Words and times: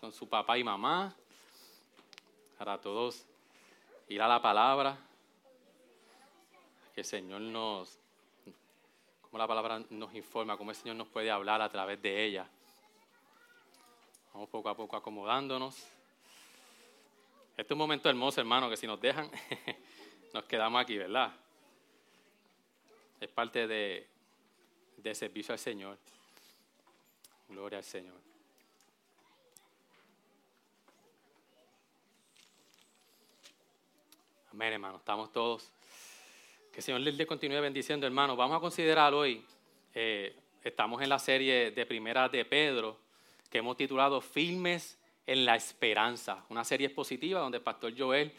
con 0.00 0.10
su 0.10 0.26
papá 0.26 0.56
y 0.56 0.64
mamá, 0.64 1.14
para 2.56 2.80
todos 2.80 3.26
ir 4.08 4.22
a 4.22 4.26
la 4.26 4.40
palabra, 4.40 4.96
que 6.94 7.02
el 7.02 7.04
Señor 7.04 7.42
nos, 7.42 7.98
como 9.20 9.36
la 9.36 9.46
palabra 9.46 9.82
nos 9.90 10.14
informa, 10.14 10.56
cómo 10.56 10.70
el 10.70 10.76
Señor 10.76 10.96
nos 10.96 11.08
puede 11.08 11.30
hablar 11.30 11.60
a 11.60 11.68
través 11.68 12.00
de 12.00 12.24
ella. 12.24 12.48
Vamos 14.32 14.48
poco 14.48 14.70
a 14.70 14.74
poco 14.74 14.96
acomodándonos. 14.96 15.76
Este 17.50 17.62
es 17.62 17.70
un 17.70 17.78
momento 17.78 18.08
hermoso, 18.08 18.40
hermano, 18.40 18.70
que 18.70 18.78
si 18.78 18.86
nos 18.86 18.98
dejan, 18.98 19.30
nos 20.32 20.44
quedamos 20.44 20.80
aquí, 20.80 20.96
¿verdad? 20.96 21.30
Es 23.20 23.28
parte 23.28 23.66
de 23.66 25.14
servicio 25.14 25.52
al 25.52 25.58
Señor. 25.58 25.98
Gloria 27.50 27.78
al 27.78 27.84
Señor. 27.84 28.33
Amén, 34.54 34.74
hermano. 34.74 34.98
Estamos 34.98 35.32
todos. 35.32 35.72
Que 36.72 36.80
Señor 36.80 37.00
les 37.00 37.26
continúe 37.26 37.60
bendiciendo, 37.60 38.06
hermano. 38.06 38.36
Vamos 38.36 38.56
a 38.56 38.60
considerar 38.60 39.12
hoy, 39.12 39.44
eh, 39.92 40.32
estamos 40.62 41.02
en 41.02 41.08
la 41.08 41.18
serie 41.18 41.72
de 41.72 41.84
Primera 41.84 42.28
de 42.28 42.44
Pedro, 42.44 42.96
que 43.50 43.58
hemos 43.58 43.76
titulado 43.76 44.20
Filmes 44.20 44.96
en 45.26 45.44
la 45.44 45.56
Esperanza. 45.56 46.44
Una 46.50 46.62
serie 46.62 46.86
expositiva 46.86 47.40
donde 47.40 47.58
el 47.58 47.64
pastor 47.64 47.94
Joel 47.98 48.32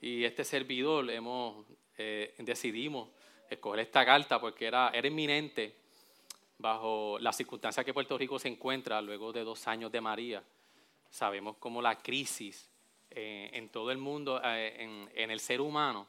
y 0.00 0.24
este 0.24 0.42
servidor 0.42 1.10
hemos, 1.10 1.66
eh, 1.98 2.34
decidimos 2.38 3.10
escoger 3.50 3.80
esta 3.80 4.06
carta 4.06 4.40
porque 4.40 4.64
era, 4.64 4.90
era 4.94 5.06
inminente 5.06 5.76
bajo 6.56 7.18
las 7.20 7.36
circunstancias 7.36 7.84
que 7.84 7.92
Puerto 7.92 8.16
Rico 8.16 8.38
se 8.38 8.48
encuentra 8.48 9.02
luego 9.02 9.34
de 9.34 9.44
dos 9.44 9.68
años 9.68 9.92
de 9.92 10.00
María. 10.00 10.42
Sabemos 11.10 11.58
cómo 11.58 11.82
la 11.82 11.98
crisis 11.98 12.70
eh, 13.10 13.50
en 13.52 13.68
todo 13.70 13.90
el 13.90 13.98
mundo, 13.98 14.40
eh, 14.44 15.08
en, 15.14 15.30
el 15.30 15.40
ser 15.40 15.60
humano, 15.60 16.06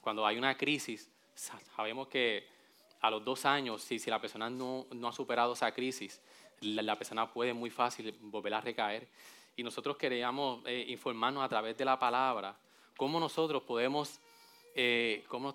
cuando 0.00 0.26
hay 0.26 0.38
una 0.38 0.56
crisis, 0.56 1.10
sabemos 1.34 2.08
que 2.08 2.46
a 3.00 3.10
los 3.10 3.24
dos 3.24 3.44
años, 3.44 3.82
si, 3.82 3.98
si 3.98 4.10
la 4.10 4.20
persona 4.20 4.48
no, 4.48 4.86
no, 4.92 5.08
ha 5.08 5.12
superado 5.12 5.52
esa 5.52 5.70
crisis, 5.72 6.20
la, 6.60 6.96
persona 6.96 7.30
puede 7.30 7.52
muy 7.52 7.70
fácil 7.70 8.16
volver 8.20 8.54
a 8.54 8.60
recaer. 8.60 9.08
Y 9.56 9.62
nosotros 9.62 9.96
queríamos 9.96 10.64
eh, 10.66 10.86
informarnos 10.88 11.44
a 11.44 11.48
través 11.48 11.76
de 11.76 11.84
la 11.84 11.98
palabra 11.98 12.56
cómo 12.96 13.20
nosotros 13.20 13.62
podemos, 13.62 14.20
cómo 15.28 15.54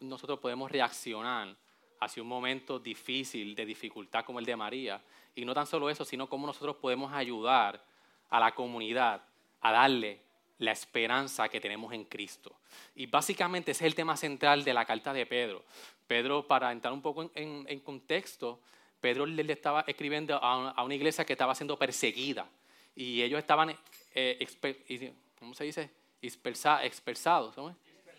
nosotros 0.00 0.38
podemos 0.38 0.70
reaccionar 0.70 1.56
hacia 2.00 2.22
un 2.22 2.28
momento 2.28 2.78
difícil, 2.78 3.54
de 3.54 3.64
dificultad 3.64 4.24
como 4.24 4.38
el 4.38 4.44
de 4.44 4.56
María. 4.56 5.02
Y 5.34 5.44
no 5.44 5.54
tan 5.54 5.66
solo 5.66 5.88
eso, 5.88 6.04
sino 6.04 6.28
cómo 6.28 6.46
nosotros 6.46 6.76
podemos 6.76 7.12
ayudar 7.12 7.82
a 8.28 8.40
la 8.40 8.54
comunidad 8.54 9.22
a 9.60 9.72
darle 9.72 10.20
la 10.58 10.72
esperanza 10.72 11.48
que 11.48 11.60
tenemos 11.60 11.92
en 11.92 12.04
Cristo. 12.04 12.54
Y 12.94 13.06
básicamente 13.06 13.72
ese 13.72 13.84
es 13.84 13.88
el 13.88 13.94
tema 13.94 14.16
central 14.16 14.64
de 14.64 14.74
la 14.74 14.84
carta 14.84 15.12
de 15.12 15.26
Pedro. 15.26 15.64
Pedro, 16.06 16.46
para 16.46 16.72
entrar 16.72 16.92
un 16.92 17.00
poco 17.02 17.30
en, 17.34 17.80
contexto, 17.80 18.60
Pedro 19.00 19.24
le, 19.26 19.50
estaba 19.52 19.84
escribiendo 19.86 20.36
a 20.36 20.84
una, 20.84 20.94
iglesia 20.94 21.24
que 21.24 21.32
estaba 21.32 21.54
siendo 21.54 21.78
perseguida. 21.78 22.46
Y 22.94 23.22
ellos 23.22 23.38
estaban, 23.38 23.74
eh, 24.14 24.46
¿cómo 25.38 25.54
se 25.54 25.64
dice? 25.64 25.90
dispersados, 26.20 27.54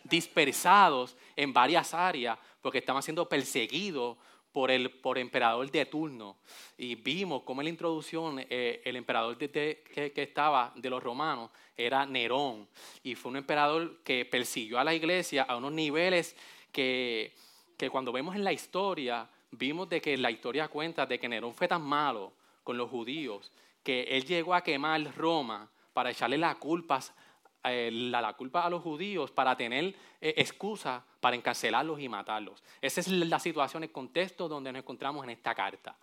dispersados 0.04 1.16
en 1.36 1.54
varias 1.54 1.94
áreas 1.94 2.38
porque 2.62 2.80
estaban 2.80 3.04
siendo 3.04 3.28
perseguidos 3.28 4.18
por 4.52 4.72
el 4.72 4.92
por 4.92 5.18
emperador 5.18 5.70
de 5.70 5.86
turno. 5.86 6.38
Y 6.78 6.96
vimos 6.96 7.44
cómo 7.44 7.62
en 7.62 7.66
la 7.66 7.70
introducción 7.70 8.40
eh, 8.50 8.82
el 8.84 8.96
emperador 8.96 9.38
que, 9.38 9.84
estaba 10.16 10.74
de 10.76 10.90
los 10.90 11.02
romanos 11.02 11.52
era 11.76 12.06
Nerón. 12.06 12.68
Y 13.04 13.16
fue 13.16 13.32
un 13.32 13.38
emperador 13.38 14.02
que 14.04 14.26
persiguió 14.26 14.80
a 14.80 14.84
la 14.84 14.94
iglesia 14.94 15.44
a 15.44 15.58
unos 15.58 15.72
niveles 15.72 16.36
que, 16.72 17.34
que 17.78 17.90
cuando 17.90 18.12
vemos 18.12 18.36
en 18.36 18.44
la 18.44 18.54
historia, 18.54 19.30
vimos 19.52 19.90
de 19.90 20.02
que 20.02 20.18
la 20.18 20.32
historia 20.32 20.68
cuenta 20.68 21.06
de 21.06 21.20
que 21.20 21.30
Nerón 21.30 21.54
fue 21.54 21.68
tan 21.68 21.82
malo 21.82 22.34
con 22.64 22.78
los 22.78 22.90
judíos 22.90 23.52
que 23.84 24.04
él 24.04 24.26
llegó 24.26 24.54
a 24.54 24.64
quemar 24.64 25.16
Roma 25.16 25.70
para 25.94 26.12
echarle 26.12 26.38
las 26.38 26.56
culpas 26.56 27.14
eh, 27.64 27.90
la, 27.92 28.34
culpa 28.34 28.66
a 28.66 28.70
los 28.70 28.82
judíos 28.82 29.32
para 29.32 29.56
tener 29.56 29.96
eh, 30.20 30.34
excusa 30.38 31.04
para 31.20 31.36
encarcelarlos 31.36 32.00
y 32.00 32.10
matarlos. 32.10 32.64
Esa 32.82 33.02
es 33.02 33.08
la 33.08 33.40
situación, 33.40 33.84
el 33.84 33.92
contexto 33.92 34.48
donde 34.48 34.72
nos 34.72 34.82
encontramos 34.82 35.24
en 35.24 35.32
esta 35.32 35.54
carta. 35.54 35.96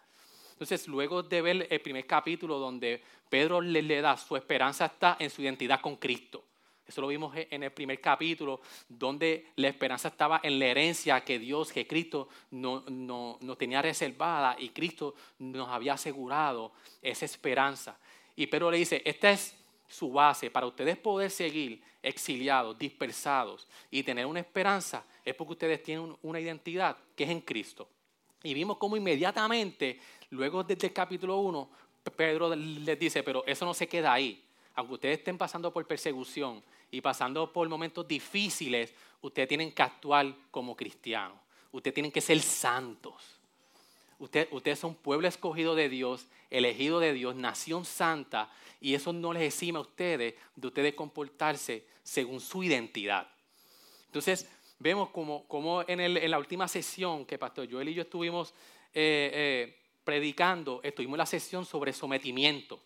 Entonces, 0.53 0.87
luego 0.89 1.23
de 1.23 1.43
ver 1.43 1.67
el 1.71 1.81
primer 1.81 2.07
capítulo 2.07 2.59
donde 2.59 3.03
Pedro 3.29 3.61
le, 3.61 3.83
le 3.83 4.01
da 4.01 4.17
su 4.17 4.37
esperanza 4.37 4.87
está 4.87 5.17
en 5.19 5.31
su 5.31 5.43
identidad 5.43 5.81
con 5.81 5.97
Cristo. 5.97 6.45
Eso 6.89 7.03
lo 7.03 7.09
vimos 7.09 7.35
en 7.37 7.63
el 7.63 7.71
primer 7.71 8.01
capítulo, 8.01 8.63
donde 8.89 9.49
la 9.57 9.69
esperanza 9.69 10.09
estaba 10.09 10.41
en 10.43 10.59
la 10.59 10.67
herencia 10.67 11.23
que 11.23 11.39
Dios, 11.39 11.71
que 11.71 11.87
Cristo 11.87 12.31
nos 12.51 12.91
no, 12.91 13.37
no 13.43 13.57
tenía 13.57 13.83
reservada 13.83 14.57
y 14.59 14.71
Cristo 14.71 15.15
nos 15.39 15.69
había 15.69 15.93
asegurado 15.93 16.73
esa 17.03 17.27
esperanza. 17.27 17.99
Y 18.37 18.47
Pedro 18.47 18.71
le 18.71 18.79
dice, 18.79 19.03
esta 19.05 19.31
es 19.31 19.58
su 19.89 20.13
base 20.13 20.51
para 20.51 20.67
ustedes 20.67 20.97
poder 20.99 21.31
seguir 21.31 21.83
exiliados, 22.03 22.79
dispersados 22.79 23.67
y 23.91 24.03
tener 24.03 24.27
una 24.27 24.41
esperanza, 24.41 25.05
es 25.25 25.35
porque 25.35 25.55
ustedes 25.55 25.83
tienen 25.83 26.17
una 26.23 26.39
identidad 26.39 26.97
que 27.17 27.25
es 27.25 27.31
en 27.31 27.41
Cristo. 27.41 27.89
Y 28.43 28.55
vimos 28.55 28.77
cómo 28.77 28.97
inmediatamente, 28.97 29.99
luego 30.31 30.63
desde 30.63 30.89
el 30.89 30.93
capítulo 30.93 31.39
1, 31.39 31.71
Pedro 32.17 32.55
les 32.55 32.99
dice, 32.99 33.23
pero 33.23 33.45
eso 33.47 33.65
no 33.65 33.75
se 33.75 33.89
queda 33.89 34.13
ahí. 34.13 34.45
Aunque 34.75 34.95
ustedes 34.95 35.19
estén 35.19 35.37
pasando 35.37 35.73
por 35.73 35.85
persecución 35.87 36.63
y 36.91 37.01
pasando 37.01 37.53
por 37.53 37.69
momentos 37.69 38.07
difíciles, 38.07 38.95
ustedes 39.21 39.49
tienen 39.49 39.73
que 39.73 39.83
actuar 39.83 40.33
como 40.51 40.77
cristianos. 40.77 41.39
Ustedes 41.73 41.95
tienen 41.95 42.13
que 42.13 42.21
ser 42.21 42.41
santos 42.41 43.39
ustedes 44.19 44.79
son 44.79 44.95
pueblo 44.95 45.29
escogido 45.29 45.75
de 45.75 45.89
Dios, 45.89 46.27
elegido 46.51 47.01
de 47.01 47.13
Dios, 47.13 47.37
nación 47.37 47.85
santa, 47.85 48.51
y 48.81 48.95
eso 48.95 49.13
no 49.13 49.33
les 49.33 49.43
exime 49.43 49.79
a 49.79 49.83
ustedes 49.83 50.35
de 50.55 50.67
ustedes 50.67 50.95
comportarse 50.95 51.85
según 52.03 52.41
su 52.41 52.63
identidad. 52.63 53.29
Entonces, 54.07 54.49
vemos 54.79 55.11
como, 55.11 55.85
en, 55.87 56.31
la 56.31 56.39
última 56.39 56.69
sesión 56.69 57.27
que 57.27 57.39
Pastor 57.39 57.71
Joel 57.71 57.89
y 57.89 57.95
yo 57.95 58.03
estuvimos 58.03 58.55
eh, 58.95 59.31
eh, 59.33 59.79
predicando, 60.05 60.81
estuvimos 60.83 61.17
en 61.17 61.19
la 61.19 61.27
sesión 61.27 61.67
sobre 61.67 61.93
sometimiento. 61.93 62.81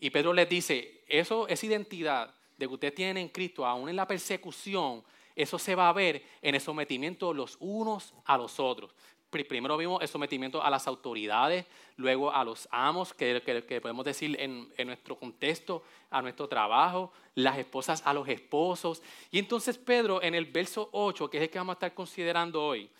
Y 0.00 0.10
Pedro 0.10 0.32
les 0.32 0.48
dice, 0.48 1.02
eso, 1.08 1.48
esa 1.48 1.66
identidad 1.66 2.34
de 2.56 2.66
que 2.66 2.74
ustedes 2.74 2.94
tienen 2.94 3.16
en 3.16 3.28
Cristo, 3.28 3.64
aún 3.64 3.88
en 3.88 3.96
la 3.96 4.06
persecución, 4.06 5.02
eso 5.34 5.58
se 5.58 5.74
va 5.74 5.88
a 5.88 5.92
ver 5.92 6.22
en 6.42 6.56
el 6.56 6.60
sometimiento 6.60 7.32
los 7.32 7.56
unos 7.60 8.12
a 8.24 8.36
los 8.36 8.58
otros 8.58 8.92
primero 9.30 9.76
vimos 9.76 10.00
el 10.00 10.08
sometimiento 10.08 10.62
a 10.62 10.70
las 10.70 10.86
autoridades, 10.86 11.66
luego 11.96 12.32
a 12.32 12.44
los 12.44 12.66
amos, 12.70 13.12
que, 13.12 13.40
podemos 13.82 14.04
decir 14.04 14.36
en, 14.40 14.68
nuestro 14.86 15.16
contexto, 15.16 15.82
a 16.10 16.22
nuestro 16.22 16.48
trabajo, 16.48 17.12
las 17.34 17.58
esposas 17.58 18.02
a 18.06 18.14
los 18.14 18.26
esposos. 18.28 19.02
Y 19.30 19.38
entonces 19.38 19.76
Pedro 19.76 20.22
en 20.22 20.34
el 20.34 20.46
verso 20.46 20.88
8, 20.92 21.28
que 21.28 21.36
es 21.36 21.42
el 21.44 21.50
que 21.50 21.58
vamos 21.58 21.74
a 21.74 21.76
estar 21.76 21.94
considerando 21.94 22.64
hoy, 22.64 22.90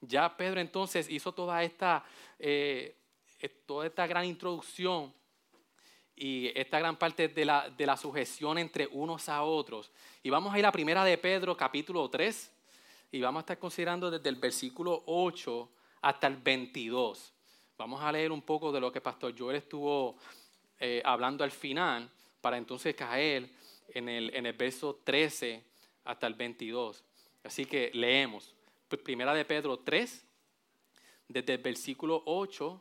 ya 0.00 0.36
Pedro 0.36 0.60
entonces 0.60 1.08
hizo 1.08 1.32
toda 1.32 1.62
esta, 1.62 2.04
eh, 2.38 2.96
eh, 3.40 3.48
toda 3.48 3.86
esta 3.86 4.06
gran 4.06 4.24
introducción 4.24 5.14
y 6.16 6.50
esta 6.58 6.78
gran 6.78 6.96
parte 6.96 7.28
de 7.28 7.44
la, 7.44 7.70
de 7.70 7.86
la 7.86 7.96
sujeción 7.96 8.58
entre 8.58 8.88
unos 8.88 9.28
a 9.28 9.42
otros. 9.42 9.92
Y 10.22 10.30
vamos 10.30 10.52
a 10.52 10.58
ir 10.58 10.66
a 10.66 10.72
primera 10.72 11.04
de 11.04 11.16
Pedro, 11.16 11.56
capítulo 11.56 12.08
3, 12.08 12.52
y 13.12 13.20
vamos 13.20 13.40
a 13.40 13.42
estar 13.42 13.58
considerando 13.58 14.10
desde 14.10 14.28
el 14.28 14.36
versículo 14.36 15.04
8 15.06 15.70
hasta 16.06 16.28
el 16.28 16.36
22. 16.36 17.32
Vamos 17.76 18.00
a 18.00 18.12
leer 18.12 18.30
un 18.30 18.42
poco 18.42 18.70
de 18.70 18.78
lo 18.78 18.92
que 18.92 19.00
Pastor 19.00 19.34
Joel 19.36 19.56
estuvo 19.56 20.16
eh, 20.78 21.02
hablando 21.04 21.42
al 21.42 21.50
final 21.50 22.08
para 22.40 22.56
entonces 22.56 22.94
caer 22.94 23.50
en 23.88 24.08
el, 24.08 24.32
en 24.32 24.46
el 24.46 24.52
verso 24.52 25.00
13 25.02 25.64
hasta 26.04 26.28
el 26.28 26.34
22. 26.34 27.02
Así 27.42 27.64
que 27.64 27.90
leemos. 27.92 28.54
Primera 29.02 29.34
de 29.34 29.44
Pedro 29.44 29.80
3, 29.80 30.24
desde 31.26 31.54
el 31.54 31.58
versículo 31.60 32.22
8, 32.24 32.80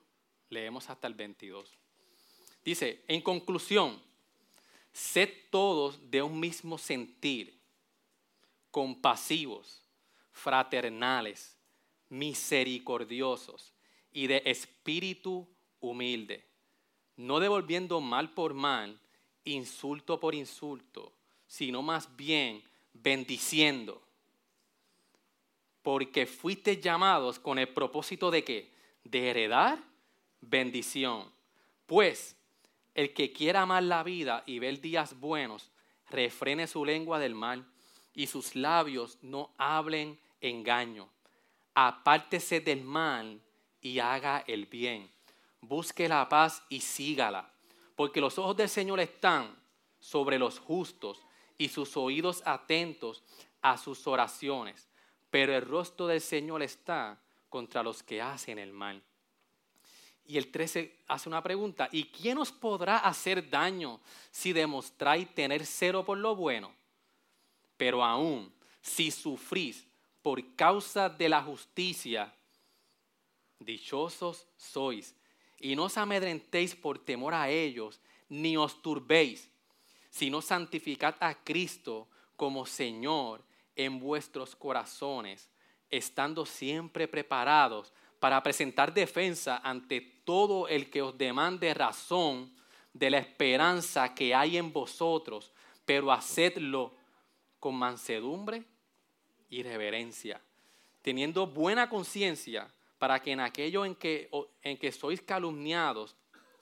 leemos 0.50 0.88
hasta 0.92 1.08
el 1.08 1.16
22. 1.16 1.80
Dice, 2.64 3.04
en 3.08 3.22
conclusión, 3.22 4.00
sed 4.94 5.30
todos 5.50 6.12
de 6.12 6.22
un 6.22 6.40
mismo 6.40 6.78
sentir, 6.78 7.60
compasivos, 8.70 9.82
fraternales 10.32 11.55
misericordiosos 12.18 13.74
y 14.12 14.28
de 14.28 14.42
espíritu 14.46 15.48
humilde, 15.80 16.46
no 17.18 17.40
devolviendo 17.40 18.00
mal 18.02 18.34
por 18.34 18.54
mal, 18.54 19.00
insulto 19.44 20.20
por 20.20 20.34
insulto, 20.34 21.12
sino 21.48 21.82
más 21.82 22.16
bien 22.16 22.64
bendiciendo, 22.94 24.02
porque 25.82 26.26
fuiste 26.26 26.82
llamados 26.82 27.38
con 27.38 27.60
el 27.60 27.68
propósito 27.68 28.32
de 28.32 28.44
qué? 28.44 28.72
De 29.04 29.30
heredar 29.30 29.78
bendición. 30.42 31.30
Pues 31.86 32.36
el 32.96 33.14
que 33.14 33.32
quiera 33.32 33.62
amar 33.62 33.84
la 33.84 34.02
vida 34.02 34.44
y 34.48 34.58
ver 34.58 34.82
días 34.82 35.20
buenos, 35.20 35.70
refrene 36.10 36.66
su 36.66 36.86
lengua 36.86 37.20
del 37.20 37.36
mal 37.36 37.68
y 38.16 38.28
sus 38.28 38.56
labios 38.56 39.20
no 39.22 39.52
hablen 39.58 40.18
engaño. 40.42 41.10
Apártese 41.76 42.62
del 42.62 42.84
mal 42.84 43.42
y 43.82 44.00
haga 44.00 44.44
el 44.48 44.66
bien. 44.66 45.12
Busque 45.62 46.10
la 46.10 46.28
paz 46.28 46.64
y 46.70 46.80
sígala, 46.80 47.52
porque 47.96 48.22
los 48.22 48.40
ojos 48.40 48.58
del 48.58 48.70
Señor 48.70 49.00
están 49.00 49.56
sobre 50.00 50.40
los 50.40 50.58
justos 50.58 51.22
y 51.58 51.70
sus 51.70 51.96
oídos 51.98 52.42
atentos 52.46 53.24
a 53.62 53.78
sus 53.78 54.08
oraciones, 54.08 54.88
pero 55.30 55.56
el 55.56 55.62
rostro 55.62 56.08
del 56.08 56.22
Señor 56.22 56.64
está 56.64 57.20
contra 57.50 57.84
los 57.84 58.04
que 58.04 58.22
hacen 58.22 58.60
el 58.60 58.72
mal. 58.72 59.02
Y 60.28 60.38
el 60.38 60.52
13 60.52 61.04
hace 61.08 61.30
una 61.30 61.44
pregunta, 61.44 61.88
¿y 61.92 62.06
quién 62.06 62.38
os 62.38 62.52
podrá 62.52 62.98
hacer 62.98 63.50
daño 63.50 64.00
si 64.32 64.54
demostráis 64.54 65.34
tener 65.36 65.66
cero 65.66 66.04
por 66.04 66.18
lo 66.18 66.36
bueno? 66.36 66.74
Pero 67.78 68.04
aún, 68.04 68.52
si 68.82 69.12
sufrís 69.12 69.86
por 70.26 70.56
causa 70.56 71.08
de 71.08 71.30
la 71.30 71.44
justicia, 71.44 72.34
dichosos 73.60 74.48
sois, 74.58 75.14
y 75.60 75.76
no 75.76 75.84
os 75.84 76.00
amedrentéis 76.00 76.74
por 76.76 76.98
temor 76.98 77.36
a 77.36 77.48
ellos, 77.48 78.02
ni 78.28 78.58
os 78.58 78.82
turbéis, 78.82 79.52
sino 80.10 80.42
santificad 80.42 81.14
a 81.20 81.36
Cristo 81.36 82.08
como 82.36 82.66
Señor 82.66 83.44
en 83.76 84.00
vuestros 84.00 84.56
corazones, 84.56 85.48
estando 85.92 86.44
siempre 86.48 87.08
preparados 87.08 87.94
para 88.20 88.42
presentar 88.42 88.96
defensa 88.96 89.62
ante 89.64 90.02
todo 90.02 90.68
el 90.68 90.90
que 90.90 91.04
os 91.04 91.16
demande 91.16 91.72
razón 91.76 92.52
de 92.94 93.12
la 93.12 93.20
esperanza 93.20 94.16
que 94.16 94.34
hay 94.34 94.58
en 94.58 94.74
vosotros, 94.74 95.54
pero 95.86 96.12
hacedlo 96.12 96.96
con 97.60 97.76
mansedumbre 97.76 98.66
y 99.50 99.64
reverencia, 99.64 100.42
teniendo 101.02 101.48
buena 101.48 101.90
conciencia 101.90 102.68
para 102.98 103.22
que 103.22 103.32
en 103.32 103.40
aquello 103.40 103.86
en 103.86 103.96
que, 103.96 104.30
en 104.62 104.78
que 104.78 104.92
sois 104.92 105.22
calumniados 105.22 106.16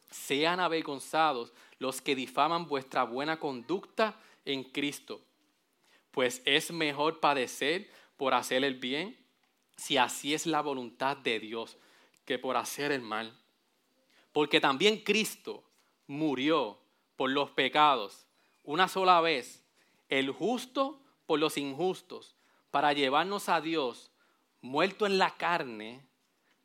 sean 0.10 0.60
avergonzados 0.60 1.54
los 1.80 2.02
que 2.02 2.16
difaman 2.16 2.68
vuestra 2.68 3.04
buena 3.04 3.40
conducta 3.40 4.20
en 4.46 4.64
Cristo. 4.64 5.22
Pues 6.12 6.42
es 6.46 6.72
mejor 6.72 7.20
padecer 7.20 7.90
por 8.18 8.34
hacer 8.34 8.64
el 8.64 8.76
bien, 8.76 9.18
si 9.76 9.98
así 9.98 10.34
es 10.34 10.46
la 10.46 10.62
voluntad 10.62 11.18
de 11.18 11.40
Dios, 11.40 11.78
que 12.26 12.38
por 12.38 12.58
hacer 12.58 12.92
el 12.92 13.02
mal. 13.02 13.38
Porque 14.32 14.60
también 14.62 15.00
Cristo 15.00 15.64
murió 16.08 16.80
por 17.16 17.30
los 17.30 17.52
pecados 17.52 18.26
una 18.64 18.88
sola 18.88 19.20
vez, 19.22 19.64
el 20.10 20.32
justo 20.32 21.02
por 21.26 21.40
los 21.40 21.58
injustos, 21.58 22.33
para 22.74 22.92
llevarnos 22.92 23.50
a 23.50 23.62
Dios, 23.62 24.10
muerto 24.60 25.06
en 25.06 25.20
la 25.20 25.38
carne, 25.38 26.02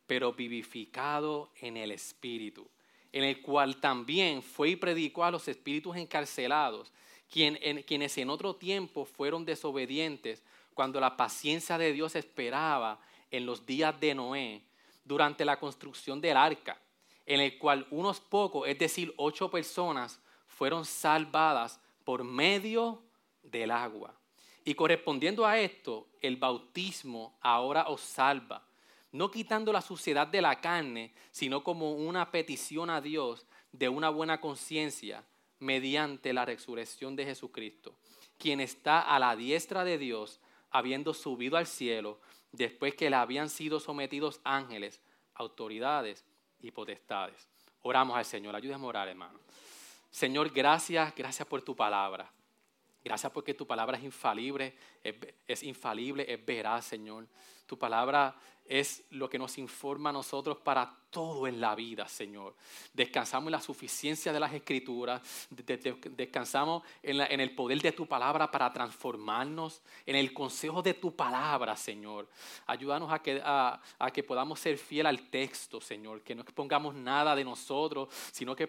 pero 0.07 0.33
vivificado 0.33 1.53
en 1.61 1.77
el 1.77 1.91
Espíritu, 1.91 2.67
en 3.13 3.25
el 3.25 3.43
cual 3.43 3.77
también 3.77 4.41
fue 4.41 4.71
y 4.71 4.77
predicó 4.77 5.25
a 5.25 5.31
los 5.31 5.47
espíritus 5.49 5.99
encarcelados, 5.99 6.95
quienes 7.31 8.17
en 8.17 8.31
otro 8.31 8.57
tiempo 8.57 9.05
fueron 9.05 9.45
desobedientes, 9.45 10.43
cuando 10.73 10.99
la 10.99 11.15
paciencia 11.15 11.77
de 11.77 11.93
Dios 11.93 12.17
esperaba 12.17 12.99
en 13.31 13.45
los 13.45 13.67
días 13.67 14.01
de 14.01 14.15
Noé, 14.15 14.63
durante 15.05 15.45
la 15.45 15.61
construcción 15.61 16.23
del 16.23 16.39
arca, 16.39 16.81
en 17.27 17.43
el 17.43 17.59
cual 17.59 17.87
unos 17.91 18.19
pocos, 18.19 18.67
es 18.67 18.79
decir, 18.79 19.13
ocho 19.19 19.51
personas, 19.51 20.23
fueron 20.47 20.87
salvadas 20.87 21.79
por 22.03 22.25
medio 22.25 23.03
del 23.43 23.71
agua. 23.71 24.15
Y 24.65 24.75
correspondiendo 24.75 25.47
a 25.47 25.59
esto, 25.59 26.09
el 26.21 26.37
bautismo 26.37 27.39
ahora 27.41 27.89
os 27.89 28.01
salva 28.01 28.69
no 29.13 29.31
quitando 29.31 29.73
la 29.73 29.81
suciedad 29.81 30.27
de 30.27 30.43
la 30.43 30.61
carne, 30.61 31.13
sino 31.31 31.63
como 31.65 31.93
una 31.95 32.31
petición 32.31 32.91
a 32.91 33.01
Dios 33.01 33.47
de 33.73 33.89
una 33.89 34.11
buena 34.11 34.41
conciencia 34.41 35.25
mediante 35.61 36.33
la 36.33 36.45
resurrección 36.45 37.17
de 37.17 37.25
Jesucristo, 37.25 37.95
quien 38.39 38.61
está 38.61 39.01
a 39.01 39.19
la 39.19 39.35
diestra 39.35 39.85
de 39.85 39.99
Dios, 39.99 40.41
habiendo 40.71 41.15
subido 41.15 41.57
al 41.57 41.67
cielo, 41.67 42.21
después 42.53 42.95
que 42.95 43.11
le 43.11 43.17
habían 43.17 43.49
sido 43.49 43.81
sometidos 43.81 44.41
ángeles, 44.45 45.01
autoridades 45.35 46.25
y 46.61 46.71
potestades. 46.71 47.49
Oramos 47.83 48.17
al 48.17 48.25
Señor, 48.25 48.55
ayúdame 48.55 48.85
a 48.85 48.89
orar, 48.89 49.09
hermano. 49.09 49.39
Señor, 50.11 50.51
gracias, 50.51 51.15
gracias 51.15 51.47
por 51.49 51.63
tu 51.63 51.75
palabra. 51.75 52.31
Gracias 53.09 53.33
porque 53.33 53.55
tu 53.55 53.67
palabra 53.67 53.97
es 53.97 54.05
infalible, 54.05 54.75
es, 55.03 55.15
es 55.47 55.63
infalible, 55.63 56.31
es 56.31 56.45
veraz, 56.45 56.85
Señor. 56.85 57.27
Tu 57.67 57.79
palabra 57.79 58.37
es 58.67 59.03
lo 59.13 59.31
que 59.31 59.39
nos 59.39 59.57
informa 59.57 60.11
a 60.11 60.13
nosotros 60.13 60.59
para 60.59 60.95
todo 61.09 61.47
en 61.47 61.59
la 61.59 61.75
vida, 61.75 62.07
Señor. 62.07 62.55
Descansamos 62.93 63.47
en 63.47 63.53
la 63.53 63.63
suficiencia 63.63 64.31
de 64.31 64.41
las 64.41 64.53
escrituras, 64.53 65.23
descansamos 65.49 66.83
en, 67.03 67.41
el 67.41 67.55
poder 67.55 67.81
de 67.81 67.93
tu 67.93 68.05
palabra 68.05 68.51
para 68.51 68.71
transformarnos, 68.71 69.81
en 70.05 70.17
el 70.17 70.35
consejo 70.35 70.83
de 70.83 70.93
tu 70.93 71.17
palabra, 71.17 71.77
Señor. 71.77 72.29
Ayúdanos 72.67 73.11
a 73.11 73.23
que, 73.23 73.41
a, 73.43 73.81
que 74.13 74.23
podamos 74.23 74.61
ser 74.61 74.77
fiel 74.77 75.07
al 75.07 75.31
texto, 75.31 75.81
Señor, 75.81 76.21
que 76.21 76.35
no 76.35 76.43
expongamos 76.43 76.95
nada 76.95 77.35
de 77.35 77.43
nosotros, 77.43 78.11
sino 78.33 78.55
que, 78.55 78.69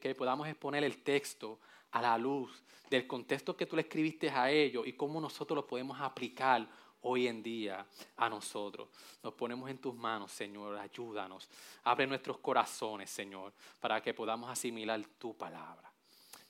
que 0.00 0.14
podamos 0.16 0.48
exponer 0.48 0.82
el 0.82 1.02
texto 1.02 1.58
a 1.92 2.02
la 2.02 2.18
luz 2.18 2.62
del 2.88 3.06
contexto 3.06 3.56
que 3.56 3.66
tú 3.66 3.76
le 3.76 3.82
escribiste 3.82 4.30
a 4.30 4.50
ellos 4.50 4.86
y 4.86 4.94
cómo 4.94 5.20
nosotros 5.20 5.56
lo 5.56 5.66
podemos 5.66 6.00
aplicar 6.00 6.66
hoy 7.02 7.28
en 7.28 7.42
día 7.42 7.86
a 8.16 8.28
nosotros. 8.28 8.88
Nos 9.22 9.34
ponemos 9.34 9.70
en 9.70 9.78
tus 9.78 9.94
manos, 9.94 10.32
Señor, 10.32 10.76
ayúdanos. 10.76 11.48
Abre 11.84 12.06
nuestros 12.06 12.38
corazones, 12.38 13.10
Señor, 13.10 13.52
para 13.78 14.00
que 14.02 14.12
podamos 14.12 14.50
asimilar 14.50 15.00
tu 15.18 15.36
palabra. 15.36 15.90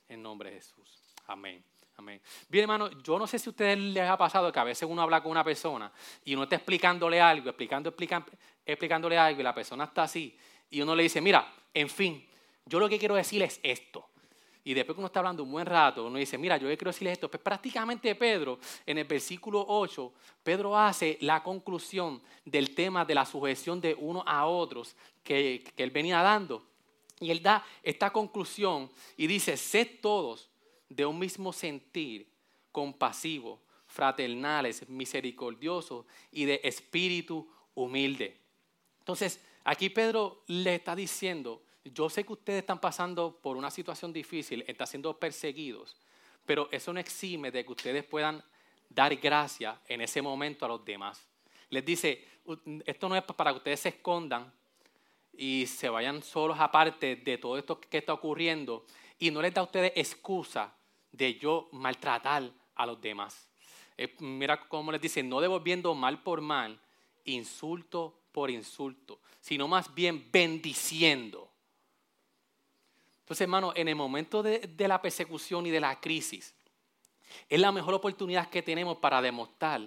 En 0.08 0.22
nombre 0.22 0.50
de 0.50 0.56
Jesús. 0.56 0.98
Amén. 1.26 1.62
Amén. 1.96 2.20
Bien, 2.48 2.62
hermano, 2.62 2.90
yo 3.02 3.18
no 3.18 3.26
sé 3.26 3.38
si 3.38 3.48
a 3.48 3.50
ustedes 3.50 3.78
les 3.78 4.08
ha 4.08 4.16
pasado 4.16 4.50
que 4.50 4.58
a 4.58 4.64
veces 4.64 4.88
uno 4.90 5.02
habla 5.02 5.22
con 5.22 5.30
una 5.30 5.44
persona 5.44 5.92
y 6.24 6.34
uno 6.34 6.44
está 6.44 6.56
explicándole 6.56 7.20
algo, 7.20 7.50
explicando, 7.50 7.94
explicándole 8.64 9.18
algo 9.18 9.40
y 9.40 9.44
la 9.44 9.54
persona 9.54 9.84
está 9.84 10.04
así 10.04 10.36
y 10.70 10.80
uno 10.80 10.94
le 10.94 11.02
dice, 11.02 11.20
mira, 11.20 11.52
en 11.74 11.90
fin, 11.90 12.26
yo 12.64 12.80
lo 12.80 12.88
que 12.88 12.98
quiero 12.98 13.16
decir 13.16 13.42
es 13.42 13.60
esto. 13.62 14.08
Y 14.64 14.74
después 14.74 14.94
que 14.94 15.00
uno 15.00 15.06
está 15.06 15.20
hablando 15.20 15.42
un 15.42 15.52
buen 15.52 15.66
rato, 15.66 16.06
uno 16.06 16.18
dice, 16.18 16.36
mira, 16.36 16.56
yo 16.56 16.66
quiero 16.68 16.90
decirles 16.90 17.14
esto. 17.14 17.30
Pues 17.30 17.42
prácticamente 17.42 18.14
Pedro, 18.14 18.58
en 18.84 18.98
el 18.98 19.04
versículo 19.04 19.64
8, 19.66 20.12
Pedro 20.42 20.76
hace 20.76 21.16
la 21.22 21.42
conclusión 21.42 22.22
del 22.44 22.74
tema 22.74 23.04
de 23.04 23.14
la 23.14 23.24
sujeción 23.24 23.80
de 23.80 23.96
uno 23.98 24.22
a 24.26 24.46
otros 24.46 24.94
que, 25.22 25.64
que 25.74 25.82
él 25.82 25.90
venía 25.90 26.22
dando. 26.22 26.66
Y 27.20 27.30
él 27.30 27.42
da 27.42 27.64
esta 27.82 28.10
conclusión 28.10 28.90
y 29.16 29.26
dice, 29.26 29.56
sed 29.56 30.00
todos 30.00 30.50
de 30.88 31.06
un 31.06 31.18
mismo 31.18 31.52
sentir, 31.52 32.28
compasivo, 32.72 33.60
fraternales, 33.86 34.88
misericordiosos 34.88 36.06
y 36.30 36.44
de 36.44 36.60
espíritu 36.64 37.48
humilde. 37.74 38.36
Entonces, 39.00 39.40
aquí 39.64 39.90
Pedro 39.90 40.42
le 40.46 40.76
está 40.76 40.94
diciendo, 40.94 41.62
yo 41.84 42.10
sé 42.10 42.24
que 42.24 42.32
ustedes 42.32 42.60
están 42.60 42.80
pasando 42.80 43.38
por 43.40 43.56
una 43.56 43.70
situación 43.70 44.12
difícil, 44.12 44.64
están 44.66 44.86
siendo 44.86 45.18
perseguidos, 45.18 45.96
pero 46.44 46.68
eso 46.70 46.92
no 46.92 47.00
exime 47.00 47.50
de 47.50 47.64
que 47.64 47.72
ustedes 47.72 48.04
puedan 48.04 48.42
dar 48.88 49.14
gracia 49.16 49.80
en 49.86 50.00
ese 50.00 50.20
momento 50.20 50.64
a 50.64 50.68
los 50.68 50.84
demás. 50.84 51.26
Les 51.70 51.84
dice, 51.84 52.26
esto 52.84 53.08
no 53.08 53.16
es 53.16 53.22
para 53.22 53.52
que 53.52 53.58
ustedes 53.58 53.80
se 53.80 53.88
escondan 53.90 54.52
y 55.32 55.66
se 55.66 55.88
vayan 55.88 56.22
solos 56.22 56.58
aparte 56.58 57.16
de 57.16 57.38
todo 57.38 57.56
esto 57.56 57.80
que 57.80 57.98
está 57.98 58.12
ocurriendo 58.12 58.84
y 59.18 59.30
no 59.30 59.40
les 59.40 59.54
da 59.54 59.60
a 59.60 59.64
ustedes 59.64 59.92
excusa 59.94 60.74
de 61.12 61.38
yo 61.38 61.68
maltratar 61.72 62.50
a 62.74 62.86
los 62.86 63.00
demás. 63.00 63.48
Eh, 63.96 64.16
mira 64.18 64.68
cómo 64.68 64.90
les 64.92 65.00
dice, 65.00 65.22
no 65.22 65.40
devolviendo 65.40 65.94
mal 65.94 66.22
por 66.22 66.40
mal, 66.40 66.80
insulto 67.24 68.22
por 68.32 68.50
insulto, 68.50 69.20
sino 69.40 69.68
más 69.68 69.94
bien 69.94 70.30
bendiciendo 70.32 71.49
entonces, 73.30 73.44
hermano, 73.44 73.72
en 73.76 73.86
el 73.86 73.94
momento 73.94 74.42
de, 74.42 74.68
la 74.88 75.00
persecución 75.00 75.64
y 75.64 75.70
de 75.70 75.78
la 75.78 76.00
crisis, 76.00 76.52
es 77.48 77.60
la 77.60 77.70
mejor 77.70 77.94
oportunidad 77.94 78.50
que 78.50 78.60
tenemos 78.60 78.96
para 78.96 79.22
demostrar 79.22 79.82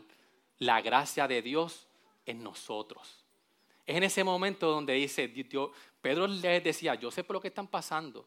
la 0.59 0.79
gracia 0.79 1.27
de 1.27 1.41
Dios 1.41 1.85
en 2.25 2.41
nosotros. 2.41 3.25
Es 3.85 3.97
en 3.97 4.03
ese 4.03 4.23
momento 4.23 4.71
donde 4.71 4.93
dice, 4.93 5.27
Pedro 6.01 6.25
les 6.25 6.63
decía, 6.63 6.95
yo 6.95 7.11
sé 7.11 7.25
por 7.25 7.33
lo 7.33 7.41
que 7.41 7.49
están 7.49 7.67
pasando, 7.67 8.25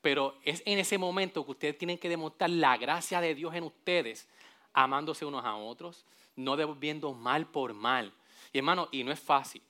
pero 0.00 0.38
es 0.42 0.62
en 0.64 0.78
ese 0.78 0.96
momento 0.96 1.44
que 1.44 1.50
ustedes 1.50 1.76
tienen 1.76 1.98
que 1.98 2.08
demostrar 2.08 2.48
la 2.48 2.78
gracia 2.78 3.20
de 3.20 3.34
Dios 3.34 3.54
en 3.54 3.64
ustedes, 3.64 4.26
amándose 4.72 5.26
unos 5.26 5.44
a 5.44 5.56
otros, 5.56 6.06
no 6.36 6.56
devolviendo 6.56 7.12
mal 7.12 7.48
por 7.48 7.74
mal. 7.74 8.14
Y 8.50 8.56
hermano, 8.56 8.88
y 8.92 9.04
no 9.04 9.12
es 9.12 9.20
fácil 9.20 9.60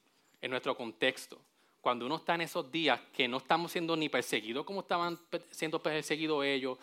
en 0.40 0.52
nuestro 0.52 0.76
contexto, 0.76 1.40
cuando 1.84 2.06
uno 2.06 2.16
está 2.16 2.34
en 2.34 2.40
esos 2.40 2.72
días 2.72 2.98
que 3.12 3.28
no 3.28 3.36
estamos 3.36 3.70
siendo 3.70 3.94
ni 3.94 4.08
perseguidos 4.08 4.64
como 4.64 4.80
estaban 4.80 5.18
siendo 5.50 5.82
perseguidos 5.82 6.42
ellos, 6.42 6.78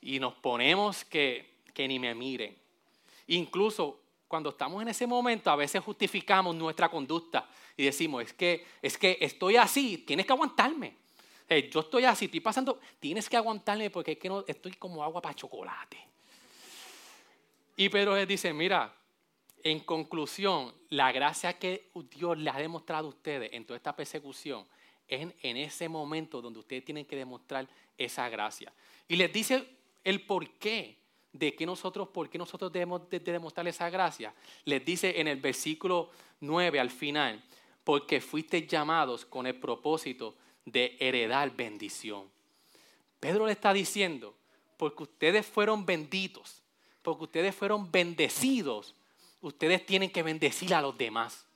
y 0.00 0.18
nos 0.18 0.32
ponemos 0.32 1.04
que, 1.04 1.58
que 1.74 1.86
ni 1.86 1.98
me 1.98 2.14
miren. 2.14 2.56
Incluso 3.26 4.00
cuando 4.26 4.48
estamos 4.48 4.80
en 4.80 4.88
ese 4.88 5.06
momento, 5.06 5.50
a 5.50 5.56
veces 5.56 5.84
justificamos 5.84 6.56
nuestra 6.56 6.88
conducta 6.88 7.46
y 7.76 7.84
decimos, 7.84 8.22
es 8.22 8.32
que, 8.32 8.64
es 8.80 8.96
que 8.96 9.18
estoy 9.20 9.56
así, 9.56 9.98
tienes 9.98 10.24
que 10.24 10.32
aguantarme. 10.32 10.96
Yo 11.70 11.80
estoy 11.80 12.04
así, 12.04 12.24
estoy 12.24 12.40
pasando, 12.40 12.80
tienes 12.98 13.28
que 13.28 13.36
aguantarme 13.36 13.90
porque 13.90 14.12
es 14.12 14.18
que 14.18 14.30
no, 14.30 14.42
estoy 14.48 14.72
como 14.72 15.04
agua 15.04 15.20
para 15.20 15.34
chocolate. 15.34 15.98
Y 17.76 17.90
Pedro 17.90 18.16
les 18.16 18.26
dice, 18.26 18.54
mira, 18.54 18.90
en 19.70 19.80
conclusión, 19.80 20.72
la 20.90 21.10
gracia 21.10 21.58
que 21.58 21.90
Dios 22.16 22.38
le 22.38 22.50
ha 22.50 22.56
demostrado 22.56 23.08
a 23.08 23.10
ustedes 23.10 23.52
en 23.52 23.64
toda 23.64 23.76
esta 23.76 23.96
persecución 23.96 24.64
es 25.08 25.26
en, 25.42 25.56
ese 25.56 25.88
momento 25.88 26.40
donde 26.40 26.60
ustedes 26.60 26.84
tienen 26.84 27.04
que 27.04 27.16
demostrar 27.16 27.66
esa 27.98 28.28
gracia. 28.28 28.72
Y 29.08 29.16
les 29.16 29.32
dice 29.32 29.66
el 30.04 30.22
por 30.22 30.48
qué 30.58 30.96
de 31.32 31.56
que 31.56 31.66
nosotros, 31.66 32.06
por 32.10 32.30
qué 32.30 32.38
nosotros 32.38 32.70
debemos 32.70 33.10
de, 33.10 33.18
demostrar 33.18 33.66
esa 33.66 33.90
gracia. 33.90 34.32
Les 34.64 34.84
dice 34.84 35.20
en 35.20 35.26
el 35.26 35.40
versículo 35.40 36.10
9 36.38 36.78
al 36.78 36.90
final, 36.90 37.42
porque 37.82 38.20
fuiste 38.20 38.68
llamados 38.68 39.24
con 39.24 39.48
el 39.48 39.56
propósito 39.56 40.36
de 40.64 40.96
heredar 41.00 41.56
bendición. 41.56 42.30
Pedro 43.18 43.46
le 43.46 43.52
está 43.52 43.72
diciendo, 43.72 44.36
porque 44.76 45.02
ustedes 45.02 45.44
fueron 45.44 45.84
benditos, 45.84 46.62
porque 47.02 47.24
ustedes 47.24 47.52
fueron 47.52 47.90
bendecidos, 47.90 48.94
ustedes 49.40 49.84
tienen 49.86 50.10
que 50.10 50.22
bendecir 50.22 50.74
a 50.74 50.82
los 50.82 50.96
demás. 50.96 51.46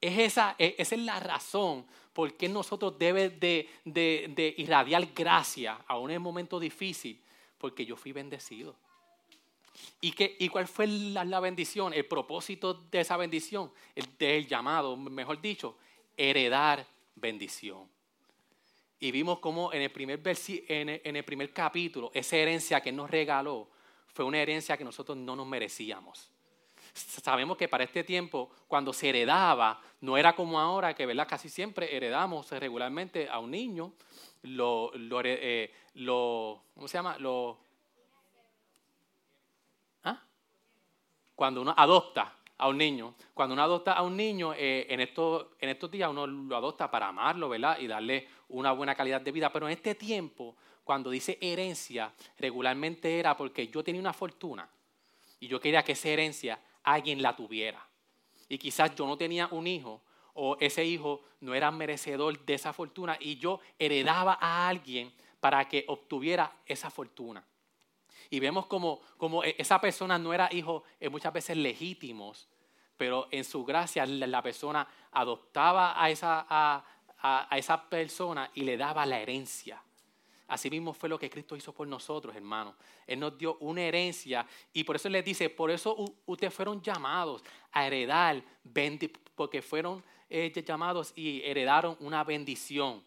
Es 0.00 0.18
esa, 0.18 0.54
e, 0.58 0.74
esa 0.78 0.94
es 0.94 1.00
la 1.00 1.20
razón 1.20 1.86
por 2.12 2.34
qué 2.34 2.48
nosotros 2.48 2.98
debemos 2.98 3.38
de, 3.38 4.54
irradiar 4.56 5.06
gracia 5.14 5.78
aún 5.86 6.10
en 6.10 6.18
un 6.18 6.22
momento 6.22 6.58
difícil, 6.58 7.20
porque 7.58 7.84
yo 7.84 7.96
fui 7.96 8.12
bendecido. 8.12 8.74
¿Y, 10.00 10.12
qué, 10.12 10.34
¿Y 10.38 10.48
cuál 10.48 10.66
fue 10.66 10.86
la, 10.86 11.40
bendición? 11.40 11.92
El 11.92 12.06
propósito 12.06 12.72
de 12.90 13.00
esa 13.00 13.18
bendición, 13.18 13.70
el, 13.94 14.16
del 14.16 14.46
llamado, 14.46 14.96
mejor 14.96 15.40
dicho, 15.40 15.76
heredar 16.16 16.86
bendición. 17.14 17.86
Y 18.98 19.10
vimos 19.10 19.40
cómo 19.40 19.72
en 19.72 19.82
el, 19.82 19.90
primer 19.90 20.20
en, 20.68 21.16
el, 21.16 21.24
primer 21.24 21.52
capítulo, 21.52 22.10
esa 22.14 22.36
herencia 22.36 22.80
que 22.80 22.92
nos 22.92 23.10
regaló 23.10 23.68
fue 24.06 24.24
una 24.24 24.40
herencia 24.40 24.76
que 24.78 24.84
nosotros 24.84 25.18
no 25.18 25.36
nos 25.36 25.46
merecíamos. 25.46 26.30
Sabemos 26.96 27.56
que 27.56 27.68
para 27.68 27.84
este 27.84 28.04
tiempo, 28.04 28.50
cuando 28.66 28.92
se 28.92 29.08
heredaba, 29.08 29.80
no 30.00 30.16
era 30.16 30.34
como 30.34 30.58
ahora, 30.58 30.94
que 30.94 31.06
¿verdad? 31.06 31.28
casi 31.28 31.48
siempre 31.48 31.94
heredamos 31.96 32.50
regularmente 32.50 33.28
a 33.28 33.38
un 33.38 33.50
niño, 33.50 33.92
lo, 34.42 34.92
eh, 35.24 35.72
¿cómo 35.94 36.88
se 36.88 36.98
llama? 36.98 37.16
¿ah? 40.04 40.22
Cuando 41.34 41.62
uno 41.62 41.74
adopta, 41.76 42.36
a 42.58 42.68
un 42.68 42.78
niño. 42.78 43.14
Cuando 43.34 43.52
uno 43.52 43.62
adopta 43.62 43.92
a 43.92 44.02
un 44.02 44.16
niño, 44.16 44.54
eh, 44.54 44.86
en, 44.88 45.00
estos, 45.00 45.46
en 45.60 45.68
estos 45.70 45.90
días 45.90 46.10
uno 46.10 46.26
lo 46.26 46.56
adopta 46.56 46.90
para 46.90 47.08
amarlo, 47.08 47.48
¿verdad? 47.48 47.78
Y 47.78 47.86
darle 47.86 48.28
una 48.48 48.72
buena 48.72 48.94
calidad 48.94 49.20
de 49.20 49.32
vida. 49.32 49.52
Pero 49.52 49.66
en 49.66 49.72
este 49.72 49.94
tiempo, 49.94 50.56
cuando 50.84 51.10
dice 51.10 51.38
herencia, 51.40 52.12
regularmente 52.38 53.18
era 53.18 53.36
porque 53.36 53.68
yo 53.68 53.82
tenía 53.84 54.00
una 54.00 54.12
fortuna 54.12 54.68
y 55.38 55.48
yo 55.48 55.60
quería 55.60 55.82
que 55.82 55.92
esa 55.92 56.08
herencia 56.08 56.58
alguien 56.86 57.20
la 57.20 57.36
tuviera. 57.36 57.86
Y 58.48 58.56
quizás 58.56 58.94
yo 58.94 59.06
no 59.06 59.18
tenía 59.18 59.48
un 59.50 59.66
hijo 59.66 60.00
o 60.32 60.56
ese 60.60 60.84
hijo 60.84 61.22
no 61.40 61.54
era 61.54 61.70
merecedor 61.70 62.38
de 62.44 62.54
esa 62.54 62.72
fortuna 62.72 63.16
y 63.20 63.36
yo 63.36 63.60
heredaba 63.78 64.38
a 64.40 64.68
alguien 64.68 65.12
para 65.40 65.66
que 65.68 65.84
obtuviera 65.88 66.52
esa 66.64 66.90
fortuna. 66.90 67.44
Y 68.30 68.40
vemos 68.40 68.66
como, 68.66 69.00
como 69.16 69.44
e, 69.44 69.54
esa 69.58 69.80
persona 69.80 70.18
no 70.18 70.32
era 70.32 70.48
hijo 70.52 70.84
eh, 71.00 71.08
muchas 71.08 71.32
veces 71.32 71.56
legítimos, 71.56 72.48
pero 72.96 73.28
en 73.30 73.44
su 73.44 73.64
gracia 73.64 74.06
la, 74.06 74.42
persona 74.42 74.86
adoptaba 75.12 76.02
a 76.02 76.10
esa, 76.10 76.46
a, 76.48 76.84
a, 77.18 77.58
esa 77.58 77.88
persona 77.88 78.50
y 78.54 78.62
le 78.62 78.76
daba 78.76 79.06
la 79.06 79.20
herencia. 79.20 79.82
Así 80.48 80.70
mismo 80.70 80.92
fue 80.92 81.08
lo 81.08 81.18
que 81.18 81.28
Cristo 81.28 81.56
hizo 81.56 81.72
por 81.72 81.88
nosotros, 81.88 82.34
hermanos. 82.36 82.74
Él 83.06 83.18
nos 83.18 83.36
dio 83.36 83.56
una 83.58 83.82
herencia 83.82 84.46
y 84.72 84.84
por 84.84 84.96
eso 84.96 85.08
les 85.08 85.24
dice, 85.24 85.50
por 85.50 85.70
eso 85.70 85.96
ustedes 86.24 86.54
fueron 86.54 86.80
llamados 86.80 87.42
a 87.72 87.86
heredar, 87.86 88.42
porque 89.34 89.60
fueron 89.60 90.04
eh, 90.30 90.52
llamados 90.64 91.12
y 91.16 91.42
heredaron 91.42 91.96
una 92.00 92.22
bendición. 92.22 93.02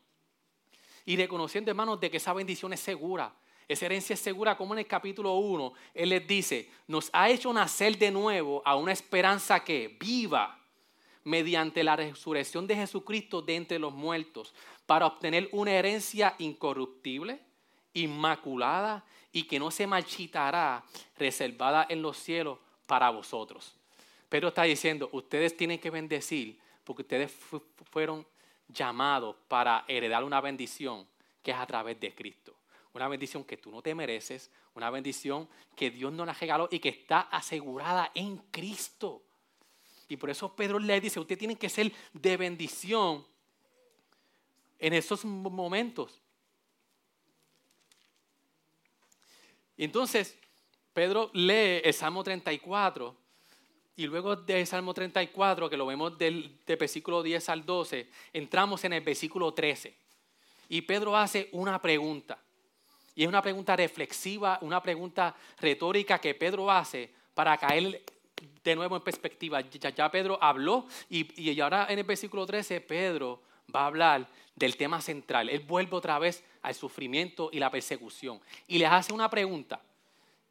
Y 1.05 1.15
reconociendo, 1.15 1.71
hermanos, 1.71 1.99
de 1.99 2.11
que 2.11 2.17
esa 2.17 2.33
bendición 2.33 2.73
es 2.73 2.81
segura. 2.81 3.33
Esa 3.69 3.85
herencia 3.85 4.15
es 4.15 4.19
segura, 4.19 4.57
como 4.57 4.73
en 4.73 4.79
el 4.79 4.87
capítulo 4.87 5.35
1, 5.35 5.73
Él 5.93 6.09
les 6.09 6.27
dice, 6.27 6.69
nos 6.87 7.09
ha 7.13 7.29
hecho 7.29 7.53
nacer 7.53 7.97
de 7.97 8.09
nuevo 8.11 8.61
a 8.65 8.75
una 8.75 8.91
esperanza 8.91 9.63
que 9.63 9.95
viva 9.99 10.59
mediante 11.23 11.83
la 11.83 11.95
resurrección 11.95 12.65
de 12.65 12.75
Jesucristo 12.75 13.41
de 13.41 13.55
entre 13.55 13.77
los 13.77 13.93
muertos, 13.93 14.55
para 14.89 15.05
obtener 15.05 15.47
una 15.51 15.71
herencia 15.71 16.33
incorruptible, 16.39 17.39
inmaculada 17.93 19.05
y 19.31 19.43
que 19.43 19.59
no 19.59 19.69
se 19.69 19.85
marchitará, 19.85 20.83
reservada 21.15 21.85
en 21.87 22.01
los 22.01 22.17
cielos 22.17 22.57
para 22.87 23.11
vosotros. 23.11 23.75
Pero 24.29 24.47
está 24.47 24.63
diciendo, 24.63 25.07
ustedes 25.11 25.55
tienen 25.55 25.77
que 25.77 25.91
bendecir 25.91 26.57
porque 26.83 27.03
ustedes 27.03 27.31
fueron 27.91 28.25
llamados 28.67 29.35
para 29.47 29.85
heredar 29.87 30.23
una 30.23 30.41
bendición 30.41 31.05
que 31.43 31.51
es 31.51 31.57
a 31.57 31.67
través 31.67 31.99
de 31.99 32.15
Cristo 32.15 32.55
una 32.91 33.07
bendición 33.07 33.43
que 33.43 33.55
tú 33.55 33.69
no 33.69 33.83
te 33.83 33.93
mereces, 33.93 34.49
una 34.73 34.89
bendición 34.89 35.47
que 35.75 35.91
Dios 35.91 36.11
nos 36.11 36.25
la 36.25 36.33
regaló 36.33 36.67
y 36.71 36.79
que 36.79 36.89
está 36.89 37.21
asegurada 37.21 38.11
en 38.15 38.37
Cristo. 38.49 39.21
Y 40.07 40.17
por 40.17 40.31
eso 40.31 40.55
Pedro 40.55 40.79
le 40.79 40.99
dice, 40.99 41.19
usted 41.19 41.37
tiene 41.37 41.55
que 41.55 41.69
ser 41.69 41.91
de 42.13 42.35
bendición 42.35 43.23
en 44.79 44.93
esos 44.93 45.25
momentos. 45.25 46.21
Entonces, 49.77 50.37
Pedro 50.93 51.29
lee 51.33 51.81
el 51.83 51.93
Salmo 51.93 52.23
34 52.23 53.15
y 53.99 54.07
luego 54.07 54.37
del 54.37 54.65
Salmo 54.65 54.93
34, 54.93 55.69
que 55.69 55.75
lo 55.75 55.85
vemos 55.85 56.17
del, 56.17 56.57
versículo 56.65 57.21
10 57.21 57.49
al 57.49 57.65
12, 57.65 58.07
entramos 58.31 58.83
en 58.85 58.93
el 58.93 59.01
versículo 59.01 59.53
13. 59.53 59.93
Y 60.69 60.81
Pedro 60.81 61.17
hace 61.17 61.49
una 61.51 61.81
pregunta. 61.81 62.37
Y 63.13 63.23
es 63.23 63.27
una 63.27 63.41
pregunta 63.41 63.75
reflexiva, 63.75 64.57
una 64.61 64.81
pregunta 64.81 65.35
retórica 65.59 66.19
que 66.19 66.33
Pedro 66.33 66.71
hace 66.71 67.11
para 67.33 67.57
caer 67.57 68.01
de 68.63 68.75
nuevo 68.75 68.95
en 68.95 69.01
perspectiva. 69.01 69.59
Ya, 69.61 70.09
Pedro 70.09 70.37
habló 70.41 70.87
y, 71.09 71.41
y, 71.41 71.59
ahora 71.59 71.87
en 71.89 71.99
el 71.99 72.05
versículo 72.05 72.45
13 72.45 72.79
Pedro 72.79 73.41
va 73.73 73.81
a 73.81 73.87
hablar 73.87 74.27
del 74.55 74.77
tema 74.77 75.01
central. 75.01 75.49
Él 75.49 75.61
vuelve 75.61 75.95
otra 75.95 76.19
vez 76.19 76.43
al 76.61 76.75
sufrimiento 76.75 77.49
y 77.51 77.59
la 77.59 77.71
persecución. 77.71 78.41
Y 78.67 78.77
les 78.77 78.89
hace 78.89 79.13
una 79.13 79.29
pregunta. 79.29 79.81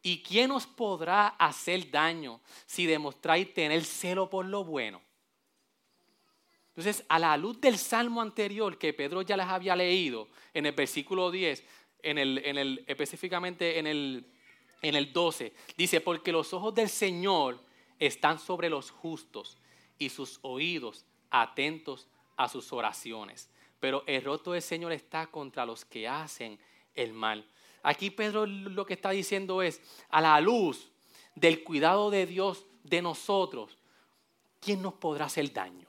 ¿Y 0.01 0.23
quién 0.23 0.51
os 0.51 0.65
podrá 0.65 1.27
hacer 1.27 1.91
daño 1.91 2.39
si 2.65 2.85
demostráis 2.85 3.53
tener 3.53 3.83
celo 3.83 4.29
por 4.29 4.45
lo 4.45 4.63
bueno? 4.63 5.01
Entonces, 6.69 7.05
a 7.09 7.19
la 7.19 7.35
luz 7.35 7.59
del 7.59 7.77
salmo 7.77 8.21
anterior 8.21 8.77
que 8.77 8.93
Pedro 8.93 9.21
ya 9.21 9.35
les 9.35 9.47
había 9.47 9.75
leído 9.75 10.29
en 10.53 10.65
el 10.65 10.71
versículo 10.71 11.29
10, 11.29 11.63
en 12.03 12.17
el, 12.17 12.85
específicamente 12.87 13.79
en 13.79 13.87
el, 13.87 14.25
en 14.81 14.95
el 14.95 15.11
12. 15.11 15.53
Dice, 15.75 15.99
porque 15.99 16.31
los 16.31 16.53
ojos 16.53 16.73
del 16.73 16.87
Señor 16.87 17.61
están 17.99 18.39
sobre 18.39 18.69
los 18.69 18.91
justos 18.91 19.57
y 19.97 20.07
sus 20.09 20.39
oídos 20.41 21.05
atentos 21.29 22.07
a 22.39 22.47
sus 22.49 22.73
oraciones. 22.73 23.49
Pero 23.79 24.03
el 24.07 24.23
roto 24.23 24.53
del 24.53 24.61
Señor 24.61 24.91
está 24.91 25.27
contra 25.27 25.65
los 25.65 25.85
que 25.85 26.07
hacen 26.07 26.59
el 26.95 27.13
mal. 27.13 27.45
Aquí 27.83 28.09
Pedro 28.09 28.45
lo 28.45 28.85
que 28.85 28.95
está 28.95 29.11
diciendo 29.11 29.61
es, 29.61 29.81
a 30.09 30.21
la 30.21 30.39
luz 30.41 30.91
del 31.35 31.63
cuidado 31.63 32.09
de 32.09 32.25
Dios 32.25 32.65
de 32.83 33.01
nosotros, 33.01 33.77
¿quién 34.59 34.81
nos 34.81 34.95
podrá 34.95 35.25
hacer 35.25 35.51
daño? 35.53 35.87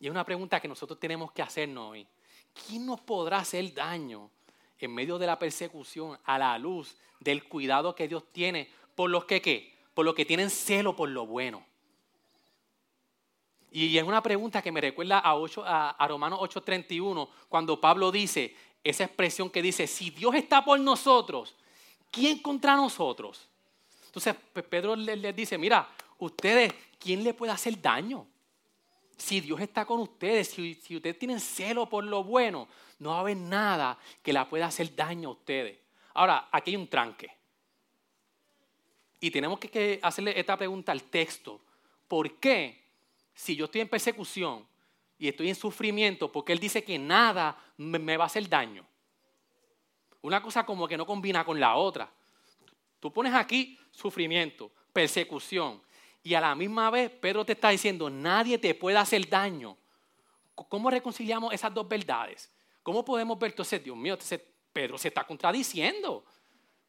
Y 0.00 0.06
es 0.06 0.10
una 0.10 0.24
pregunta 0.24 0.60
que 0.60 0.68
nosotros 0.68 0.98
tenemos 0.98 1.32
que 1.32 1.42
hacernos 1.42 1.90
hoy. 1.90 2.06
¿quién 2.54 2.86
nos 2.86 3.00
podrá 3.00 3.38
hacer 3.38 3.74
daño 3.74 4.30
en 4.78 4.94
medio 4.94 5.18
de 5.18 5.26
la 5.26 5.38
persecución 5.38 6.18
a 6.24 6.38
la 6.38 6.56
luz 6.58 6.96
del 7.20 7.44
cuidado 7.44 7.94
que 7.94 8.08
Dios 8.08 8.24
tiene 8.32 8.70
por 8.94 9.10
los 9.10 9.24
que 9.24 9.42
qué? 9.42 9.74
Por 9.92 10.04
los 10.04 10.14
que 10.14 10.24
tienen 10.24 10.50
celo 10.50 10.94
por 10.96 11.08
lo 11.08 11.26
bueno. 11.26 11.66
Y 13.74 13.98
es 13.98 14.04
una 14.04 14.22
pregunta 14.22 14.62
que 14.62 14.70
me 14.70 14.80
recuerda 14.80 15.18
a, 15.18 15.34
8, 15.34 15.64
a, 15.66 16.06
Romanos 16.06 16.38
8:31, 16.38 17.28
cuando 17.48 17.80
Pablo 17.80 18.12
dice, 18.12 18.54
esa 18.84 19.02
expresión 19.02 19.50
que 19.50 19.60
dice, 19.60 19.88
si 19.88 20.10
Dios 20.10 20.32
está 20.36 20.64
por 20.64 20.78
nosotros, 20.78 21.56
¿quién 22.08 22.38
contra 22.38 22.76
nosotros? 22.76 23.48
Entonces 24.06 24.36
Pedro 24.70 24.94
les 24.94 25.34
dice, 25.34 25.58
mira, 25.58 25.88
ustedes, 26.18 26.72
¿quién 27.00 27.24
le 27.24 27.34
puede 27.34 27.50
hacer 27.50 27.82
daño? 27.82 28.28
si 29.16 29.40
Dios 29.40 29.60
está 29.60 29.84
con 29.84 30.00
ustedes, 30.00 30.48
si, 30.48 30.74
si 30.74 30.96
ustedes 30.96 31.18
tienen 31.18 31.40
celo 31.40 31.88
por 31.88 32.04
lo 32.04 32.24
bueno, 32.24 32.68
no 32.98 33.10
va 33.10 33.16
a 33.16 33.20
haber 33.20 33.36
nada 33.36 33.98
que 34.22 34.32
la 34.32 34.48
pueda 34.48 34.66
hacer 34.66 34.94
daño 34.94 35.30
a 35.30 35.32
ustedes. 35.32 35.78
Ahora, 36.14 36.48
aquí 36.50 36.70
hay 36.70 36.76
un 36.76 36.88
tranque. 36.88 37.30
Y 39.20 39.30
tenemos 39.30 39.58
que 39.58 39.98
hacerle 40.02 40.38
esta 40.38 40.56
pregunta 40.56 40.92
al 40.92 41.02
texto. 41.04 41.60
¿Por 42.06 42.38
qué, 42.38 42.83
si 43.34 43.56
yo 43.56 43.66
estoy 43.66 43.80
en 43.82 43.88
persecución 43.88 44.66
y 45.18 45.28
estoy 45.28 45.48
en 45.48 45.54
sufrimiento, 45.54 46.30
porque 46.30 46.52
Él 46.52 46.58
dice 46.58 46.84
que 46.84 46.98
nada 46.98 47.58
me 47.76 48.16
va 48.16 48.24
a 48.24 48.26
hacer 48.26 48.48
daño? 48.48 48.86
Una 50.22 50.40
cosa 50.42 50.64
como 50.64 50.88
que 50.88 50.96
no 50.96 51.04
combina 51.04 51.44
con 51.44 51.60
la 51.60 51.76
otra. 51.76 52.10
Tú 52.98 53.12
pones 53.12 53.34
aquí 53.34 53.78
sufrimiento, 53.90 54.72
persecución, 54.92 55.82
y 56.22 56.32
a 56.32 56.40
la 56.40 56.54
misma 56.54 56.90
vez 56.90 57.10
Pedro 57.10 57.44
te 57.44 57.52
está 57.52 57.68
diciendo, 57.68 58.08
nadie 58.08 58.56
te 58.56 58.74
puede 58.74 58.96
hacer 58.96 59.28
daño. 59.28 59.76
¿Cómo 60.54 60.88
reconciliamos 60.88 61.52
esas 61.52 61.74
dos 61.74 61.86
verdades? 61.86 62.50
¿Cómo 62.82 63.04
podemos 63.04 63.38
ver 63.38 63.50
entonces, 63.50 63.84
Dios 63.84 63.96
mío, 63.96 64.16
Pedro 64.72 64.96
se 64.96 65.08
está 65.08 65.26
contradiciendo? 65.26 66.24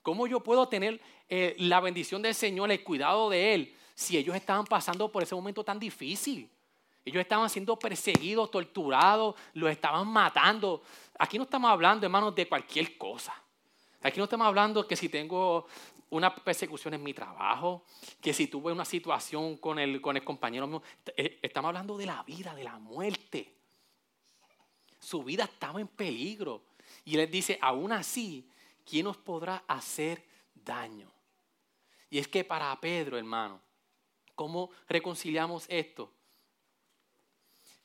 ¿Cómo 0.02 0.28
yo 0.28 0.42
puedo 0.42 0.70
tener 0.70 1.02
eh, 1.28 1.56
la 1.60 1.82
bendición 1.82 2.22
del 2.22 2.36
Señor, 2.36 2.72
el 2.72 2.84
cuidado 2.84 3.30
de 3.30 3.54
Él, 3.54 3.76
si 3.96 4.18
ellos 4.18 4.36
estaban 4.36 4.66
pasando 4.66 5.12
por 5.12 5.24
ese 5.24 5.34
momento 5.34 5.64
tan 5.64 5.80
difícil? 5.80 6.50
Ellos 7.06 7.22
estaban 7.22 7.50
siendo 7.50 7.78
perseguidos, 7.78 8.50
torturados, 8.52 9.36
los 9.54 9.70
estaban 9.70 10.08
matando. 10.08 10.82
Aquí 11.18 11.38
no 11.38 11.44
estamos 11.44 11.72
hablando, 11.72 12.06
hermanos, 12.06 12.34
de 12.36 12.48
cualquier 12.48 12.98
cosa. 12.98 13.34
Aquí 14.02 14.18
no 14.18 14.26
estamos 14.26 14.46
hablando 14.46 14.88
que 14.88 14.96
si 14.96 15.08
tengo 15.08 15.68
una 16.10 16.34
persecución 16.34 16.96
en 16.96 17.04
mi 17.04 17.14
trabajo, 17.14 17.84
que 18.22 18.34
si 18.34 18.48
tuve 18.48 18.72
una 18.72 18.86
situación 18.86 19.58
con 19.58 19.80
el, 19.80 20.02
con 20.02 20.18
el 20.18 20.24
compañero 20.24 20.68
mío, 20.68 20.82
eh, 21.16 21.40
estamos 21.42 21.70
hablando 21.70 21.96
de 21.98 22.08
la 22.08 22.24
vida, 22.24 22.56
de 22.56 22.64
la 22.64 22.78
muerte. 22.80 23.54
Su 25.00 25.24
vida 25.24 25.44
estaba 25.44 25.80
en 25.80 25.88
peligro. 25.88 26.64
Y 27.04 27.18
él 27.18 27.30
dice, 27.30 27.60
aún 27.62 27.92
así, 27.92 28.50
¿quién 28.84 29.06
nos 29.06 29.18
podrá 29.18 29.64
hacer 29.68 30.24
daño? 30.56 31.12
Y 32.10 32.18
es 32.18 32.28
que 32.28 32.44
para 32.44 32.80
Pedro, 32.80 33.18
hermano, 33.18 33.60
¿cómo 34.36 34.70
reconciliamos 34.88 35.66
esto? 35.70 36.12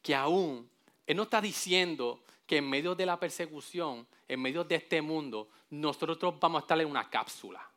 que 0.02 0.14
aún 0.14 0.68
Él 1.06 1.16
no 1.16 1.24
está 1.24 1.40
diciendo 1.40 2.22
que 2.46 2.58
en 2.58 2.68
medio 2.68 2.94
de 2.94 3.06
la 3.06 3.18
persecución, 3.18 4.06
en 4.26 4.40
medio 4.40 4.64
de 4.64 4.76
este 4.76 5.00
mundo, 5.02 5.48
nosotros 5.70 6.18
vamos 6.40 6.60
a 6.60 6.64
estar 6.64 6.80
en 6.80 6.88
una 6.88 7.08
cápsula. 7.08 7.68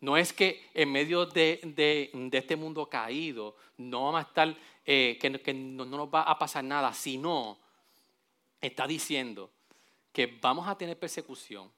No 0.00 0.16
es 0.16 0.32
que 0.32 0.68
en 0.74 0.90
medio 0.90 1.26
de, 1.26 2.10
este 2.32 2.56
mundo 2.56 2.88
caído 2.88 3.54
no 3.76 4.04
vamos 4.04 4.24
a 4.24 4.28
estar, 4.28 4.56
eh, 4.84 5.18
que, 5.20 5.54
no, 5.54 5.84
no 5.84 5.96
nos 5.96 6.08
va 6.08 6.22
a 6.22 6.38
pasar 6.38 6.64
nada, 6.64 6.92
sino 6.92 7.58
está 8.60 8.86
diciendo 8.86 9.50
que 10.12 10.26
vamos 10.26 10.66
a 10.66 10.76
tener 10.76 10.98
persecución, 10.98 11.70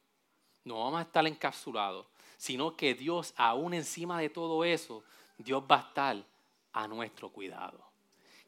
no 0.65 0.85
vamos 0.85 1.01
a 1.01 1.03
estar 1.03 1.27
encapsulados, 1.27 2.07
sino 2.37 2.77
que 2.77 2.95
Dios, 2.95 3.35
aún 3.37 3.75
encima 3.75 4.21
de 4.21 4.31
todo 4.31 4.65
eso, 4.65 5.05
Dios 5.39 5.63
va 5.71 5.77
a 5.77 5.89
estar 5.89 6.25
a 6.73 6.89
nuestro 6.89 7.31
cuidado 7.31 7.95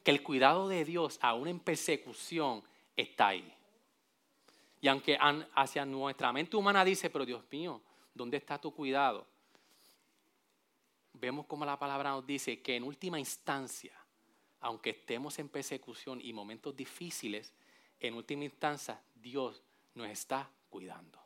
que 0.07 0.11
el 0.11 0.23
cuidado 0.23 0.69
de 0.69 0.85
Dios, 0.85 1.19
aún 1.21 1.49
en 1.49 1.59
persecución, 1.59 2.63
está 2.95 3.27
ahí. 3.27 3.53
Y 4.79 4.87
aunque 4.87 5.17
hacia 5.53 5.85
nuestra 5.85 6.31
mente 6.31 6.55
humana 6.55 6.85
dice, 6.85 7.09
pero 7.09 7.25
Dios 7.25 7.43
mío, 7.51 7.81
¿dónde 8.13 8.37
está 8.37 8.57
tu 8.57 8.73
cuidado? 8.73 9.27
Vemos 11.11 11.45
como 11.45 11.65
la 11.65 11.77
palabra 11.77 12.11
nos 12.11 12.25
dice 12.25 12.61
que 12.61 12.77
en 12.77 12.83
última 12.83 13.19
instancia, 13.19 13.99
aunque 14.61 14.91
estemos 14.91 15.37
en 15.39 15.49
persecución 15.49 16.21
y 16.21 16.31
momentos 16.31 16.73
difíciles, 16.73 17.53
en 17.99 18.13
última 18.13 18.45
instancia 18.45 19.01
Dios 19.13 19.61
nos 19.93 20.07
está 20.07 20.49
cuidando. 20.69 21.19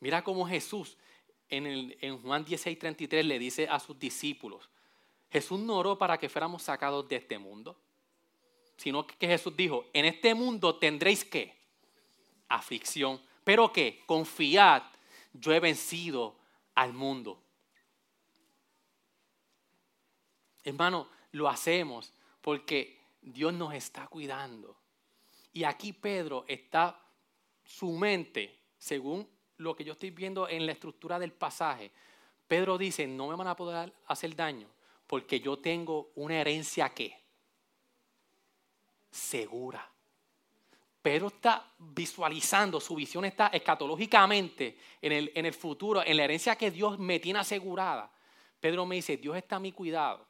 Mira 0.00 0.22
cómo 0.22 0.46
Jesús 0.46 0.98
en, 1.50 1.66
el, 1.66 1.98
en 2.00 2.20
Juan 2.22 2.44
16:33 2.44 3.22
le 3.24 3.38
dice 3.38 3.68
a 3.68 3.78
sus 3.78 3.98
discípulos, 3.98 4.68
Jesús 5.30 5.60
no 5.60 5.76
oró 5.76 5.98
para 5.98 6.18
que 6.18 6.28
fuéramos 6.28 6.62
sacados 6.62 7.08
de 7.08 7.16
este 7.16 7.38
mundo, 7.38 7.76
sino 8.76 9.06
que 9.06 9.26
Jesús 9.26 9.54
dijo, 9.56 9.86
en 9.92 10.06
este 10.06 10.34
mundo 10.34 10.76
tendréis 10.76 11.24
que 11.24 11.54
aflicción, 12.48 13.20
pero 13.44 13.72
que 13.72 14.02
confiad, 14.06 14.82
yo 15.32 15.52
he 15.52 15.60
vencido 15.60 16.36
al 16.74 16.92
mundo. 16.92 17.42
Hermano, 20.64 21.08
lo 21.32 21.48
hacemos 21.48 22.12
porque 22.40 23.00
Dios 23.22 23.52
nos 23.52 23.74
está 23.74 24.06
cuidando. 24.08 24.76
Y 25.52 25.64
aquí 25.64 25.92
Pedro 25.92 26.44
está, 26.48 27.00
su 27.64 27.92
mente, 27.92 28.58
según 28.78 29.28
lo 29.60 29.76
que 29.76 29.84
yo 29.84 29.92
estoy 29.92 30.10
viendo 30.10 30.48
en 30.48 30.66
la 30.66 30.72
estructura 30.72 31.18
del 31.18 31.32
pasaje, 31.32 31.90
Pedro 32.48 32.78
dice, 32.78 33.06
no 33.06 33.28
me 33.28 33.36
van 33.36 33.46
a 33.46 33.56
poder 33.56 33.92
hacer 34.06 34.34
daño 34.34 34.66
porque 35.06 35.40
yo 35.40 35.58
tengo 35.58 36.10
una 36.14 36.40
herencia 36.40 36.88
que 36.90 37.16
segura. 39.10 39.86
Pedro 41.02 41.28
está 41.28 41.72
visualizando, 41.78 42.80
su 42.80 42.94
visión 42.94 43.24
está 43.24 43.48
escatológicamente 43.48 44.78
en 45.02 45.12
el, 45.12 45.32
en 45.34 45.46
el 45.46 45.54
futuro, 45.54 46.04
en 46.04 46.16
la 46.16 46.24
herencia 46.24 46.56
que 46.56 46.70
Dios 46.70 46.98
me 46.98 47.18
tiene 47.18 47.40
asegurada. 47.40 48.10
Pedro 48.60 48.86
me 48.86 48.96
dice, 48.96 49.16
Dios 49.16 49.36
está 49.36 49.56
a 49.56 49.60
mi 49.60 49.72
cuidado, 49.72 50.26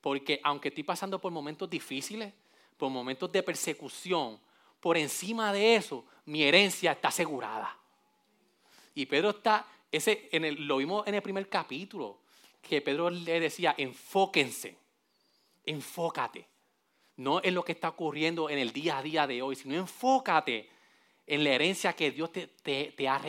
porque 0.00 0.40
aunque 0.42 0.68
estoy 0.68 0.84
pasando 0.84 1.20
por 1.20 1.32
momentos 1.32 1.68
difíciles, 1.68 2.32
por 2.76 2.90
momentos 2.90 3.32
de 3.32 3.42
persecución, 3.42 4.38
por 4.80 4.96
encima 4.96 5.52
de 5.52 5.76
eso, 5.76 6.04
mi 6.26 6.42
herencia 6.42 6.92
está 6.92 7.08
asegurada. 7.08 7.83
Y 8.94 9.06
Pedro 9.06 9.30
está, 9.30 9.66
ese, 9.90 10.28
en 10.32 10.44
el, 10.44 10.66
lo 10.66 10.78
vimos 10.78 11.06
en 11.06 11.14
el 11.14 11.22
primer 11.22 11.48
capítulo, 11.48 12.20
que 12.62 12.80
Pedro 12.80 13.10
le 13.10 13.40
decía, 13.40 13.74
enfóquense, 13.76 14.76
enfócate. 15.64 16.46
No 17.16 17.40
en 17.44 17.54
lo 17.54 17.64
que 17.64 17.72
está 17.72 17.90
ocurriendo 17.90 18.50
en 18.50 18.58
el 18.58 18.72
día 18.72 18.98
a 18.98 19.02
día 19.02 19.26
de 19.26 19.40
hoy, 19.40 19.54
sino 19.54 19.74
enfócate 19.74 20.68
en 21.26 21.44
la 21.44 21.50
herencia 21.50 21.92
que 21.92 22.10
Dios 22.10 22.32
te, 22.32 22.48
te, 22.48 23.08
ha, 23.08 23.20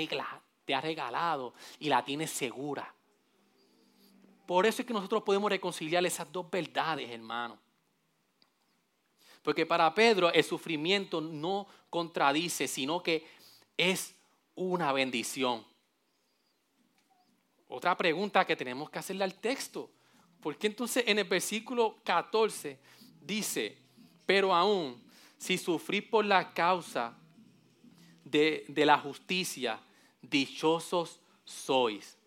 te 0.65 0.73
ha 0.73 0.81
regalado 0.81 1.53
y 1.79 1.89
la 1.89 2.03
tienes 2.03 2.31
segura. 2.31 2.93
Por 4.47 4.65
eso 4.65 4.81
es 4.81 4.87
que 4.87 4.93
nosotros 4.93 5.23
podemos 5.23 5.49
reconciliar 5.49 6.05
esas 6.05 6.31
dos 6.31 6.49
verdades, 6.49 7.09
hermano. 7.09 7.59
Porque 9.41 9.65
para 9.65 9.93
Pedro 9.93 10.31
el 10.31 10.43
sufrimiento 10.43 11.21
no 11.21 11.67
contradice, 11.89 12.67
sino 12.67 13.03
que 13.03 13.27
es 13.77 14.14
una 14.55 14.91
bendición. 14.93 15.65
Otra 17.67 17.95
pregunta 17.97 18.45
que 18.45 18.55
tenemos 18.55 18.89
que 18.89 18.99
hacerle 18.99 19.23
al 19.23 19.35
texto. 19.35 19.91
¿Por 20.41 20.57
qué 20.57 20.67
entonces 20.67 21.03
en 21.07 21.19
el 21.19 21.25
versículo 21.25 21.97
14 22.03 22.79
dice, 23.21 23.77
pero 24.25 24.53
aún 24.53 25.03
si 25.37 25.57
sufrís 25.57 26.03
por 26.03 26.25
la 26.25 26.53
causa 26.53 27.17
de, 28.23 28.65
de 28.67 28.85
la 28.85 28.97
justicia, 28.99 29.79
dichosos 30.21 31.19
sois? 31.43 32.17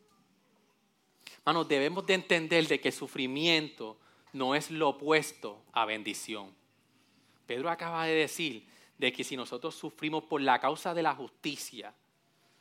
Hermanos, 1.39 1.69
debemos 1.69 2.05
de 2.05 2.15
entender 2.15 2.67
de 2.67 2.81
que 2.81 2.93
sufrimiento 2.93 3.99
no 4.33 4.55
es 4.55 4.71
lo 4.71 4.91
opuesto 4.91 5.63
a 5.73 5.87
bendición. 5.87 6.55
Pedro 7.47 7.71
acaba 7.71 8.05
de 8.05 8.15
decir 8.15 8.67
de 8.99 9.13
que 9.13 9.25
si 9.25 9.37
nosotros 9.37 9.75
sufrimos 9.75 10.25
por 10.25 10.41
la 10.43 10.61
causa 10.61 10.93
de 10.93 11.03
la 11.03 11.15
justicia, 11.15 11.95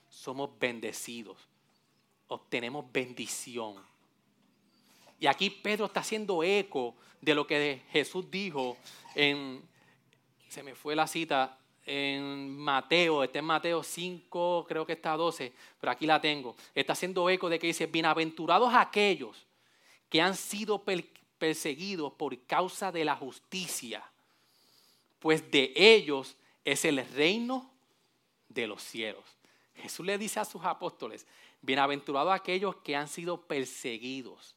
somos 0.10 0.58
bendecidos 0.60 1.38
obtenemos 2.28 2.92
bendición. 2.92 3.76
Y 5.20 5.28
aquí 5.28 5.50
Pedro 5.50 5.86
está 5.86 6.02
haciendo 6.02 6.44
eco 6.44 6.96
de 7.22 7.34
lo 7.34 7.48
que 7.48 7.82
Jesús 7.92 8.30
dijo 8.30 8.78
en, 9.16 9.62
se 10.48 10.62
me 10.62 10.76
fue 10.76 10.96
la 10.96 11.08
cita, 11.08 11.58
en 11.86 12.50
Mateo, 12.58 13.24
está 13.24 13.40
en 13.40 13.46
Mateo 13.46 13.82
5, 13.82 14.66
creo 14.68 14.86
que 14.86 14.94
está 14.94 15.16
12, 15.16 15.54
pero 15.80 15.92
aquí 15.92 16.06
la 16.06 16.20
tengo. 16.20 16.56
Está 16.76 16.94
haciendo 16.94 17.30
eco 17.30 17.50
de 17.50 17.58
que 17.58 17.68
dice, 17.68 17.86
bienaventurados 17.86 18.74
aquellos 18.74 19.48
que 20.10 20.22
han 20.22 20.36
sido 20.36 20.84
perseguidos 21.38 22.12
por 22.14 22.38
causa 22.46 22.92
de 22.92 23.06
la 23.06 23.16
justicia, 23.16 24.04
pues 25.20 25.50
de 25.50 25.72
ellos 25.76 26.36
es 26.66 26.84
el 26.84 27.06
reino 27.10 27.72
de 28.50 28.68
los 28.68 28.84
cielos. 28.84 29.37
Jesús 29.78 30.06
le 30.06 30.18
dice 30.18 30.40
a 30.40 30.46
sus 30.46 30.64
apóstoles, 30.64 31.26
Bienaventurados 31.62 32.34
aquellos 32.34 32.76
que 32.78 32.96
han 32.96 33.08
sido 33.08 33.42
perseguidos. 33.42 34.56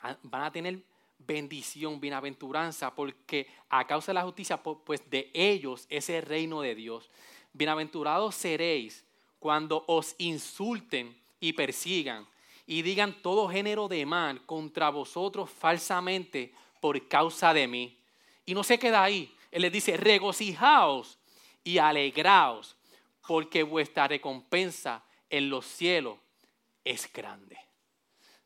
Ah, 0.00 0.16
van 0.22 0.42
a 0.42 0.52
tener 0.52 0.82
bendición, 1.18 2.00
bienaventuranza, 2.00 2.94
porque 2.94 3.48
a 3.68 3.86
causa 3.86 4.12
de 4.12 4.14
la 4.14 4.22
justicia, 4.22 4.62
pues 4.62 5.08
de 5.10 5.30
ellos 5.34 5.86
es 5.90 6.08
el 6.08 6.22
reino 6.22 6.60
de 6.60 6.74
Dios. 6.74 7.10
Bienaventurados 7.52 8.34
seréis 8.36 9.04
cuando 9.38 9.84
os 9.88 10.14
insulten 10.18 11.16
y 11.40 11.52
persigan 11.52 12.26
y 12.66 12.82
digan 12.82 13.20
todo 13.22 13.48
género 13.48 13.88
de 13.88 14.06
mal 14.06 14.44
contra 14.46 14.90
vosotros 14.90 15.50
falsamente 15.50 16.52
por 16.80 17.08
causa 17.08 17.52
de 17.52 17.66
mí. 17.66 17.98
Y 18.46 18.54
no 18.54 18.62
se 18.62 18.78
queda 18.78 19.02
ahí. 19.02 19.34
Él 19.50 19.62
les 19.62 19.72
dice, 19.72 19.96
regocijaos 19.96 21.18
y 21.64 21.78
alegraos, 21.78 22.76
porque 23.28 23.62
vuestra 23.62 24.08
recompensa 24.08 25.04
en 25.28 25.50
los 25.50 25.66
cielos 25.66 26.16
es 26.82 27.12
grande. 27.12 27.58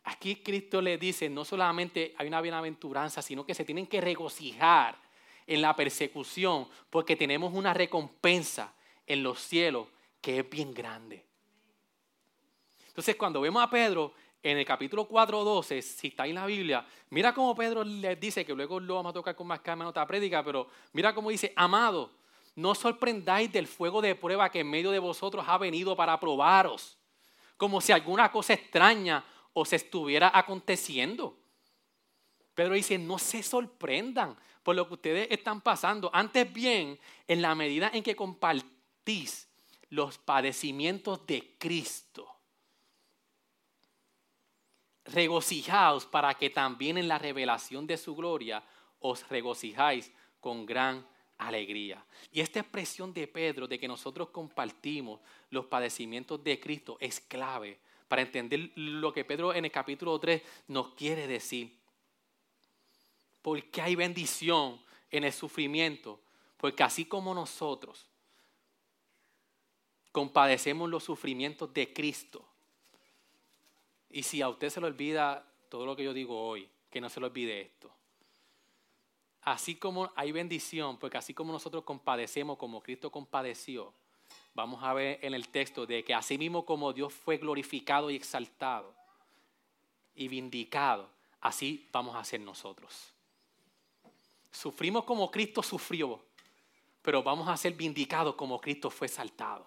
Aquí 0.03 0.43
Cristo 0.43 0.83
le 0.83 0.99
dice, 0.99 1.31
no 1.31 1.45
solamente 1.45 2.17
hay 2.19 2.27
una 2.27 2.41
bienaventuranza, 2.41 3.23
sino 3.23 3.47
que 3.47 3.55
se 3.55 3.65
tienen 3.65 3.87
que 3.87 4.01
regocijar 4.01 4.99
en 5.47 5.63
la 5.63 5.77
persecución, 5.77 6.67
porque 6.91 7.15
tenemos 7.15 7.55
una 7.55 7.73
recompensa 7.73 8.75
en 9.07 9.23
los 9.23 9.39
cielos 9.39 9.87
que 10.21 10.41
es 10.41 10.51
bien 10.51 10.75
grande. 10.75 11.25
Entonces, 12.89 13.15
cuando 13.15 13.41
vemos 13.41 13.63
a 13.63 13.71
Pedro 13.71 14.13
en 14.43 14.59
el 14.59 14.65
capítulo 14.65 15.09
4.12, 15.09 15.81
si 15.81 16.09
está 16.09 16.27
en 16.27 16.35
la 16.35 16.47
Biblia, 16.47 16.85
mira 17.11 17.33
cómo 17.33 17.55
Pedro 17.55 17.85
les 17.85 18.19
dice, 18.19 18.45
que 18.45 18.53
luego 18.53 18.81
lo 18.81 18.97
vamos 18.97 19.11
a 19.11 19.15
tocar 19.15 19.37
con 19.37 19.47
más 19.47 19.61
calma 19.61 19.85
en 19.85 19.91
otra 19.91 20.09
prédica, 20.09 20.43
pero 20.43 20.67
mira 20.93 21.15
cómo 21.15 21.31
dice, 21.31 21.53
amado, 21.55 22.11
no 22.55 22.75
sorprendáis 22.75 23.51
del 23.51 23.67
fuego 23.67 24.03
de 24.03 24.15
prueba 24.15 24.51
que 24.51 24.61
en 24.61 24.71
medio 24.71 24.91
de 24.91 24.99
vosotros 24.99 25.45
ha 25.49 25.59
venido 25.59 25.97
para 25.97 26.21
probaros, 26.21 26.99
como 27.57 27.81
si 27.81 27.93
alguna 27.93 28.31
cosa 28.31 28.55
extraña 28.55 29.25
os 29.53 29.73
estuviera 29.73 30.31
aconteciendo. 30.35 31.39
Pedro 32.55 32.75
dice, 32.75 32.99
no 32.99 33.19
se 33.19 33.43
sorprendan 33.43 34.37
por 34.63 34.77
lo 34.77 34.87
que 34.87 34.95
ustedes 34.95 35.29
están 35.31 35.61
pasando. 35.61 36.11
Antes 36.13 36.53
bien, 36.53 36.99
en 37.27 37.43
la 37.43 37.55
medida 37.55 37.91
en 37.93 38.03
que 38.03 38.15
compartís 38.15 39.49
los 39.89 40.19
padecimientos 40.19 41.27
de 41.27 41.57
Cristo, 41.59 42.29
regocijaos 45.05 46.07
para 46.07 46.35
que 46.35 46.51
también 46.51 46.99
en 46.99 47.09
la 47.09 47.19
revelación 47.19 47.87
de 47.87 47.97
su 47.97 48.15
gloria 48.15 48.63
os 49.01 49.29
regocijáis 49.29 50.13
con 50.41 50.65
gran 50.65 51.07
alegría. 51.47 52.05
Y 52.33 52.41
esta 52.41 52.61
expresión 52.61 53.13
de 53.13 53.27
Pedro 53.27 53.67
de 53.67 53.79
que 53.79 53.89
nosotros 53.89 54.29
compartimos 54.31 55.21
los 55.51 55.67
padecimientos 55.67 56.43
de 56.43 56.59
Cristo 56.61 56.97
es 57.01 57.21
clave 57.21 57.79
para 58.09 58.23
entender 58.23 58.71
lo 58.75 59.13
que 59.13 59.25
Pedro 59.25 59.55
en 59.55 59.65
el 59.65 59.71
capítulo 59.71 60.19
3 60.19 60.43
nos 60.69 60.95
quiere 60.95 61.27
decir. 61.27 61.77
Porque 63.41 63.81
hay 63.81 63.95
bendición 63.95 64.81
en 65.11 65.25
el 65.25 65.33
sufrimiento. 65.33 66.21
Porque 66.57 66.83
así 66.83 67.07
como 67.07 67.35
nosotros 67.35 68.07
compadecemos 70.13 70.91
los 70.91 71.05
sufrimientos 71.05 71.73
de 71.73 71.93
Cristo, 71.93 72.47
y 74.11 74.23
si 74.23 74.43
a 74.43 74.49
usted 74.51 74.69
se 74.69 74.81
le 74.81 74.87
olvida 74.89 75.51
todo 75.71 75.87
lo 75.87 75.97
que 75.97 76.05
yo 76.05 76.13
digo 76.13 76.39
hoy, 76.39 76.69
que 76.91 77.01
no 77.01 77.09
se 77.09 77.19
le 77.19 77.27
olvide 77.27 77.63
esto. 77.63 77.91
Así 79.43 79.75
como 79.75 80.11
hay 80.15 80.31
bendición, 80.31 80.99
porque 80.99 81.19
así 81.19 81.35
como 81.35 81.53
nosotros 81.53 81.83
compadecemos 81.85 82.57
como 82.59 82.81
Cristo 82.81 83.11
compadeció, 83.11 83.93
vamos 84.55 84.83
a 84.83 84.93
ver 84.93 85.19
en 85.23 85.35
el 85.35 85.49
texto 85.49 85.85
de 85.85 86.05
que 86.05 86.15
así 86.15 86.39
mismo 86.39 86.65
como 86.65 86.93
Dios 86.93 87.13
fue 87.13 87.39
glorificado 87.39 88.11
y 88.11 88.17
exaltado 88.17 88.95
y 90.15 90.29
vindicado, 90.29 91.09
así 91.41 91.89
vamos 91.93 92.15
a 92.15 92.25
ser 92.25 92.41
nosotros. 92.41 93.13
Sufrimos 94.53 95.05
como 95.05 95.31
Cristo 95.31 95.63
sufrió, 95.63 96.21
pero 97.01 97.23
vamos 97.23 97.49
a 97.49 97.57
ser 97.57 97.73
vindicados 97.73 98.35
como 98.37 98.61
Cristo 98.61 98.91
fue 98.91 99.07
exaltado. 99.07 99.67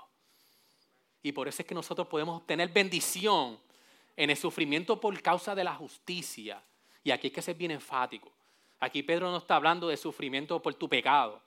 Y 1.21 1.31
por 1.31 1.47
eso 1.47 1.63
es 1.63 1.67
que 1.67 1.75
nosotros 1.75 2.07
podemos 2.07 2.37
obtener 2.37 2.69
bendición 2.69 3.59
en 4.15 4.29
el 4.29 4.37
sufrimiento 4.37 5.01
por 5.01 5.19
causa 5.21 5.55
de 5.55 5.63
la 5.63 5.73
justicia. 5.73 6.61
Y 7.03 7.11
aquí 7.11 7.27
hay 7.27 7.31
que 7.31 7.41
ser 7.41 7.55
bien 7.55 7.71
enfático. 7.71 8.31
Aquí 8.79 9.03
Pedro 9.03 9.31
no 9.31 9.37
está 9.37 9.55
hablando 9.55 9.87
de 9.87 9.97
sufrimiento 9.97 10.61
por 10.61 10.73
tu 10.75 10.87
pecado. 10.89 11.41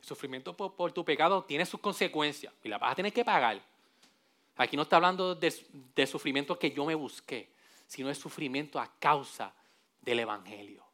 El 0.00 0.04
sufrimiento 0.04 0.56
por, 0.56 0.92
tu 0.92 1.04
pecado 1.04 1.44
tiene 1.44 1.64
sus 1.64 1.80
consecuencias 1.80 2.52
y 2.62 2.68
la 2.68 2.78
vas 2.78 2.92
a 2.92 2.94
tener 2.96 3.12
que 3.12 3.24
pagar. 3.24 3.60
Aquí 4.56 4.76
no 4.76 4.82
está 4.82 4.96
hablando 4.96 5.34
de, 5.34 6.06
sufrimiento 6.06 6.58
que 6.58 6.70
yo 6.70 6.84
me 6.84 6.94
busqué, 6.94 7.50
sino 7.86 8.08
de 8.08 8.14
sufrimiento 8.14 8.78
a 8.78 8.90
causa 8.98 9.54
del 10.00 10.20
Evangelio. 10.20 10.84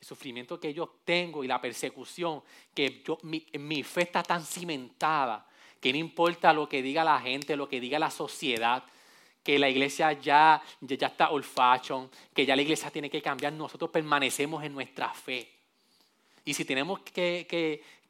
El 0.00 0.06
sufrimiento 0.06 0.58
que 0.58 0.72
yo 0.72 1.00
tengo 1.04 1.44
y 1.44 1.46
la 1.46 1.60
persecución, 1.60 2.42
que 2.74 3.02
yo, 3.02 3.18
mi 3.22 3.82
fe 3.82 4.02
está 4.02 4.22
tan 4.22 4.44
cimentada 4.44 5.46
que 5.80 5.92
no 5.92 5.98
importa 5.98 6.52
lo 6.52 6.68
que 6.68 6.82
diga 6.82 7.04
la 7.04 7.20
gente, 7.20 7.56
lo 7.56 7.68
que 7.68 7.80
diga 7.80 7.98
la 7.98 8.10
sociedad, 8.10 8.84
que 9.46 9.60
la 9.60 9.68
iglesia 9.68 10.10
ya, 10.14 10.60
ya 10.80 11.06
está 11.06 11.30
old 11.30 11.44
fashion, 11.44 12.10
que 12.34 12.44
ya 12.44 12.56
la 12.56 12.62
iglesia 12.62 12.90
tiene 12.90 13.08
que 13.08 13.22
cambiar, 13.22 13.52
nosotros 13.52 13.92
permanecemos 13.92 14.64
en 14.64 14.74
nuestra 14.74 15.14
fe. 15.14 15.48
Y 16.44 16.52
si 16.52 16.64
tenemos 16.64 16.98
que, 16.98 17.46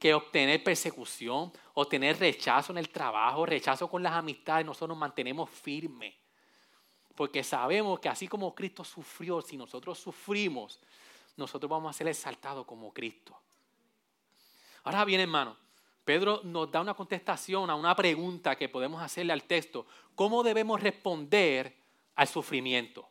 que, 0.01 0.15
obtener 0.15 0.65
persecución, 0.65 1.53
obtener 1.75 2.19
rechazo 2.19 2.73
en 2.73 2.79
el 2.79 2.89
trabajo, 2.89 3.45
rechazo 3.45 3.87
con 3.87 4.03
las 4.03 4.15
amistades, 4.15 4.65
nosotros 4.65 4.89
nos 4.89 4.97
mantenemos 4.97 5.51
firmes. 5.51 6.15
Porque 7.15 7.45
sabemos 7.45 8.01
que 8.01 8.09
así 8.09 8.29
como 8.29 8.55
Cristo 8.55 8.83
sufrió, 8.83 9.43
si 9.43 9.59
nosotros 9.59 9.99
sufrimos, 9.99 10.81
nosotros 11.37 11.69
vamos 11.69 11.95
a 11.95 11.99
ser 11.99 12.09
exaltados 12.09 12.65
como 12.65 12.95
Cristo. 12.95 13.39
Ahora 14.85 15.05
bien, 15.05 15.21
hermano, 15.21 15.55
Pedro 16.07 16.41
nos 16.45 16.71
da 16.71 16.81
una 16.81 16.95
contestación 16.95 17.69
a 17.69 17.75
una 17.75 17.97
pregunta 17.97 18.55
que 18.55 18.69
podemos 18.69 19.03
hacerle 19.03 19.33
al 19.33 19.43
texto. 19.43 19.87
¿Cómo 20.15 20.45
debemos 20.45 20.81
responder 20.81 21.75
al 22.15 22.29
sufrimiento? 22.29 23.09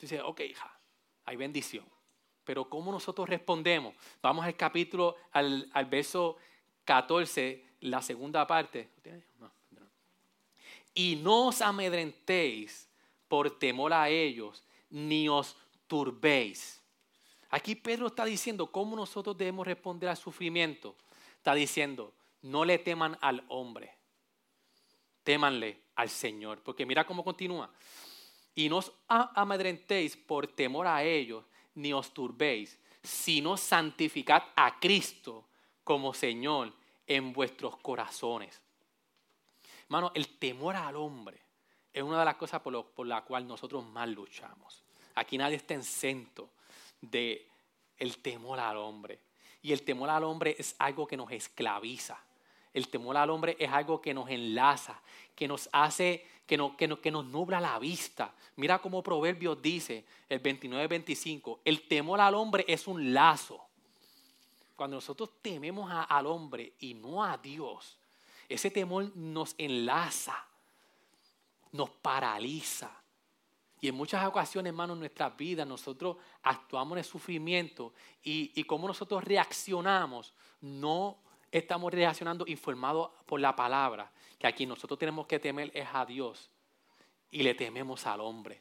Dice, 0.00 0.22
ok, 0.22 0.40
hija, 0.40 0.74
hay 1.26 1.36
bendición. 1.36 1.84
Pero 2.44 2.66
¿cómo 2.66 2.90
nosotros 2.90 3.28
respondemos? 3.28 3.94
Vamos 4.22 4.46
al 4.46 4.56
capítulo, 4.56 5.16
al, 5.32 5.86
verso 5.90 6.38
14, 6.86 7.62
la 7.80 8.00
segunda 8.00 8.46
parte. 8.46 8.88
Y 10.94 11.16
no 11.16 11.48
os 11.48 11.60
amedrentéis 11.60 12.88
por 13.28 13.58
temor 13.58 13.92
a 13.92 14.08
ellos, 14.08 14.64
ni 14.88 15.28
os 15.28 15.58
turbéis 15.86 16.81
Aquí 17.52 17.74
Pedro 17.74 18.06
está 18.06 18.24
diciendo 18.24 18.72
cómo 18.72 18.96
nosotros 18.96 19.36
debemos 19.36 19.66
responder 19.66 20.08
al 20.08 20.16
sufrimiento. 20.16 20.96
Está 21.36 21.52
diciendo, 21.54 22.14
no 22.40 22.64
le 22.64 22.78
teman 22.78 23.18
al 23.20 23.44
hombre, 23.48 23.94
témanle 25.22 25.78
al 25.94 26.08
Señor. 26.08 26.62
Porque 26.62 26.86
mira 26.86 27.06
cómo 27.06 27.22
continúa. 27.22 27.70
Y 28.54 28.70
no 28.70 28.78
os 28.78 28.92
amedrentéis 29.08 30.16
por 30.16 30.46
temor 30.46 30.86
a 30.86 31.04
ellos, 31.04 31.44
ni 31.74 31.92
os 31.92 32.14
turbéis, 32.14 32.78
sino 33.02 33.58
santificad 33.58 34.42
a 34.56 34.80
Cristo 34.80 35.44
como 35.84 36.14
Señor 36.14 36.72
en 37.06 37.34
vuestros 37.34 37.76
corazones. 37.76 38.62
Hermano, 39.84 40.10
el 40.14 40.38
temor 40.38 40.74
al 40.74 40.96
hombre 40.96 41.38
es 41.92 42.02
una 42.02 42.20
de 42.20 42.24
las 42.24 42.36
cosas 42.36 42.62
por, 42.62 43.06
la 43.06 43.22
cual 43.24 43.46
nosotros 43.46 43.84
más 43.84 44.08
luchamos. 44.08 44.82
Aquí 45.14 45.36
nadie 45.36 45.56
está 45.56 45.74
exento 45.74 46.48
de 47.02 47.46
el 47.98 48.18
temor 48.18 48.58
al 48.58 48.78
hombre. 48.78 49.20
Y 49.60 49.72
el 49.72 49.82
temor 49.82 50.08
al 50.10 50.24
hombre 50.24 50.56
es 50.58 50.74
algo 50.78 51.06
que 51.06 51.16
nos 51.16 51.30
esclaviza. 51.30 52.18
El 52.72 52.88
temor 52.88 53.16
al 53.16 53.30
hombre 53.30 53.56
es 53.58 53.70
algo 53.70 54.00
que 54.00 54.14
nos 54.14 54.30
enlaza, 54.30 55.00
que 55.34 55.46
nos 55.46 55.68
hace, 55.72 56.26
que, 56.46 56.56
no, 56.56 56.76
que, 56.76 56.88
que 57.00 57.10
nos 57.10 57.26
nubla 57.26 57.60
la 57.60 57.78
vista. 57.78 58.34
Mira 58.56 58.80
cómo 58.80 59.02
Proverbios 59.02 59.60
dice, 59.60 60.04
el 60.28 60.42
29-25, 60.42 61.58
el 61.64 61.86
temor 61.86 62.20
al 62.20 62.34
hombre 62.34 62.64
es 62.66 62.86
un 62.86 63.12
lazo. 63.12 63.62
Cuando 64.74 64.96
nosotros 64.96 65.30
tememos 65.42 65.90
al 66.08 66.26
hombre 66.26 66.72
y 66.80 66.94
no 66.94 67.22
a 67.22 67.36
Dios, 67.36 67.98
ese 68.48 68.70
temor 68.70 69.14
nos 69.14 69.54
enlaza, 69.58 70.44
nos 71.72 71.90
paraliza, 71.90 73.01
y 73.82 73.88
en 73.88 73.96
muchas 73.96 74.24
ocasiones, 74.24 74.70
hermanos, 74.70 74.94
en 74.94 75.00
nuestras 75.00 75.36
vidas 75.36 75.66
nosotros 75.66 76.16
actuamos 76.44 76.92
en 76.92 76.98
el 76.98 77.04
sufrimiento 77.04 77.92
y, 78.22 78.52
y 78.54 78.62
cómo 78.62 78.86
nosotros 78.86 79.24
reaccionamos, 79.24 80.32
no 80.60 81.18
estamos 81.50 81.92
reaccionando 81.92 82.44
informados 82.46 83.10
por 83.26 83.40
la 83.40 83.56
palabra, 83.56 84.08
que 84.38 84.46
aquí 84.46 84.66
nosotros 84.66 85.00
tenemos 85.00 85.26
que 85.26 85.40
temer 85.40 85.72
es 85.74 85.88
a 85.92 86.06
Dios 86.06 86.48
y 87.32 87.42
le 87.42 87.54
tememos 87.54 88.06
al 88.06 88.20
hombre. 88.20 88.60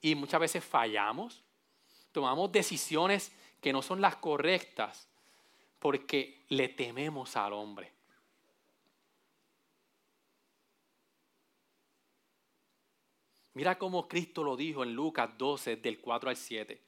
Y 0.00 0.14
muchas 0.14 0.40
veces 0.40 0.64
fallamos, 0.64 1.42
tomamos 2.10 2.50
decisiones 2.50 3.30
que 3.60 3.70
no 3.70 3.82
son 3.82 4.00
las 4.00 4.16
correctas 4.16 5.08
porque 5.78 6.46
le 6.48 6.70
tememos 6.70 7.36
al 7.36 7.52
hombre. 7.52 7.92
Mira 13.58 13.76
cómo 13.76 14.06
Cristo 14.06 14.44
lo 14.44 14.56
dijo 14.56 14.84
en 14.84 14.94
Lucas 14.94 15.30
12, 15.36 15.78
del 15.78 15.98
4 15.98 16.30
al 16.30 16.36
7. 16.36 16.80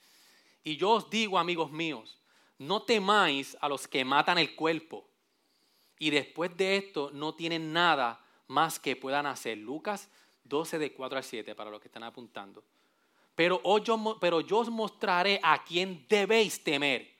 Y 0.62 0.76
yo 0.76 0.90
os 0.90 1.10
digo, 1.10 1.36
amigos 1.36 1.72
míos, 1.72 2.20
no 2.58 2.82
temáis 2.82 3.56
a 3.60 3.68
los 3.68 3.88
que 3.88 4.04
matan 4.04 4.38
el 4.38 4.54
cuerpo 4.54 5.04
y 5.98 6.10
después 6.10 6.56
de 6.56 6.76
esto 6.76 7.10
no 7.12 7.34
tienen 7.34 7.72
nada 7.72 8.24
más 8.46 8.78
que 8.78 8.94
puedan 8.94 9.26
hacer. 9.26 9.58
Lucas 9.58 10.10
12 10.44 10.78
de 10.78 10.92
4 10.92 11.18
al 11.18 11.24
7 11.24 11.56
para 11.56 11.70
los 11.70 11.80
que 11.80 11.88
están 11.88 12.04
apuntando. 12.04 12.62
Pero, 13.34 13.60
yo, 13.80 14.18
pero 14.20 14.40
yo 14.40 14.58
os 14.58 14.70
mostraré 14.70 15.40
a 15.42 15.64
quién 15.64 16.06
debéis 16.08 16.62
temer. 16.62 17.10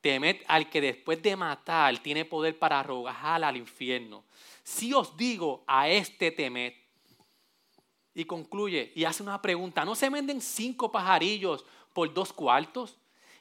Temed 0.00 0.42
al 0.46 0.70
que 0.70 0.80
después 0.80 1.20
de 1.20 1.34
matar 1.34 1.98
tiene 1.98 2.24
poder 2.24 2.56
para 2.56 2.78
arrojar 2.78 3.42
al 3.42 3.56
infierno. 3.56 4.22
Si 4.62 4.94
os 4.94 5.16
digo 5.16 5.64
a 5.66 5.88
este 5.88 6.30
temed, 6.30 6.74
y 8.14 8.24
concluye 8.24 8.92
y 8.94 9.04
hace 9.04 9.22
una 9.22 9.40
pregunta, 9.40 9.84
¿no 9.84 9.94
se 9.94 10.10
venden 10.10 10.40
cinco 10.40 10.90
pajarillos 10.90 11.64
por 11.92 12.12
dos 12.12 12.32
cuartos? 12.32 12.96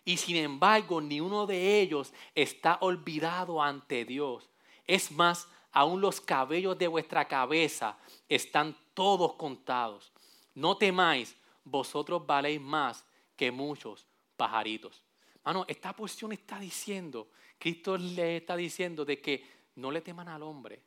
Y 0.05 0.17
sin 0.17 0.37
embargo, 0.37 1.01
ni 1.01 1.19
uno 1.19 1.45
de 1.45 1.81
ellos 1.81 2.13
está 2.33 2.77
olvidado 2.81 3.61
ante 3.61 4.05
Dios. 4.05 4.49
Es 4.87 5.11
más, 5.11 5.47
aún 5.71 6.01
los 6.01 6.19
cabellos 6.21 6.77
de 6.77 6.87
vuestra 6.87 7.27
cabeza 7.27 7.97
están 8.27 8.75
todos 8.93 9.33
contados. 9.33 10.11
No 10.55 10.77
temáis, 10.77 11.35
vosotros 11.63 12.25
valéis 12.25 12.59
más 12.59 13.05
que 13.35 13.51
muchos 13.51 14.05
pajaritos. 14.35 15.01
Mano, 15.43 15.65
esta 15.67 15.95
porción 15.95 16.31
está 16.31 16.59
diciendo, 16.59 17.29
Cristo 17.57 17.97
le 17.97 18.37
está 18.37 18.55
diciendo 18.55 19.05
de 19.05 19.21
que 19.21 19.43
no 19.75 19.91
le 19.91 20.01
teman 20.01 20.27
al 20.27 20.43
hombre, 20.43 20.81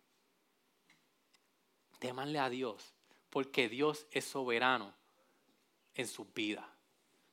temanle 1.99 2.39
a 2.39 2.51
Dios, 2.51 2.92
porque 3.33 3.67
Dios 3.67 4.07
es 4.11 4.27
soberano 4.27 4.93
en 5.95 6.07
su 6.07 6.27
vida. 6.27 6.69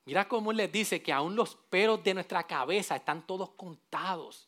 Mira 0.06 0.30
cómo 0.30 0.54
les 0.54 0.72
dice 0.72 1.04
que 1.04 1.12
aún 1.12 1.36
los 1.36 1.56
pelos 1.56 2.02
de 2.02 2.14
nuestra 2.14 2.48
cabeza 2.48 2.96
están 2.96 3.28
todos 3.28 3.50
contados. 3.50 4.48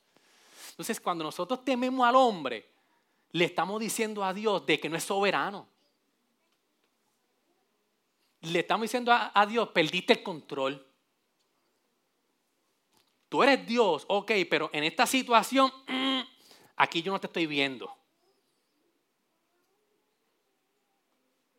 Entonces, 0.69 1.01
cuando 1.01 1.25
nosotros 1.25 1.65
tememos 1.65 2.07
al 2.07 2.15
hombre, 2.15 2.69
le 3.33 3.43
estamos 3.43 3.81
diciendo 3.81 4.23
a 4.23 4.33
Dios 4.33 4.65
de 4.65 4.79
que 4.79 4.87
no 4.87 4.95
es 4.95 5.03
soberano. 5.03 5.67
Le 8.43 8.59
estamos 8.59 8.85
diciendo 8.85 9.11
a, 9.13 9.45
Dios, 9.45 9.67
perdiste 9.69 10.13
el 10.13 10.23
control. 10.23 10.87
Tú 13.27 13.43
eres 13.43 13.67
Dios, 13.67 14.05
ok, 14.07 14.31
pero 14.49 14.69
en 14.71 14.85
esta 14.85 15.05
situación, 15.05 15.69
mm, 15.85 16.21
aquí 16.77 17.01
yo 17.01 17.11
no 17.11 17.19
te 17.19 17.27
estoy 17.27 17.45
viendo. 17.45 17.93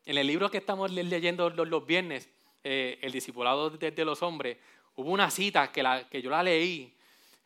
En 0.05 0.19
el 0.19 0.27
libro 0.27 0.51
que 0.51 0.59
estamos 0.59 0.91
leyendo 0.91 1.49
los, 1.51 1.87
viernes, 1.87 2.29
eh, 2.65 2.99
El 3.03 3.13
discipulado 3.13 3.71
de, 3.71 4.05
los 4.05 4.23
hombres, 4.23 4.59
hubo 4.97 5.11
una 5.11 5.31
cita 5.31 5.71
que, 5.71 6.23
yo 6.23 6.31
la 6.31 6.43
leí 6.43 6.93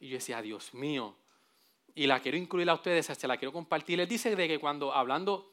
y 0.01 0.09
yo 0.09 0.14
decía, 0.14 0.40
Dios 0.40 0.73
mío, 0.73 1.14
y 1.95 2.07
la 2.07 2.21
quiero 2.21 2.38
incluir 2.38 2.69
a 2.71 2.75
ustedes, 2.75 3.07
se 3.07 3.29
la 3.29 3.37
quiero 3.37 3.53
compartir. 3.53 4.01
Él 4.01 4.09
dice 4.09 4.35
de 4.35 4.49
que 4.49 4.59
cuando, 4.59 4.92
hablando 4.92 5.53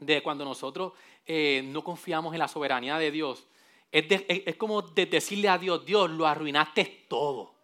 de 0.00 0.22
cuando 0.22 0.44
nosotros 0.44 0.92
eh, 1.26 1.62
no 1.64 1.84
confiamos 1.84 2.32
en 2.32 2.40
la 2.40 2.48
soberanía 2.48 2.98
de 2.98 3.10
Dios, 3.10 3.46
es, 3.92 4.04
es 4.28 4.56
como 4.56 4.82
de 4.82 5.06
decirle 5.06 5.48
a 5.48 5.58
Dios, 5.58 5.84
Dios, 5.84 6.10
lo 6.10 6.26
arruinaste 6.26 7.06
todo. 7.08 7.54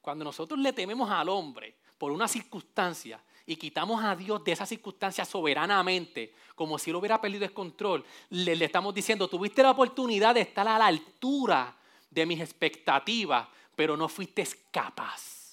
Cuando 0.00 0.24
nosotros 0.24 0.60
le 0.60 0.74
tememos 0.74 1.10
al 1.10 1.30
hombre 1.30 1.74
por 1.96 2.12
una 2.12 2.28
circunstancia 2.28 3.18
y 3.46 3.56
quitamos 3.56 4.02
a 4.02 4.16
Dios 4.16 4.42
de 4.42 4.52
esa 4.52 4.64
circunstancia 4.64 5.24
soberanamente, 5.24 6.34
como 6.54 6.78
si 6.78 6.90
él 6.90 6.96
hubiera 6.96 7.20
perdido 7.20 7.44
el 7.44 7.52
control, 7.52 8.04
le, 8.30 8.52
estamos 8.64 8.94
diciendo, 8.94 9.28
tuviste 9.28 9.62
la 9.62 9.72
oportunidad 9.72 10.34
de 10.34 10.42
estar 10.42 10.66
a 10.66 10.78
la 10.78 10.86
altura 10.86 11.76
de 12.10 12.26
mis 12.26 12.40
expectativas, 12.40 13.48
pero 13.76 13.96
no 13.96 14.08
fuiste 14.08 14.46
capaz. 14.70 15.44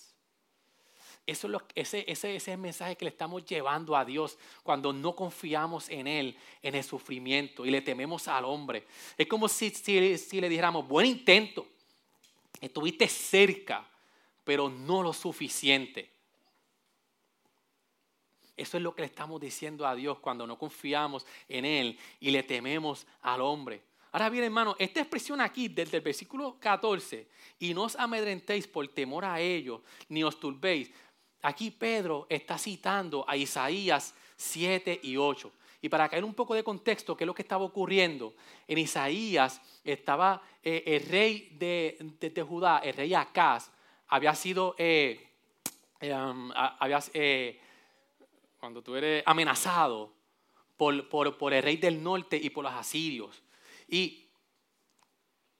Eso 1.25 1.47
es 1.47 1.93
ese, 1.93 2.05
ese, 2.11 2.35
es 2.35 2.47
el 2.47 2.57
mensaje 2.57 2.95
que 2.95 3.05
le 3.05 3.09
estamos 3.09 3.45
llevando 3.45 3.95
a 3.95 4.03
Dios 4.03 4.37
cuando 4.63 4.91
no 4.91 5.15
confiamos 5.15 5.87
en 5.89 6.07
Él, 6.07 6.35
en 6.61 6.75
el 6.75 6.83
sufrimiento 6.83 7.65
y 7.65 7.71
le 7.71 7.81
tememos 7.81 8.27
al 8.27 8.45
hombre. 8.45 8.85
Es 9.17 9.27
como 9.27 9.47
si, 9.47 9.69
si, 9.69 10.41
le 10.41 10.49
dijéramos, 10.49 10.87
buen 10.87 11.05
intento, 11.05 11.67
estuviste 12.59 13.07
cerca, 13.07 13.87
pero 14.43 14.69
no 14.69 15.03
lo 15.03 15.13
suficiente. 15.13 16.10
Eso 18.55 18.77
es 18.77 18.83
lo 18.83 18.93
que 18.93 19.01
le 19.01 19.07
estamos 19.07 19.39
diciendo 19.39 19.87
a 19.87 19.95
Dios 19.95 20.19
cuando 20.19 20.45
no 20.45 20.57
confiamos 20.57 21.25
en 21.47 21.65
Él 21.65 21.97
y 22.19 22.31
le 22.31 22.43
tememos 22.43 23.07
al 23.21 23.41
hombre. 23.41 23.81
Ahora 24.11 24.29
bien, 24.29 24.43
hermano, 24.43 24.75
esta 24.77 24.99
expresión 24.99 25.39
aquí, 25.39 25.69
desde 25.69 25.97
el 25.97 26.03
versículo 26.03 26.57
14, 26.59 27.27
y 27.59 27.73
no 27.73 27.83
os 27.83 27.95
amedrentéis 27.95 28.67
por 28.67 28.85
temor 28.89 29.23
a 29.23 29.39
ellos, 29.39 29.81
ni 30.09 30.21
os 30.23 30.37
turbéis, 30.37 30.91
Aquí 31.43 31.71
Pedro 31.71 32.27
está 32.29 32.57
citando 32.57 33.25
a 33.27 33.35
Isaías 33.35 34.13
7 34.35 34.99
y 35.03 35.17
8. 35.17 35.51
Y 35.81 35.89
para 35.89 36.07
caer 36.07 36.23
un 36.23 36.35
poco 36.35 36.53
de 36.53 36.63
contexto, 36.63 37.17
¿qué 37.17 37.23
es 37.23 37.27
lo 37.27 37.33
que 37.33 37.41
estaba 37.41 37.65
ocurriendo? 37.65 38.35
En 38.67 38.77
Isaías 38.77 39.59
estaba 39.83 40.41
eh, 40.61 40.83
el 40.85 41.09
rey 41.09 41.49
de, 41.57 42.45
Judá, 42.47 42.79
el 42.79 42.93
rey 42.93 43.15
Acaz, 43.15 43.71
había 44.07 44.35
sido, 44.35 44.75
eh, 44.77 45.27
eh, 45.99 46.13
um, 46.13 46.51
cuando 48.61 48.83
tú 48.83 48.95
eres 48.95 49.23
amenazado 49.25 50.13
por, 50.77 51.09
por 51.09 51.51
el 51.51 51.63
rey 51.63 51.77
del 51.77 52.01
norte 52.01 52.37
y 52.37 52.51
por 52.51 52.63
los 52.63 52.73
asirios. 52.73 53.41
Y 53.89 54.27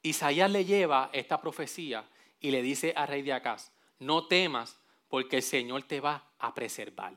Isaías 0.03 0.51
le 0.51 0.63
lleva 0.65 1.09
esta 1.11 1.41
profecía 1.41 2.07
y 2.39 2.51
le 2.51 2.61
dice 2.61 2.93
al 2.95 3.07
rey 3.07 3.23
de 3.23 3.33
Acaz, 3.33 3.71
no 3.97 4.27
temas 4.27 4.77
porque 5.09 5.37
el 5.37 5.41
Señor 5.41 5.81
te 5.81 5.99
va 5.99 6.29
a 6.37 6.53
preservar. 6.53 7.13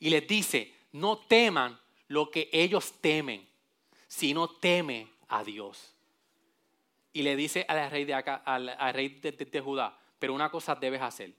Y 0.00 0.08
les 0.08 0.26
dice, 0.26 0.74
no 0.92 1.18
teman 1.18 1.78
lo 2.08 2.30
que 2.30 2.48
ellos 2.50 2.94
temen, 3.02 3.46
sino 4.08 4.48
teme 4.48 5.06
a 5.28 5.44
Dios. 5.44 5.94
Y 7.12 7.24
le 7.24 7.36
dice 7.36 7.66
al 7.68 7.90
rey 7.90 8.06
de, 8.06 8.14
al, 8.14 8.94
rey 8.94 9.08
de, 9.20 9.60
Judá, 9.60 9.98
pero 10.18 10.32
una 10.32 10.50
cosa 10.50 10.74
debes 10.74 11.02
hacer. 11.02 11.34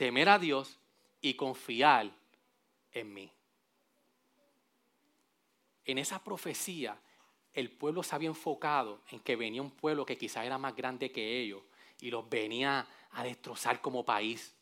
Temer 0.00 0.30
a 0.30 0.38
Dios 0.38 0.78
y 1.20 1.34
confiar 1.34 2.10
en 2.90 3.12
mí. 3.12 3.30
En 5.84 5.98
esa 5.98 6.24
profecía, 6.24 6.98
el 7.52 7.70
pueblo 7.70 8.02
se 8.02 8.14
había 8.14 8.30
enfocado 8.30 9.02
en 9.10 9.20
que 9.20 9.36
venía 9.36 9.60
un 9.60 9.70
pueblo 9.70 10.06
que 10.06 10.16
quizás 10.16 10.46
era 10.46 10.56
más 10.56 10.74
grande 10.74 11.12
que 11.12 11.42
ellos, 11.42 11.60
y 12.00 12.10
los 12.10 12.26
venía 12.30 12.86
a 13.10 13.22
destrozar 13.22 13.82
como 13.82 14.02
país. 14.02 14.54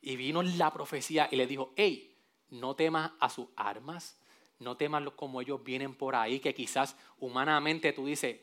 Y 0.00 0.16
vino 0.16 0.42
la 0.42 0.72
profecía 0.72 1.28
y 1.30 1.36
le 1.36 1.46
dijo, 1.46 1.74
hey, 1.76 2.16
no 2.48 2.74
temas 2.74 3.12
a 3.20 3.28
sus 3.28 3.48
armas, 3.54 4.18
no 4.60 4.78
temas 4.78 5.10
como 5.10 5.42
ellos 5.42 5.62
vienen 5.62 5.94
por 5.94 6.14
ahí, 6.14 6.40
que 6.40 6.54
quizás 6.54 6.96
humanamente 7.18 7.92
tú 7.92 8.06
dices, 8.06 8.40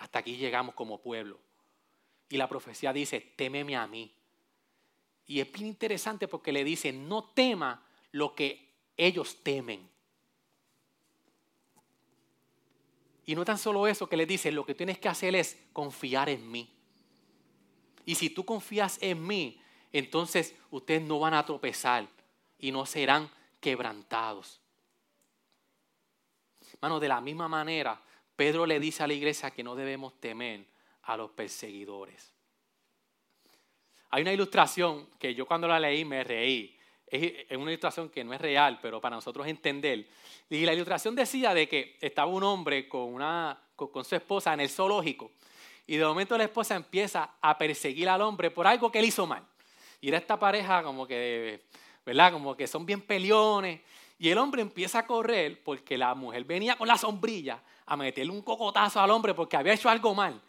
hasta 0.00 0.18
aquí 0.18 0.36
llegamos 0.36 0.74
como 0.74 1.00
pueblo. 1.00 1.38
Y 2.28 2.36
la 2.36 2.46
profecía 2.46 2.92
dice, 2.92 3.32
témeme 3.36 3.74
a 3.74 3.86
mí. 3.86 4.12
Y 5.26 5.40
es 5.40 5.50
bien 5.52 5.66
interesante 5.66 6.28
porque 6.28 6.52
le 6.52 6.64
dice, 6.64 6.92
no 6.92 7.24
tema 7.24 7.86
lo 8.10 8.34
que 8.34 8.72
ellos 8.96 9.42
temen. 9.42 9.88
Y 13.24 13.34
no 13.34 13.44
tan 13.44 13.58
solo 13.58 13.86
eso 13.86 14.08
que 14.08 14.16
le 14.16 14.26
dice, 14.26 14.50
lo 14.50 14.66
que 14.66 14.74
tienes 14.74 14.98
que 14.98 15.08
hacer 15.08 15.34
es 15.34 15.56
confiar 15.72 16.28
en 16.28 16.50
mí. 16.50 16.68
Y 18.04 18.16
si 18.16 18.30
tú 18.30 18.44
confías 18.44 18.98
en 19.00 19.24
mí, 19.24 19.60
entonces 19.92 20.54
ustedes 20.70 21.02
no 21.02 21.20
van 21.20 21.34
a 21.34 21.46
tropezar 21.46 22.08
y 22.58 22.72
no 22.72 22.84
serán 22.84 23.30
quebrantados. 23.60 24.60
Hermano, 26.74 26.98
de 26.98 27.08
la 27.08 27.20
misma 27.20 27.46
manera, 27.46 28.02
Pedro 28.34 28.66
le 28.66 28.80
dice 28.80 29.02
a 29.02 29.06
la 29.06 29.14
iglesia 29.14 29.50
que 29.52 29.62
no 29.62 29.76
debemos 29.76 30.18
temer 30.18 30.66
a 31.02 31.16
los 31.16 31.30
perseguidores. 31.30 32.32
Hay 34.12 34.22
una 34.22 34.32
ilustración 34.32 35.08
que 35.18 35.34
yo 35.34 35.44
cuando 35.44 35.66
la 35.66 35.80
leí 35.80 36.04
me 36.04 36.22
reí. 36.22 36.78
Es 37.10 37.58
una 37.58 37.72
ilustración 37.72 38.08
que 38.08 38.24
no 38.24 38.32
es 38.32 38.40
real, 38.40 38.78
pero 38.80 39.00
para 39.00 39.16
nosotros 39.16 39.46
entender. 39.46 40.06
Y 40.48 40.64
la 40.64 40.72
ilustración 40.72 41.14
decía 41.14 41.52
de 41.52 41.68
que 41.68 41.98
estaba 42.00 42.30
un 42.30 42.42
hombre 42.42 42.88
con, 42.88 43.12
una, 43.12 43.58
con 43.74 44.04
su 44.04 44.14
esposa 44.14 44.54
en 44.54 44.60
el 44.60 44.70
zoológico 44.70 45.30
y 45.86 45.96
de 45.96 46.04
momento 46.04 46.38
la 46.38 46.44
esposa 46.44 46.74
empieza 46.74 47.30
a 47.40 47.58
perseguir 47.58 48.08
al 48.08 48.22
hombre 48.22 48.50
por 48.50 48.66
algo 48.66 48.90
que 48.90 48.98
él 48.98 49.06
hizo 49.06 49.26
mal. 49.26 49.44
Y 50.00 50.08
era 50.08 50.18
esta 50.18 50.38
pareja 50.38 50.82
como 50.82 51.06
que, 51.06 51.62
¿verdad? 52.04 52.32
Como 52.32 52.56
que 52.56 52.66
son 52.66 52.86
bien 52.86 53.00
peleones. 53.00 53.80
Y 54.18 54.30
el 54.30 54.38
hombre 54.38 54.62
empieza 54.62 55.00
a 55.00 55.06
correr 55.06 55.62
porque 55.62 55.98
la 55.98 56.14
mujer 56.14 56.44
venía 56.44 56.76
con 56.76 56.86
la 56.86 56.96
sombrilla 56.96 57.60
a 57.86 57.96
meterle 57.96 58.32
un 58.32 58.42
cocotazo 58.42 59.00
al 59.00 59.10
hombre 59.10 59.34
porque 59.34 59.56
había 59.56 59.74
hecho 59.74 59.88
algo 59.88 60.14
mal. 60.14 60.40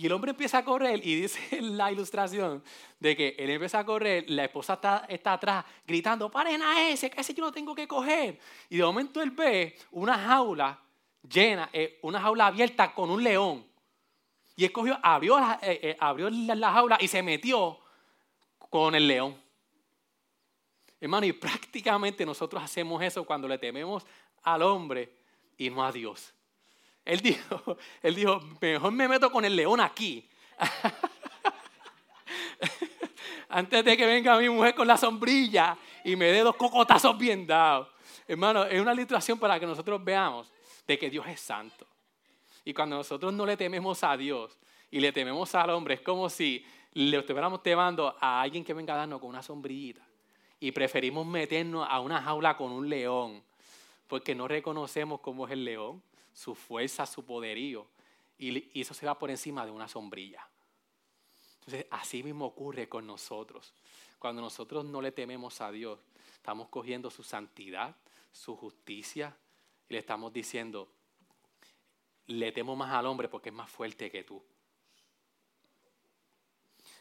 Y 0.00 0.06
el 0.06 0.12
hombre 0.12 0.30
empieza 0.30 0.56
a 0.56 0.64
correr 0.64 1.06
y 1.06 1.20
dice 1.20 1.60
la 1.60 1.92
ilustración 1.92 2.64
de 2.98 3.14
que 3.14 3.36
él 3.38 3.50
empieza 3.50 3.80
a 3.80 3.84
correr, 3.84 4.24
la 4.30 4.44
esposa 4.44 4.74
está, 4.74 5.04
está 5.06 5.34
atrás 5.34 5.62
gritando, 5.86 6.30
paren 6.30 6.62
a 6.62 6.88
ese, 6.88 7.10
que 7.10 7.20
ese 7.20 7.34
yo 7.34 7.44
no 7.44 7.52
tengo 7.52 7.74
que 7.74 7.86
coger. 7.86 8.40
Y 8.70 8.78
de 8.78 8.82
momento 8.82 9.20
él 9.20 9.30
ve 9.30 9.76
una 9.90 10.16
jaula 10.16 10.80
llena, 11.28 11.68
eh, 11.74 11.98
una 12.00 12.18
jaula 12.18 12.46
abierta 12.46 12.94
con 12.94 13.10
un 13.10 13.22
león. 13.22 13.66
Y 14.56 14.64
escogió, 14.64 14.98
abrió, 15.02 15.38
la, 15.38 15.58
eh, 15.60 15.80
eh, 15.82 15.96
abrió 16.00 16.30
la, 16.30 16.72
jaula 16.72 16.96
y 16.98 17.06
se 17.06 17.22
metió 17.22 17.78
con 18.70 18.94
el 18.94 19.06
león. 19.06 19.38
Hermano, 20.98 21.26
y 21.26 21.34
prácticamente 21.34 22.24
nosotros 22.24 22.62
hacemos 22.62 23.02
eso 23.02 23.22
cuando 23.26 23.46
le 23.46 23.58
tememos 23.58 24.06
al 24.44 24.62
hombre 24.62 25.12
y 25.58 25.68
no 25.68 25.84
a 25.84 25.92
Dios. 25.92 26.32
Él 27.04 27.20
dijo, 27.20 27.76
él 28.02 28.14
dijo, 28.14 28.40
mejor 28.60 28.92
me 28.92 29.08
meto 29.08 29.30
con 29.30 29.44
el 29.44 29.56
león 29.56 29.80
aquí. 29.80 30.28
Antes 33.48 33.84
de 33.84 33.96
que 33.96 34.06
venga 34.06 34.38
mi 34.38 34.48
mujer 34.48 34.74
con 34.74 34.86
la 34.86 34.96
sombrilla 34.96 35.76
y 36.04 36.16
me 36.16 36.26
dé 36.26 36.40
dos 36.40 36.56
cocotazos 36.56 37.18
bien 37.18 37.46
dados. 37.46 37.88
Hermano, 38.28 38.64
es 38.64 38.80
una 38.80 38.92
ilustración 38.92 39.38
para 39.38 39.58
que 39.58 39.66
nosotros 39.66 40.02
veamos 40.04 40.52
de 40.86 40.98
que 40.98 41.10
Dios 41.10 41.26
es 41.26 41.40
santo. 41.40 41.86
Y 42.64 42.72
cuando 42.72 42.96
nosotros 42.96 43.32
no 43.32 43.46
le 43.46 43.56
tememos 43.56 44.04
a 44.04 44.16
Dios 44.16 44.58
y 44.90 45.00
le 45.00 45.12
tememos 45.12 45.54
al 45.54 45.70
hombre, 45.70 45.94
es 45.94 46.00
como 46.00 46.28
si 46.28 46.64
le 46.92 47.18
estuviéramos 47.18 47.62
temando 47.62 48.16
a 48.20 48.40
alguien 48.40 48.64
que 48.64 48.74
venga 48.74 48.94
a 48.94 48.98
darnos 48.98 49.20
con 49.20 49.30
una 49.30 49.42
sombrillita. 49.42 50.06
Y 50.60 50.72
preferimos 50.72 51.26
meternos 51.26 51.86
a 51.88 52.00
una 52.00 52.20
jaula 52.20 52.56
con 52.56 52.70
un 52.70 52.88
león, 52.88 53.42
porque 54.06 54.34
no 54.34 54.46
reconocemos 54.46 55.20
cómo 55.20 55.46
es 55.46 55.52
el 55.52 55.64
león, 55.64 56.02
su 56.32 56.54
fuerza, 56.54 57.06
su 57.06 57.24
poderío. 57.24 57.86
Y 58.38 58.80
eso 58.80 58.94
se 58.94 59.06
va 59.06 59.18
por 59.18 59.30
encima 59.30 59.64
de 59.64 59.70
una 59.70 59.86
sombrilla. 59.88 60.46
Entonces, 61.60 61.86
así 61.90 62.22
mismo 62.22 62.46
ocurre 62.46 62.88
con 62.88 63.06
nosotros. 63.06 63.74
Cuando 64.18 64.40
nosotros 64.40 64.84
no 64.84 65.02
le 65.02 65.12
tememos 65.12 65.60
a 65.60 65.70
Dios, 65.70 65.98
estamos 66.34 66.68
cogiendo 66.68 67.10
su 67.10 67.22
santidad, 67.22 67.94
su 68.32 68.56
justicia, 68.56 69.36
y 69.88 69.92
le 69.92 69.98
estamos 69.98 70.32
diciendo, 70.32 70.88
le 72.26 72.52
temo 72.52 72.76
más 72.76 72.92
al 72.92 73.06
hombre 73.06 73.28
porque 73.28 73.50
es 73.50 73.54
más 73.54 73.70
fuerte 73.70 74.10
que 74.10 74.24
tú. 74.24 74.42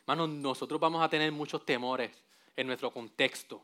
Hermanos, 0.02 0.30
nosotros 0.30 0.80
vamos 0.80 1.02
a 1.04 1.10
tener 1.10 1.32
muchos 1.32 1.66
temores 1.66 2.12
en 2.56 2.68
nuestro 2.68 2.92
contexto. 2.92 3.64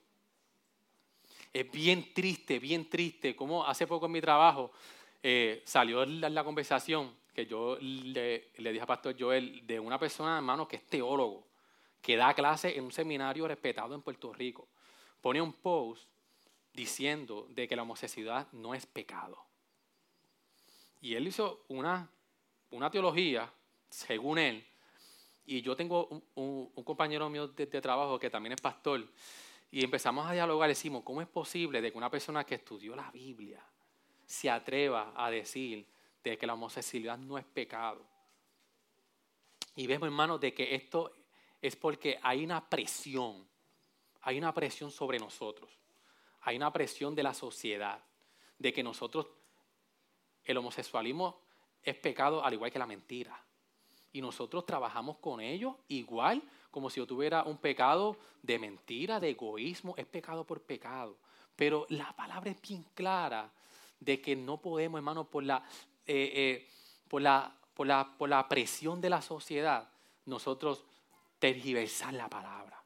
Es 1.51 1.71
bien 1.71 2.13
triste, 2.13 2.59
bien 2.59 2.89
triste, 2.89 3.35
como 3.35 3.65
hace 3.65 3.87
poco 3.87 4.05
en 4.05 4.11
mi 4.11 4.21
trabajo 4.21 4.71
eh, 5.27 5.63
salió 5.65 6.05
la, 6.05 6.43
conversación 6.43 7.11
que 7.33 7.47
yo 7.47 7.79
le, 7.81 8.51
le, 8.57 8.71
dije 8.71 8.83
a 8.83 8.85
Pastor 8.85 9.15
Joel 9.17 9.65
de 9.65 9.79
una 9.79 9.97
persona, 9.97 10.35
hermano, 10.35 10.67
que 10.67 10.75
es 10.75 10.85
teólogo, 10.85 11.47
que 11.99 12.15
da 12.15 12.35
clase 12.35 12.77
en 12.77 12.83
un 12.83 12.91
seminario 12.91 13.47
respetado 13.47 13.95
en 13.95 14.03
Puerto 14.03 14.31
Rico. 14.31 14.67
Pone 15.21 15.41
un 15.41 15.51
post 15.51 16.07
diciendo 16.73 17.47
de 17.49 17.67
que 17.67 17.75
la 17.75 17.81
homosexualidad 17.81 18.51
no 18.51 18.75
es 18.75 18.85
pecado. 18.85 19.43
Y 21.01 21.15
él 21.15 21.27
hizo 21.27 21.63
una, 21.69 22.07
una 22.69 22.91
teología, 22.91 23.51
según 23.89 24.37
él, 24.37 24.63
y 25.47 25.63
yo 25.63 25.75
tengo 25.75 26.21
un, 26.35 26.69
compañero 26.83 27.31
mío 27.31 27.47
de, 27.47 27.65
trabajo 27.65 28.19
que 28.19 28.29
también 28.29 28.53
es 28.53 28.61
pastor, 28.61 29.03
y 29.71 29.83
empezamos 29.83 30.27
a 30.27 30.33
dialogar, 30.33 30.69
decimos, 30.69 31.01
¿cómo 31.03 31.19
es 31.19 31.27
posible 31.27 31.81
de 31.81 31.91
que 31.91 31.97
una 31.97 32.11
persona 32.11 32.43
que 32.43 32.53
estudió 32.53 32.95
la 32.95 33.09
Biblia 33.09 33.65
se 34.25 34.49
atreva 34.49 35.13
a 35.15 35.29
decir 35.29 35.85
de 36.23 36.37
que 36.37 36.47
la 36.47 36.53
homosexualidad 36.53 37.17
no 37.17 37.37
es 37.37 37.45
pecado? 37.45 38.05
Y 39.75 39.87
vemos, 39.87 40.07
hermanos, 40.07 40.39
de 40.39 40.53
que 40.53 40.75
esto 40.75 41.11
es 41.61 41.75
porque 41.75 42.19
hay 42.21 42.43
una 42.43 42.69
presión, 42.69 43.47
hay 44.21 44.37
una 44.37 44.53
presión 44.53 44.91
sobre 44.91 45.19
nosotros, 45.19 45.69
hay 46.41 46.57
una 46.57 46.71
presión 46.71 47.13
de 47.15 47.23
la 47.23 47.33
sociedad, 47.33 48.01
de 48.57 48.71
que 48.71 48.83
nosotros, 48.83 49.27
el 50.43 50.57
homosexualismo 50.57 51.41
es 51.83 51.95
pecado 51.95 52.43
al 52.43 52.53
igual 52.53 52.71
que 52.71 52.79
la 52.79 52.85
mentira 52.85 53.45
y 54.15 54.21
nosotros 54.21 54.65
trabajamos 54.65 55.17
con 55.17 55.41
ellos 55.41 55.75
igual 55.89 56.41
como 56.71 56.89
si 56.89 57.01
yo 57.01 57.05
tuviera 57.05 57.43
un 57.43 57.57
pecado 57.57 58.17
de 58.41 58.57
mentira, 58.57 59.19
de 59.19 59.31
egoísmo, 59.31 59.93
es 59.97 60.05
pecado 60.05 60.45
por 60.45 60.61
pecado. 60.61 61.17
Pero 61.53 61.85
la 61.89 62.15
palabra 62.15 62.51
es 62.51 62.61
bien 62.61 62.85
clara 62.93 63.51
de 63.99 64.21
que 64.21 64.35
no 64.35 64.61
podemos, 64.61 64.99
hermano, 64.99 65.25
por 65.25 65.43
la, 65.43 65.63
eh, 66.05 66.31
eh, 66.35 66.69
por 67.07 67.21
la, 67.21 67.55
por 67.73 67.87
la, 67.87 68.15
por 68.17 68.29
la 68.29 68.47
presión 68.47 69.01
de 69.01 69.09
la 69.09 69.21
sociedad, 69.21 69.89
nosotros 70.25 70.83
tergiversar 71.39 72.13
la 72.13 72.29
palabra. 72.29 72.81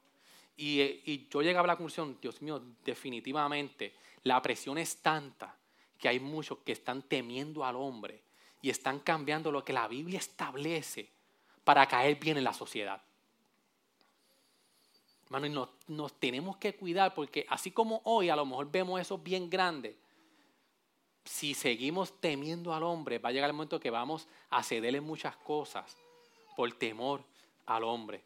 Y, 0.56 0.80
eh, 0.80 1.02
y, 1.06 1.28
yo 1.28 1.42
llegaba 1.42 1.64
a 1.64 1.68
la 1.68 1.76
conclusión, 1.76 2.18
Dios 2.20 2.42
mío, 2.42 2.62
definitivamente 2.84 3.94
la 4.24 4.40
presión 4.42 4.78
es 4.78 4.98
tanta 4.98 5.56
que 5.98 6.08
hay 6.08 6.20
muchos 6.20 6.58
que 6.58 6.72
están 6.72 7.02
temiendo 7.02 7.64
al 7.64 7.76
hombre 7.76 8.22
y 8.62 8.70
están 8.70 9.00
cambiando 9.00 9.50
lo 9.50 9.64
que 9.64 9.72
la 9.72 9.88
Biblia 9.88 10.18
establece 10.18 11.10
para 11.64 11.86
caer 11.86 12.16
bien 12.16 12.36
en 12.36 12.44
la 12.44 12.52
sociedad. 12.52 13.02
Hermano, 15.24 15.46
y 15.46 15.50
nos, 15.50 15.68
nos, 15.86 16.12
tenemos 16.14 16.56
que 16.56 16.74
cuidar 16.74 17.14
porque 17.14 17.46
así 17.48 17.70
como 17.70 18.00
hoy 18.04 18.28
a 18.28 18.36
lo 18.36 18.44
mejor 18.44 18.70
vemos 18.70 19.00
eso 19.00 19.16
bien 19.18 19.48
grande, 19.48 19.96
si 21.30 21.54
seguimos 21.54 22.20
temiendo 22.20 22.74
al 22.74 22.82
hombre, 22.82 23.20
va 23.20 23.28
a 23.28 23.32
llegar 23.32 23.48
el 23.48 23.54
momento 23.54 23.78
que 23.78 23.88
vamos 23.88 24.26
a 24.50 24.64
cederle 24.64 25.00
muchas 25.00 25.36
cosas 25.36 25.96
por 26.56 26.72
temor 26.72 27.22
al 27.66 27.84
hombre. 27.84 28.20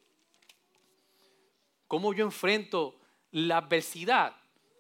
¿Cómo 1.87 2.15
yo 2.15 2.25
enfrento 2.25 2.97
la 3.33 3.59
adversidad? 3.59 4.35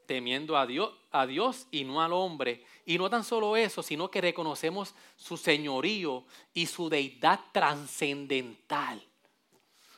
Temiendo 0.06 0.56
a 0.56 0.66
Dios, 0.66 0.90
a 1.10 1.26
Dios 1.26 1.66
y 1.70 1.84
no 1.84 2.00
al 2.00 2.14
hombre. 2.14 2.64
Y 2.86 2.96
no 2.96 3.10
tan 3.10 3.24
solo 3.24 3.58
eso, 3.58 3.82
sino 3.82 4.10
que 4.10 4.22
reconocemos 4.22 4.94
su 5.16 5.36
señorío 5.36 6.24
y 6.54 6.64
su 6.64 6.88
deidad 6.88 7.40
trascendental. 7.52 9.02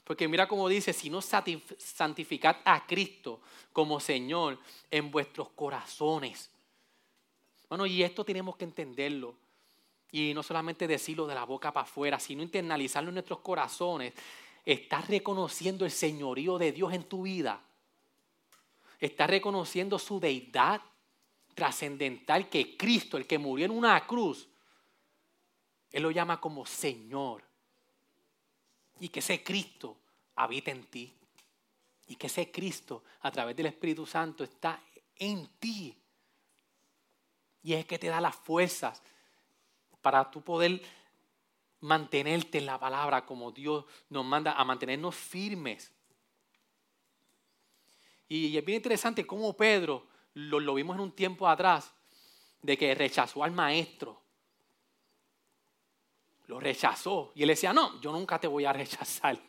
Porque 0.02 0.26
mira 0.26 0.48
cómo 0.48 0.68
dice, 0.68 0.92
si 0.92 1.10
no 1.10 1.22
santificad 1.22 2.56
a 2.64 2.86
Cristo 2.86 3.40
como 3.72 4.00
Señor 4.00 4.58
en 4.90 5.12
vuestros 5.12 5.48
corazones. 5.50 6.50
Bueno, 7.68 7.86
y 7.86 8.02
esto 8.02 8.24
tenemos 8.24 8.56
que 8.56 8.64
entenderlo. 8.64 9.34
Y 10.12 10.32
no 10.34 10.42
solamente 10.42 10.86
decirlo 10.86 11.26
de 11.26 11.34
la 11.34 11.44
boca 11.44 11.72
para 11.72 11.84
afuera, 11.84 12.18
sino 12.20 12.42
internalizarlo 12.42 13.10
en 13.10 13.14
nuestros 13.14 13.40
corazones. 13.40 14.14
Estás 14.64 15.08
reconociendo 15.08 15.84
el 15.84 15.90
señorío 15.90 16.58
de 16.58 16.72
Dios 16.72 16.92
en 16.92 17.04
tu 17.04 17.22
vida. 17.22 17.60
Estás 18.98 19.28
reconociendo 19.28 19.98
su 19.98 20.18
deidad 20.20 20.80
trascendental 21.54 22.48
que 22.48 22.76
Cristo, 22.76 23.16
el 23.16 23.26
que 23.26 23.38
murió 23.38 23.66
en 23.66 23.72
una 23.72 24.06
cruz, 24.06 24.48
Él 25.90 26.02
lo 26.02 26.10
llama 26.10 26.40
como 26.40 26.66
Señor. 26.66 27.42
Y 29.00 29.08
que 29.08 29.20
ese 29.20 29.42
Cristo 29.42 29.96
habita 30.36 30.70
en 30.70 30.84
ti. 30.84 31.12
Y 32.08 32.16
que 32.16 32.28
ese 32.28 32.50
Cristo, 32.50 33.02
a 33.22 33.30
través 33.30 33.56
del 33.56 33.66
Espíritu 33.66 34.06
Santo, 34.06 34.44
está 34.44 34.80
en 35.16 35.48
ti. 35.58 35.96
Y 37.66 37.74
es 37.74 37.84
que 37.84 37.98
te 37.98 38.06
da 38.06 38.20
las 38.20 38.36
fuerzas 38.36 39.02
para 40.00 40.30
tú 40.30 40.40
poder 40.40 40.80
mantenerte 41.80 42.58
en 42.58 42.66
la 42.66 42.78
palabra 42.78 43.26
como 43.26 43.50
Dios 43.50 43.84
nos 44.08 44.24
manda 44.24 44.52
a 44.52 44.64
mantenernos 44.64 45.16
firmes. 45.16 45.92
Y 48.28 48.56
es 48.56 48.64
bien 48.64 48.76
interesante 48.76 49.26
cómo 49.26 49.56
Pedro 49.56 50.06
lo, 50.34 50.74
vimos 50.74 50.94
en 50.94 51.00
un 51.00 51.10
tiempo 51.10 51.48
atrás, 51.48 51.92
de 52.62 52.78
que 52.78 52.94
rechazó 52.94 53.42
al 53.42 53.50
maestro. 53.50 54.22
Lo 56.46 56.60
rechazó. 56.60 57.32
Y 57.34 57.42
él 57.42 57.48
decía, 57.48 57.72
no, 57.72 58.00
yo 58.00 58.12
nunca 58.12 58.38
te 58.38 58.46
voy 58.46 58.64
a 58.64 58.72
rechazar. 58.72 59.40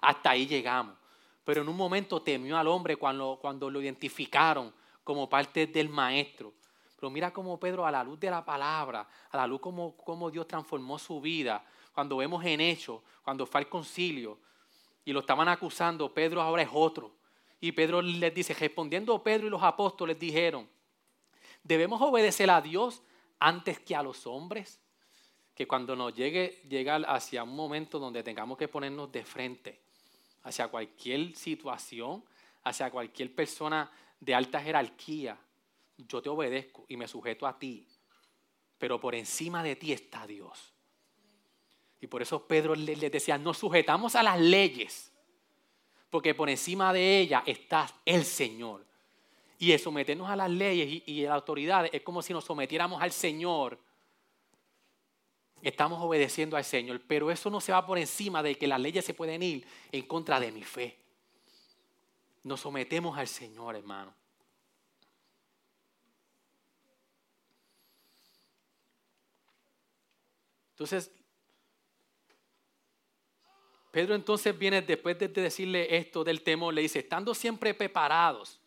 Hasta 0.00 0.30
ahí 0.30 0.48
llegamos. 0.48 0.96
Pero 1.44 1.62
en 1.62 1.68
un 1.68 1.76
momento 1.76 2.22
temió 2.22 2.58
al 2.58 2.66
hombre 2.66 2.96
cuando, 2.96 3.38
cuando 3.40 3.70
lo 3.70 3.80
identificaron 3.80 4.74
como 5.04 5.28
parte 5.28 5.68
del 5.68 5.88
maestro. 5.88 6.54
Pero 7.02 7.10
mira 7.10 7.32
cómo 7.32 7.58
Pedro, 7.58 7.84
a 7.84 7.90
la 7.90 8.04
luz 8.04 8.20
de 8.20 8.30
la 8.30 8.44
palabra, 8.44 9.08
a 9.32 9.36
la 9.36 9.44
luz 9.44 9.58
como, 9.58 9.96
como 9.96 10.30
Dios 10.30 10.46
transformó 10.46 11.00
su 11.00 11.20
vida, 11.20 11.64
cuando 11.92 12.18
vemos 12.18 12.44
en 12.44 12.60
hecho, 12.60 13.02
cuando 13.24 13.44
fue 13.44 13.62
al 13.62 13.68
concilio 13.68 14.38
y 15.04 15.12
lo 15.12 15.18
estaban 15.18 15.48
acusando, 15.48 16.14
Pedro 16.14 16.40
ahora 16.40 16.62
es 16.62 16.68
otro. 16.72 17.10
Y 17.60 17.72
Pedro 17.72 18.02
les 18.02 18.32
dice, 18.32 18.54
respondiendo 18.54 19.20
Pedro 19.20 19.48
y 19.48 19.50
los 19.50 19.64
apóstoles 19.64 20.16
dijeron, 20.16 20.68
debemos 21.64 22.00
obedecer 22.00 22.48
a 22.52 22.60
Dios 22.60 23.02
antes 23.40 23.80
que 23.80 23.96
a 23.96 24.02
los 24.04 24.24
hombres. 24.28 24.80
Que 25.56 25.66
cuando 25.66 25.96
nos 25.96 26.14
llegue 26.14 26.62
llegar 26.68 27.04
hacia 27.08 27.42
un 27.42 27.56
momento 27.56 27.98
donde 27.98 28.22
tengamos 28.22 28.56
que 28.56 28.68
ponernos 28.68 29.10
de 29.10 29.24
frente 29.24 29.80
hacia 30.44 30.68
cualquier 30.68 31.34
situación, 31.34 32.24
hacia 32.62 32.92
cualquier 32.92 33.34
persona 33.34 33.90
de 34.20 34.36
alta 34.36 34.60
jerarquía, 34.60 35.36
yo 35.96 36.22
te 36.22 36.28
obedezco 36.28 36.84
y 36.88 36.96
me 36.96 37.08
sujeto 37.08 37.46
a 37.46 37.58
ti. 37.58 37.86
Pero 38.78 39.00
por 39.00 39.14
encima 39.14 39.62
de 39.62 39.76
ti 39.76 39.92
está 39.92 40.26
Dios. 40.26 40.72
Y 42.00 42.06
por 42.08 42.22
eso 42.22 42.46
Pedro 42.46 42.74
les 42.74 43.12
decía, 43.12 43.38
nos 43.38 43.58
sujetamos 43.58 44.16
a 44.16 44.22
las 44.22 44.40
leyes 44.40 45.12
porque 46.12 46.34
por 46.34 46.50
encima 46.50 46.92
de 46.92 47.20
ella 47.20 47.42
está 47.46 47.90
el 48.04 48.26
Señor. 48.26 48.84
Y 49.58 49.72
el 49.72 49.78
someternos 49.78 50.28
a 50.28 50.36
las 50.36 50.50
leyes 50.50 51.02
y, 51.06 51.24
a 51.24 51.30
las 51.30 51.36
autoridades 51.36 51.90
es 51.94 52.02
como 52.02 52.20
si 52.20 52.34
nos 52.34 52.44
sometiéramos 52.44 53.00
al 53.00 53.12
Señor. 53.12 53.78
Estamos 55.62 56.02
obedeciendo 56.02 56.54
al 56.58 56.64
Señor, 56.64 57.00
pero 57.08 57.30
eso 57.30 57.48
no 57.48 57.62
se 57.62 57.72
va 57.72 57.86
por 57.86 57.96
encima 57.96 58.42
de 58.42 58.56
que 58.56 58.66
las 58.66 58.78
leyes 58.78 59.06
se 59.06 59.14
pueden 59.14 59.42
ir 59.42 59.66
en 59.90 60.06
contra 60.06 60.38
de 60.38 60.52
mi 60.52 60.62
fe. 60.62 60.98
Nos 62.42 62.60
sometemos 62.60 63.16
al 63.16 63.26
Señor, 63.26 63.74
hermano. 63.74 64.12
Entonces, 70.82 71.12
Pedro 73.92 74.16
entonces 74.16 74.58
viene 74.58 74.82
después 74.82 75.16
de 75.16 75.28
decirle 75.28 75.96
esto 75.96 76.24
del 76.24 76.42
temor, 76.42 76.74
le 76.74 76.82
dice, 76.82 76.98
estando 76.98 77.34
siempre 77.34 77.72
preparados 77.72 78.58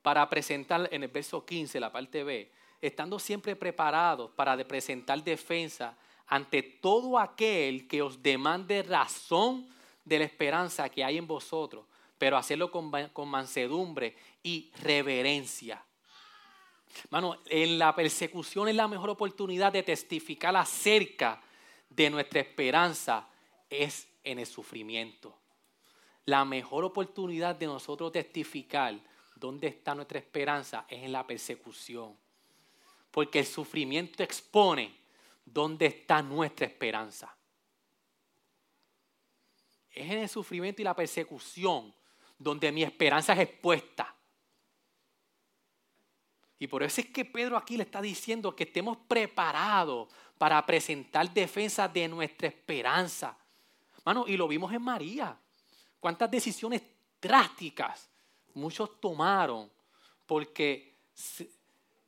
para 0.00 0.28
presentar, 0.30 0.88
en 0.92 1.02
el 1.02 1.08
verso 1.08 1.44
15, 1.44 1.80
la 1.80 1.90
parte 1.90 2.22
B, 2.22 2.52
estando 2.80 3.18
siempre 3.18 3.56
preparados 3.56 4.30
para 4.30 4.56
presentar 4.64 5.24
defensa 5.24 5.96
ante 6.28 6.62
todo 6.62 7.18
aquel 7.18 7.88
que 7.88 8.00
os 8.00 8.22
demande 8.22 8.84
razón 8.84 9.68
de 10.04 10.20
la 10.20 10.26
esperanza 10.26 10.88
que 10.88 11.02
hay 11.02 11.18
en 11.18 11.26
vosotros, 11.26 11.84
pero 12.16 12.36
hacerlo 12.36 12.70
con, 12.70 12.92
con 13.08 13.28
mansedumbre 13.28 14.14
y 14.40 14.70
reverencia. 14.82 15.84
Hermano, 17.04 17.38
en 17.46 17.78
la 17.78 17.94
persecución 17.94 18.68
es 18.68 18.74
la 18.74 18.88
mejor 18.88 19.10
oportunidad 19.10 19.72
de 19.72 19.82
testificar 19.82 20.54
acerca 20.56 21.42
de 21.88 22.10
nuestra 22.10 22.40
esperanza 22.40 23.28
es 23.68 24.08
en 24.22 24.38
el 24.38 24.46
sufrimiento. 24.46 25.36
La 26.26 26.44
mejor 26.44 26.84
oportunidad 26.84 27.54
de 27.54 27.66
nosotros 27.66 28.12
testificar 28.12 28.98
dónde 29.34 29.68
está 29.68 29.94
nuestra 29.94 30.18
esperanza 30.18 30.86
es 30.88 31.02
en 31.02 31.12
la 31.12 31.26
persecución. 31.26 32.16
Porque 33.10 33.40
el 33.40 33.46
sufrimiento 33.46 34.22
expone 34.22 34.94
dónde 35.44 35.86
está 35.86 36.22
nuestra 36.22 36.66
esperanza. 36.66 37.34
Es 39.92 40.10
en 40.10 40.18
el 40.18 40.28
sufrimiento 40.28 40.82
y 40.82 40.84
la 40.84 40.96
persecución 40.96 41.94
donde 42.38 42.72
mi 42.72 42.82
esperanza 42.82 43.34
es 43.34 43.40
expuesta. 43.40 44.14
Y 46.64 46.66
por 46.66 46.82
eso 46.82 47.02
es 47.02 47.08
que 47.08 47.26
Pedro 47.26 47.58
aquí 47.58 47.76
le 47.76 47.82
está 47.82 48.00
diciendo 48.00 48.56
que 48.56 48.64
estemos 48.64 48.96
preparados 49.06 50.08
para 50.38 50.64
presentar 50.64 51.30
defensa 51.30 51.86
de 51.86 52.08
nuestra 52.08 52.48
esperanza. 52.48 53.36
Mano, 54.02 54.24
y 54.26 54.34
lo 54.34 54.48
vimos 54.48 54.72
en 54.72 54.80
María. 54.80 55.38
Cuántas 56.00 56.30
decisiones 56.30 56.80
drásticas 57.20 58.08
muchos 58.54 58.98
tomaron 58.98 59.70
porque 60.24 60.94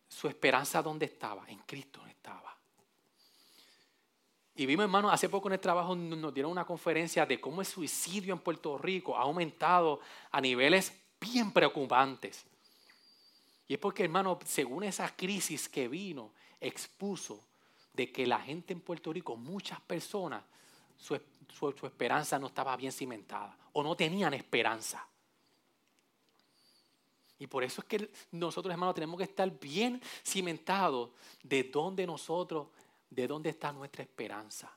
su 0.08 0.26
esperanza 0.26 0.80
dónde 0.80 1.04
estaba, 1.04 1.44
en 1.50 1.58
Cristo 1.58 2.00
no 2.02 2.08
estaba. 2.08 2.56
Y 4.54 4.64
vimos, 4.64 4.84
hermano, 4.84 5.10
hace 5.10 5.28
poco 5.28 5.48
en 5.48 5.52
el 5.52 5.60
trabajo 5.60 5.94
nos 5.94 6.32
dieron 6.32 6.50
una 6.50 6.64
conferencia 6.64 7.26
de 7.26 7.38
cómo 7.38 7.60
el 7.60 7.66
suicidio 7.66 8.32
en 8.32 8.40
Puerto 8.40 8.78
Rico 8.78 9.18
ha 9.18 9.20
aumentado 9.20 10.00
a 10.30 10.40
niveles 10.40 10.98
bien 11.20 11.52
preocupantes. 11.52 12.46
Y 13.68 13.74
es 13.74 13.80
porque, 13.80 14.04
hermano, 14.04 14.38
según 14.44 14.84
esa 14.84 15.14
crisis 15.14 15.68
que 15.68 15.88
vino, 15.88 16.32
expuso 16.60 17.44
de 17.92 18.12
que 18.12 18.26
la 18.26 18.40
gente 18.40 18.72
en 18.72 18.80
Puerto 18.80 19.12
Rico, 19.12 19.36
muchas 19.36 19.80
personas, 19.80 20.44
su, 20.96 21.18
su, 21.48 21.86
esperanza 21.86 22.38
no 22.38 22.48
estaba 22.48 22.76
bien 22.76 22.92
cimentada 22.92 23.56
o 23.72 23.82
no 23.82 23.96
tenían 23.96 24.34
esperanza. 24.34 25.06
Y 27.38 27.46
por 27.46 27.64
eso 27.64 27.82
es 27.82 27.86
que 27.86 28.10
nosotros, 28.30 28.72
hermanos, 28.72 28.94
tenemos 28.94 29.18
que 29.18 29.24
estar 29.24 29.50
bien 29.58 30.00
cimentados 30.24 31.10
de 31.42 31.64
dónde 31.64 32.06
nosotros, 32.06 32.68
de 33.10 33.26
dónde 33.26 33.50
está 33.50 33.72
nuestra 33.72 34.02
esperanza. 34.02 34.72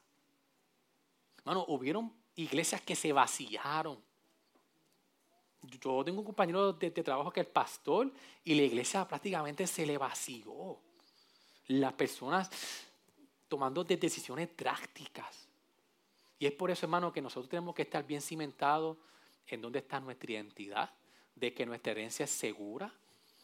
Hermano, 1.37 1.65
hubieron 1.69 2.13
iglesias 2.35 2.81
que 2.81 2.95
se 2.95 3.13
vaciaron. 3.13 4.01
Yo 5.61 6.03
tengo 6.03 6.19
un 6.19 6.25
compañero 6.25 6.73
de, 6.73 6.91
trabajo 6.91 7.31
que 7.31 7.41
es 7.41 7.47
pastor 7.47 8.11
y 8.43 8.55
la 8.55 8.63
iglesia 8.63 9.07
prácticamente 9.07 9.67
se 9.67 9.85
le 9.85 9.97
vació. 9.97 10.77
Las 11.67 11.93
personas 11.93 12.49
tomando 13.47 13.83
decisiones 13.83 14.55
drásticas. 14.55 15.47
Y 16.37 16.45
es 16.45 16.53
por 16.53 16.71
eso, 16.71 16.85
hermano, 16.85 17.11
que 17.11 17.21
nosotros 17.21 17.49
tenemos 17.49 17.75
que 17.75 17.81
estar 17.81 18.05
bien 18.05 18.21
cimentados 18.21 18.97
en 19.47 19.61
dónde 19.61 19.79
está 19.79 19.99
nuestra 19.99 20.31
identidad, 20.31 20.93
de 21.35 21.53
que 21.53 21.65
nuestra 21.65 21.91
herencia 21.91 22.23
es 22.23 22.31
segura, 22.31 22.93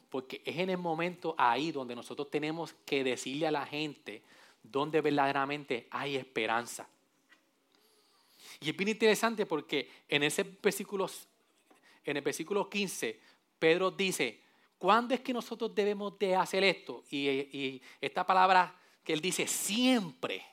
porque 0.09 0.41
es 0.45 0.57
en 0.57 0.70
el 0.70 0.78
momento 0.78 1.36
ahí 1.38 1.72
donde 1.72 1.95
nosotros 1.95 2.30
tenemos 2.30 2.74
que 2.86 3.03
decirle 3.03 3.47
a 3.47 3.51
la 3.51 3.66
gente 3.66 4.24
dónde 4.63 5.01
verdaderamente 5.01 5.88
hay 5.91 6.16
esperanza. 6.16 6.88
Y 8.61 8.70
es 8.70 8.78
bien 8.78 8.89
interesante 8.89 9.45
porque 9.45 9.89
en 10.07 10.24
ese 10.24 10.43
versículo, 10.43 11.09
en 12.11 12.17
el 12.17 12.23
versículo 12.23 12.69
15, 12.69 13.19
Pedro 13.57 13.91
dice, 13.91 14.41
¿cuándo 14.77 15.13
es 15.13 15.21
que 15.21 15.33
nosotros 15.33 15.73
debemos 15.73 16.17
de 16.19 16.35
hacer 16.35 16.63
esto? 16.63 17.03
Y, 17.09 17.81
esta 17.99 18.25
palabra 18.25 18.75
que 19.03 19.13
él 19.13 19.21
dice, 19.21 19.47
siempre. 19.47 20.45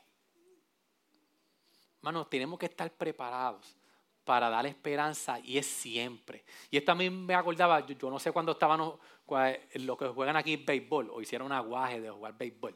Hermanos, 1.98 2.28
tenemos 2.28 2.58
que 2.58 2.66
estar 2.66 2.90
preparados 2.92 3.76
para 4.24 4.48
dar 4.48 4.66
esperanza 4.66 5.38
y 5.40 5.58
es 5.58 5.66
siempre. 5.66 6.44
Y 6.70 6.76
esto 6.76 6.86
también 6.86 7.26
me 7.26 7.34
acordaba, 7.34 7.84
yo, 7.86 8.10
no 8.10 8.18
sé 8.18 8.32
cuándo 8.32 8.52
estaban 8.52 8.80
los 8.80 9.98
que 9.98 10.08
juegan 10.08 10.36
aquí 10.36 10.56
béisbol 10.56 11.10
o 11.10 11.20
hicieron 11.20 11.46
un 11.46 11.52
aguaje 11.52 12.00
de 12.00 12.10
jugar 12.10 12.36
béisbol. 12.36 12.74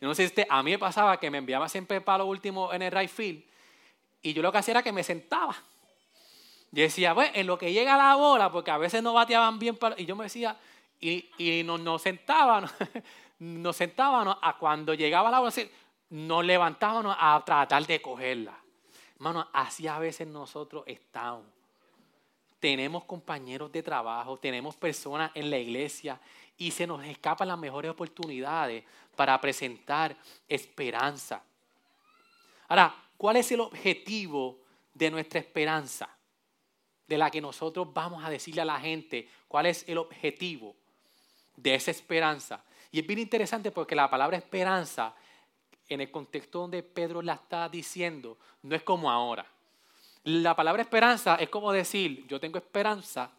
Yo 0.00 0.08
no 0.08 0.14
sé 0.14 0.46
a 0.48 0.62
mí 0.64 0.72
me 0.72 0.78
pasaba 0.78 1.18
que 1.20 1.30
me 1.30 1.38
enviaba 1.38 1.68
siempre 1.68 2.00
para 2.00 2.18
lo 2.18 2.26
último 2.26 2.72
en 2.72 2.82
el 2.82 2.90
right 2.90 3.08
field 3.08 3.44
y 4.22 4.32
yo 4.32 4.42
lo 4.42 4.52
que 4.52 4.58
hacía 4.58 4.72
era 4.72 4.82
que 4.82 4.92
me 4.92 5.02
sentaba. 5.02 5.54
Yo 6.72 6.82
decía, 6.82 7.12
bueno, 7.12 7.30
en 7.34 7.46
lo 7.46 7.58
que 7.58 7.72
llega 7.72 7.98
la 7.98 8.16
bola, 8.16 8.50
porque 8.50 8.70
a 8.70 8.78
veces 8.78 9.02
no 9.02 9.12
bateaban 9.12 9.58
bien, 9.58 9.78
y 9.98 10.06
yo 10.06 10.16
me 10.16 10.24
decía, 10.24 10.56
y, 10.98 11.28
y 11.36 11.62
nos, 11.62 11.80
nos 11.80 12.00
sentábamos, 12.00 12.70
nos 13.38 13.76
sentábamos 13.76 14.38
a 14.40 14.56
cuando 14.56 14.94
llegaba 14.94 15.30
la 15.30 15.40
bola, 15.40 15.52
nos 16.08 16.44
levantábamos 16.44 17.14
a 17.18 17.42
tratar 17.44 17.86
de 17.86 18.00
cogerla. 18.00 18.58
Hermano, 19.16 19.48
así 19.52 19.86
a 19.86 19.98
veces 19.98 20.26
nosotros 20.26 20.82
estamos. 20.86 21.44
Tenemos 22.58 23.04
compañeros 23.04 23.70
de 23.70 23.82
trabajo, 23.82 24.38
tenemos 24.38 24.74
personas 24.76 25.30
en 25.34 25.50
la 25.50 25.58
iglesia 25.58 26.18
y 26.56 26.70
se 26.70 26.86
nos 26.86 27.04
escapan 27.04 27.48
las 27.48 27.58
mejores 27.58 27.90
oportunidades 27.90 28.84
para 29.14 29.38
presentar 29.40 30.16
esperanza. 30.48 31.42
Ahora, 32.68 32.94
¿cuál 33.16 33.36
es 33.36 33.52
el 33.52 33.60
objetivo 33.60 34.58
de 34.94 35.10
nuestra 35.10 35.40
esperanza? 35.40 36.08
De 37.06 37.18
la 37.18 37.30
que 37.30 37.40
nosotros 37.40 37.92
vamos 37.92 38.24
a 38.24 38.30
decirle 38.30 38.62
a 38.62 38.64
la 38.64 38.80
gente, 38.80 39.28
¿cuál 39.48 39.66
es 39.66 39.86
el 39.88 39.98
objetivo 39.98 40.74
de 41.56 41.74
esa 41.74 41.90
esperanza? 41.90 42.64
Y 42.90 43.00
es 43.00 43.06
bien 43.06 43.18
interesante 43.18 43.70
porque 43.70 43.94
la 43.94 44.08
palabra 44.08 44.36
esperanza 44.36 45.14
en 45.88 46.00
el 46.00 46.10
contexto 46.10 46.60
donde 46.60 46.82
Pedro 46.82 47.22
la 47.22 47.34
está 47.34 47.68
diciendo, 47.68 48.38
no 48.62 48.74
es 48.74 48.82
como 48.82 49.10
ahora. 49.10 49.46
La 50.24 50.54
palabra 50.54 50.82
esperanza 50.82 51.36
es 51.36 51.48
como 51.48 51.72
decir, 51.72 52.26
yo 52.28 52.38
tengo 52.38 52.58
esperanza 52.58 53.30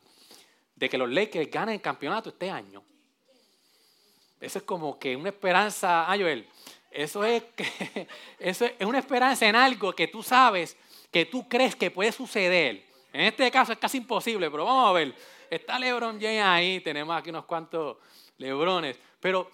de 0.76 0.90
que 0.90 0.98
los 0.98 1.10
Lakers 1.10 1.50
ganen 1.50 1.76
el 1.76 1.82
campeonato 1.82 2.30
este 2.30 2.50
año. 2.50 2.84
Eso 4.40 4.60
es 4.60 4.66
como 4.66 5.00
que 5.00 5.16
una 5.16 5.30
esperanza, 5.30 6.12
ah, 6.12 6.18
Joel, 6.18 6.48
eso 6.92 7.24
es, 7.24 7.44
que, 7.56 8.08
eso 8.40 8.66
es 8.66 8.86
una 8.86 9.00
esperanza 9.00 9.48
en 9.48 9.56
algo 9.56 9.94
que 9.94 10.08
tú 10.08 10.22
sabes, 10.22 10.76
que 11.12 11.26
tú 11.26 11.48
crees 11.48 11.76
que 11.76 11.90
puede 11.90 12.12
suceder. 12.12 12.86
En 13.14 13.22
este 13.22 13.50
caso 13.52 13.72
es 13.72 13.78
casi 13.78 14.00
imposible, 14.00 14.52
pero 14.52 14.66
vamos 14.66 14.90
a 14.90 14.92
ver. 14.92 15.16
Está 15.50 15.80
LeBron 15.80 16.20
James 16.20 16.44
ahí, 16.44 16.80
tenemos 16.82 17.16
aquí 17.16 17.30
unos 17.30 17.46
cuantos 17.46 17.98
LeBrones, 18.38 19.00
pero 19.20 19.50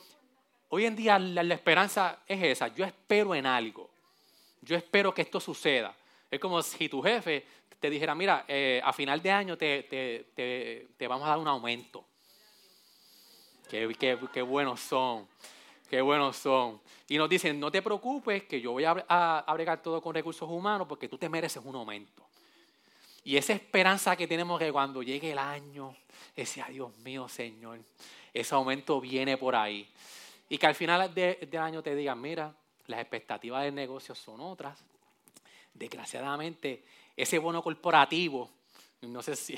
Hoy 0.72 0.86
en 0.86 0.96
día 0.96 1.18
la, 1.18 1.54
esperanza 1.54 2.20
es 2.28 2.44
esa. 2.44 2.68
Yo 2.68 2.86
espero 2.86 3.34
en 3.34 3.48
algo. 3.48 3.90
Yo 4.62 4.78
espero 4.78 5.14
que 5.14 5.24
esto 5.24 5.40
suceda. 5.40 5.96
Es 6.30 6.40
como 6.40 6.62
si 6.62 6.88
tu 6.88 7.02
jefe 7.02 7.44
te 7.80 7.90
dijera, 7.90 8.14
mira, 8.14 8.46
eh, 8.48 8.80
a 8.84 8.94
final 8.94 9.22
de 9.22 9.32
año 9.32 9.58
te, 9.58 9.84
te, 9.84 10.88
te, 10.96 11.08
vamos 11.08 11.26
a 11.26 11.30
dar 11.30 11.40
un 11.40 11.48
aumento. 11.48 12.06
Qué, 13.68 13.96
qué, 14.32 14.42
buenos 14.44 14.80
son. 14.80 15.28
Qué 15.90 16.02
buenos 16.02 16.36
son. 16.36 16.80
Y 17.08 17.18
nos 17.18 17.28
dicen, 17.28 17.60
no 17.60 17.72
te 17.72 17.82
preocupes, 17.82 18.44
que 18.44 18.62
yo 18.62 18.74
voy 18.74 18.84
a, 18.84 18.92
a, 19.08 19.54
bregar 19.54 19.82
todo 19.82 20.00
con 20.02 20.14
recursos 20.14 20.48
humanos 20.48 20.86
porque 20.88 21.08
tú 21.08 21.18
te 21.18 21.28
mereces 21.30 21.64
un 21.66 21.76
aumento. 21.76 22.29
Y 23.24 23.38
esa 23.38 23.54
esperanza 23.54 24.16
que 24.16 24.28
tenemos 24.28 24.60
que 24.60 24.72
cuando 24.72 25.04
llegue 25.04 25.32
el 25.32 25.38
año, 25.38 25.96
ese, 26.36 26.62
ay 26.62 26.76
Dios 26.76 26.98
mío, 27.00 27.28
Señor, 27.28 27.80
ese 28.34 28.56
aumento 28.56 29.00
viene 29.02 29.38
por 29.38 29.56
ahí. 29.56 29.88
Y 30.48 30.58
que 30.58 30.68
al 30.68 30.76
final 30.76 31.14
del 31.14 31.58
año 31.58 31.84
te 31.84 31.96
digan, 31.96 32.20
mira, 32.20 32.54
las 32.88 33.02
expectativas 33.02 33.64
del 33.64 33.76
negocio 33.76 34.16
son 34.16 34.42
otras. 34.42 34.84
Desgraciadamente, 35.74 36.84
ese 37.16 37.38
bono 37.38 37.62
corporativo, 37.62 38.50
no 39.02 39.22
sé 39.22 39.36
si 39.36 39.56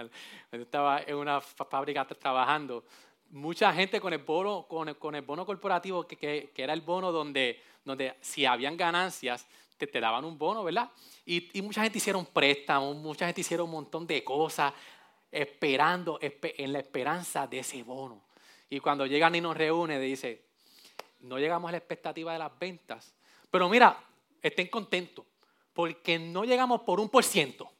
estaba 0.52 1.02
en 1.02 1.14
una 1.14 1.40
fábrica 1.40 2.04
trabajando, 2.06 2.84
mucha 3.30 3.72
gente 3.72 4.00
con 4.00 4.12
el 4.12 4.20
bono, 4.20 4.66
con 4.66 5.14
el, 5.14 5.22
bono 5.22 5.46
corporativo, 5.46 6.06
que, 6.06 6.16
que, 6.16 6.62
era 6.62 6.72
el 6.72 6.80
bono 6.80 7.12
donde, 7.12 7.60
donde 7.84 8.16
si 8.20 8.44
habían 8.46 8.76
ganancias, 8.76 9.46
te, 9.76 10.00
daban 10.00 10.24
un 10.24 10.38
bono, 10.38 10.64
¿verdad? 10.64 10.90
Y, 11.26 11.50
mucha 11.62 11.82
gente 11.82 11.98
hicieron 11.98 12.26
préstamos, 12.26 12.96
mucha 12.96 13.26
gente 13.26 13.40
hicieron 13.40 13.66
un 13.66 13.72
montón 13.72 14.06
de 14.06 14.22
cosas, 14.22 14.72
esperando, 15.30 16.18
en 16.20 16.72
la 16.72 16.78
esperanza 16.78 17.46
de 17.46 17.58
ese 17.60 17.82
bono. 17.82 18.24
Y 18.70 18.80
cuando 18.80 19.06
llegan 19.06 19.34
y 19.34 19.40
nos 19.40 19.56
reúne, 19.56 19.98
dice, 19.98 20.46
no 21.20 21.38
llegamos 21.38 21.68
a 21.68 21.72
la 21.72 21.78
expectativa 21.78 22.32
de 22.32 22.38
las 22.38 22.58
ventas, 22.58 23.14
Pero 23.50 23.68
mira, 23.68 24.02
estén 24.42 24.66
contentos, 24.68 25.24
porque 25.72 26.18
no 26.18 26.44
llegamos 26.44 26.82
por 26.82 27.00
un 27.00 27.08
por 27.08 27.24
ciento. 27.24 27.70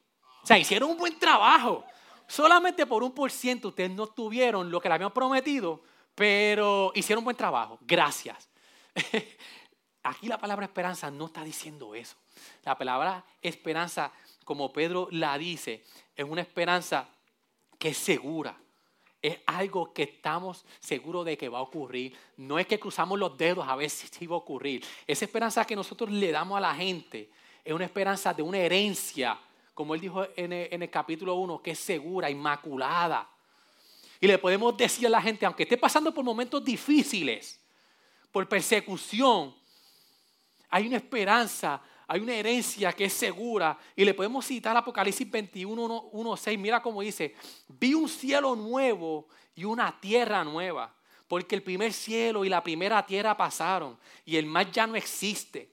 O 0.41 0.47
sea, 0.47 0.57
hicieron 0.57 0.91
un 0.91 0.97
buen 0.97 1.19
trabajo. 1.19 1.83
Solamente 2.27 2.85
por 2.85 3.03
un 3.03 3.13
por 3.13 3.31
ciento 3.31 3.69
ustedes 3.69 3.91
no 3.91 4.07
tuvieron 4.07 4.71
lo 4.71 4.79
que 4.79 4.87
le 4.89 4.95
habían 4.95 5.11
prometido, 5.11 5.83
pero 6.13 6.91
hicieron 6.95 7.21
un 7.21 7.25
buen 7.25 7.37
trabajo. 7.37 7.77
Gracias. 7.81 8.49
Aquí 10.05 10.27
la 10.27 10.37
palabra 10.37 10.67
esperanza 10.67 11.09
no 11.09 11.25
está 11.25 11.43
diciendo 11.43 11.95
eso. 11.95 12.15
La 12.63 12.77
palabra 12.77 13.25
esperanza, 13.41 14.11
como 14.43 14.71
Pedro 14.71 15.07
la 15.09 15.35
dice, 15.35 15.83
es 16.15 16.23
una 16.23 16.41
esperanza 16.41 17.09
que 17.79 17.89
es 17.89 17.97
segura. 17.97 18.55
Es 19.19 19.39
algo 19.47 19.91
que 19.93 20.03
estamos 20.03 20.63
seguros 20.79 21.25
de 21.25 21.35
que 21.35 21.49
va 21.49 21.57
a 21.57 21.63
ocurrir. 21.63 22.15
No 22.37 22.59
es 22.59 22.67
que 22.67 22.79
cruzamos 22.79 23.17
los 23.17 23.35
dedos 23.35 23.67
a 23.67 23.75
ver 23.75 23.89
si 23.89 24.27
va 24.27 24.35
a 24.35 24.37
ocurrir. 24.37 24.85
Esa 25.07 25.25
esperanza 25.25 25.65
que 25.65 25.75
nosotros 25.75 26.11
le 26.11 26.31
damos 26.31 26.55
a 26.55 26.61
la 26.61 26.75
gente 26.75 27.31
es 27.63 27.73
una 27.73 27.85
esperanza 27.85 28.31
de 28.31 28.43
una 28.43 28.59
herencia, 28.59 29.39
como 29.73 29.95
él 29.95 30.01
dijo 30.01 30.23
en 30.35 30.53
el, 30.53 30.89
capítulo 30.91 31.33
1, 31.33 31.63
que 31.63 31.71
es 31.71 31.79
segura, 31.79 32.29
inmaculada. 32.29 33.27
Y 34.21 34.27
le 34.27 34.37
podemos 34.37 34.77
decir 34.77 35.07
a 35.07 35.09
la 35.09 35.21
gente, 35.23 35.47
aunque 35.47 35.63
esté 35.63 35.79
pasando 35.79 36.13
por 36.13 36.23
momentos 36.23 36.63
difíciles, 36.63 37.59
por 38.31 38.47
persecución, 38.47 39.64
hay 40.75 40.87
una 40.87 40.97
esperanza, 40.97 41.81
hay 42.05 42.19
una 42.19 42.35
herencia 42.35 42.91
que 42.91 43.05
es 43.05 43.13
segura. 43.13 43.77
Y 43.95 44.03
le 44.03 44.13
podemos 44.13 44.45
citar 44.45 44.75
Apocalipsis 44.75 45.31
21, 45.31 46.09
1, 46.11 46.35
6. 46.35 46.59
Mira 46.59 46.81
cómo 46.81 46.99
dice, 46.99 47.33
vi 47.69 47.93
un 47.93 48.09
cielo 48.09 48.57
nuevo 48.57 49.29
y 49.55 49.63
una 49.63 49.97
tierra 50.01 50.43
nueva. 50.43 50.93
Porque 51.29 51.55
el 51.55 51.63
primer 51.63 51.93
cielo 51.93 52.43
y 52.43 52.49
la 52.49 52.61
primera 52.61 53.05
tierra 53.05 53.37
pasaron 53.37 53.97
y 54.25 54.35
el 54.35 54.47
mar 54.47 54.69
ya 54.69 54.85
no 54.85 54.97
existe. 54.97 55.71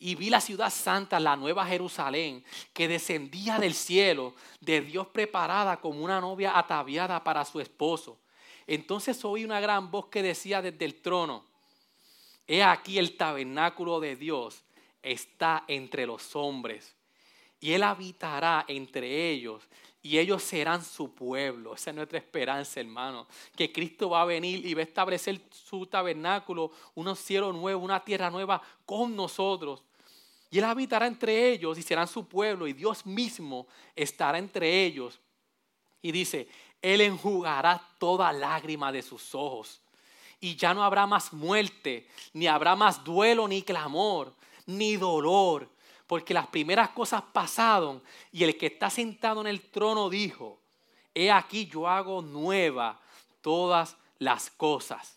Y 0.00 0.16
vi 0.16 0.30
la 0.30 0.40
ciudad 0.40 0.70
santa, 0.70 1.20
la 1.20 1.36
nueva 1.36 1.64
Jerusalén, 1.64 2.44
que 2.72 2.88
descendía 2.88 3.60
del 3.60 3.74
cielo, 3.74 4.34
de 4.58 4.80
Dios 4.80 5.06
preparada 5.06 5.80
como 5.80 6.02
una 6.02 6.20
novia 6.20 6.58
ataviada 6.58 7.22
para 7.22 7.44
su 7.44 7.60
esposo. 7.60 8.18
Entonces 8.66 9.24
oí 9.24 9.44
una 9.44 9.60
gran 9.60 9.92
voz 9.92 10.08
que 10.08 10.24
decía 10.24 10.60
desde 10.60 10.84
el 10.86 11.00
trono, 11.00 11.51
He 12.46 12.62
aquí 12.62 12.98
el 12.98 13.16
tabernáculo 13.16 14.00
de 14.00 14.16
Dios 14.16 14.64
está 15.02 15.64
entre 15.68 16.06
los 16.06 16.34
hombres 16.36 16.96
y 17.60 17.72
Él 17.72 17.82
habitará 17.82 18.64
entre 18.68 19.30
ellos 19.30 19.68
y 20.02 20.18
ellos 20.18 20.42
serán 20.42 20.84
su 20.84 21.14
pueblo. 21.14 21.74
Esa 21.74 21.90
es 21.90 21.96
nuestra 21.96 22.18
esperanza, 22.18 22.80
hermano. 22.80 23.28
Que 23.54 23.72
Cristo 23.72 24.10
va 24.10 24.22
a 24.22 24.24
venir 24.24 24.66
y 24.66 24.74
va 24.74 24.80
a 24.80 24.84
establecer 24.84 25.40
su 25.50 25.86
tabernáculo, 25.86 26.72
unos 26.96 27.20
cielos 27.20 27.54
nuevos, 27.54 27.84
una 27.84 28.04
tierra 28.04 28.28
nueva 28.28 28.60
con 28.84 29.14
nosotros. 29.14 29.84
Y 30.50 30.58
Él 30.58 30.64
habitará 30.64 31.06
entre 31.06 31.52
ellos 31.52 31.78
y 31.78 31.82
serán 31.82 32.08
su 32.08 32.26
pueblo 32.26 32.66
y 32.66 32.72
Dios 32.72 33.06
mismo 33.06 33.68
estará 33.94 34.38
entre 34.38 34.84
ellos. 34.84 35.20
Y 36.02 36.10
dice, 36.10 36.48
Él 36.82 37.00
enjugará 37.00 37.80
toda 37.98 38.32
lágrima 38.32 38.90
de 38.90 39.02
sus 39.02 39.36
ojos 39.36 39.80
y 40.42 40.56
ya 40.56 40.74
no 40.74 40.82
habrá 40.82 41.06
más 41.06 41.32
muerte, 41.32 42.08
ni 42.32 42.48
habrá 42.48 42.74
más 42.74 43.04
duelo, 43.04 43.46
ni 43.46 43.62
clamor, 43.62 44.34
ni 44.66 44.96
dolor, 44.96 45.68
porque 46.08 46.34
las 46.34 46.48
primeras 46.48 46.90
cosas 46.90 47.22
pasaron 47.32 48.02
y 48.32 48.42
el 48.42 48.58
que 48.58 48.66
está 48.66 48.90
sentado 48.90 49.40
en 49.40 49.46
el 49.46 49.60
trono 49.60 50.10
dijo, 50.10 50.58
he 51.14 51.30
aquí 51.30 51.66
yo 51.66 51.86
hago 51.86 52.22
nueva 52.22 53.00
todas 53.40 53.96
las 54.18 54.50
cosas. 54.50 55.16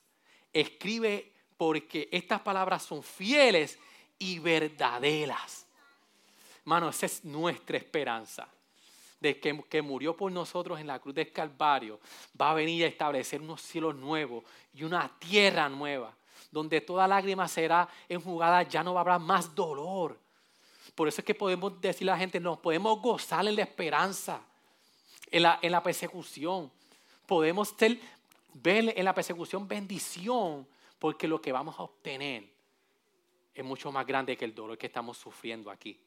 Escribe 0.53 1.34
porque 1.57 2.07
estas 2.11 2.41
palabras 2.41 2.84
son 2.84 3.01
fieles 3.01 3.80
y 4.19 4.38
verdaderas. 4.38 5.65
Hermano, 6.59 6.89
esa 6.89 7.07
es 7.07 7.26
nuestra 7.26 7.78
esperanza 7.78 8.47
de 9.20 9.39
que, 9.39 9.82
murió 9.82 10.16
por 10.16 10.32
nosotros 10.32 10.80
en 10.80 10.88
la 10.88 10.99
cruz 10.99 11.16
del 11.16 11.32
Calvario, 11.32 11.99
va 12.39 12.51
a 12.51 12.53
venir 12.53 12.84
a 12.84 12.88
establecer 12.88 13.41
unos 13.41 13.61
cielos 13.61 13.95
nuevos 13.95 14.43
y 14.74 14.84
una 14.84 15.11
tierra 15.20 15.70
nueva, 15.70 16.13
donde 16.51 16.82
toda 16.82 17.07
lágrima 17.07 17.47
será 17.47 17.88
enjugada, 18.07 18.63
ya 18.63 18.84
no 18.84 18.97
habrá 18.97 19.18
más 19.18 19.53
dolor. 19.55 20.20
Por 20.93 21.07
eso 21.07 21.22
es 21.22 21.26
que 21.26 21.36
podemos 21.36 21.80
decirle 21.82 22.11
a 22.11 22.16
la 22.16 22.20
gente, 22.20 22.39
nos 22.39 22.59
podemos 22.59 23.01
gozar 23.01 23.45
en 23.47 23.55
la 23.55 23.63
esperanza, 23.63 24.41
en 25.32 25.43
la, 25.43 25.59
en 25.61 25.72
la 25.72 25.82
persecución. 25.82 26.72
Podemos 27.26 27.76
ver 28.53 28.93
en 28.95 29.05
la 29.05 29.13
persecución 29.13 29.68
bendición, 29.68 30.68
porque 30.99 31.28
lo 31.28 31.41
que 31.41 31.51
vamos 31.51 31.80
a 31.80 31.84
obtener 31.84 32.47
es 33.53 33.63
mucho 33.63 33.91
más 33.91 34.05
grande 34.05 34.38
que 34.38 34.45
el 34.45 34.53
dolor 34.53 34.78
que 34.78 34.88
estamos 34.88 35.18
sufriendo 35.18 35.72
aquí. 35.72 35.99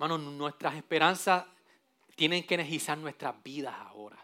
Hermano, 0.00 0.16
nuestras 0.16 0.76
esperanzas 0.76 1.44
tienen 2.16 2.46
que 2.46 2.54
energizar 2.54 2.96
nuestras 2.96 3.34
vidas 3.42 3.74
ahora. 3.78 4.16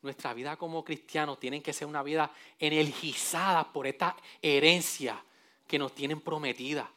Nuestra 0.00 0.32
vida 0.32 0.56
como 0.56 0.82
cristianos 0.82 1.38
tienen 1.38 1.60
que 1.60 1.74
ser 1.74 1.86
una 1.86 2.02
vida 2.02 2.32
energizada 2.58 3.70
por 3.70 3.86
esta 3.86 4.16
herencia 4.40 5.22
que 5.66 5.78
nos 5.78 5.94
tienen 5.94 6.22
prometida. 6.22 6.90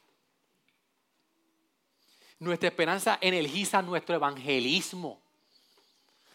Nuestra 2.40 2.70
esperanza 2.70 3.18
energiza 3.20 3.82
nuestro 3.82 4.16
evangelismo. 4.16 5.20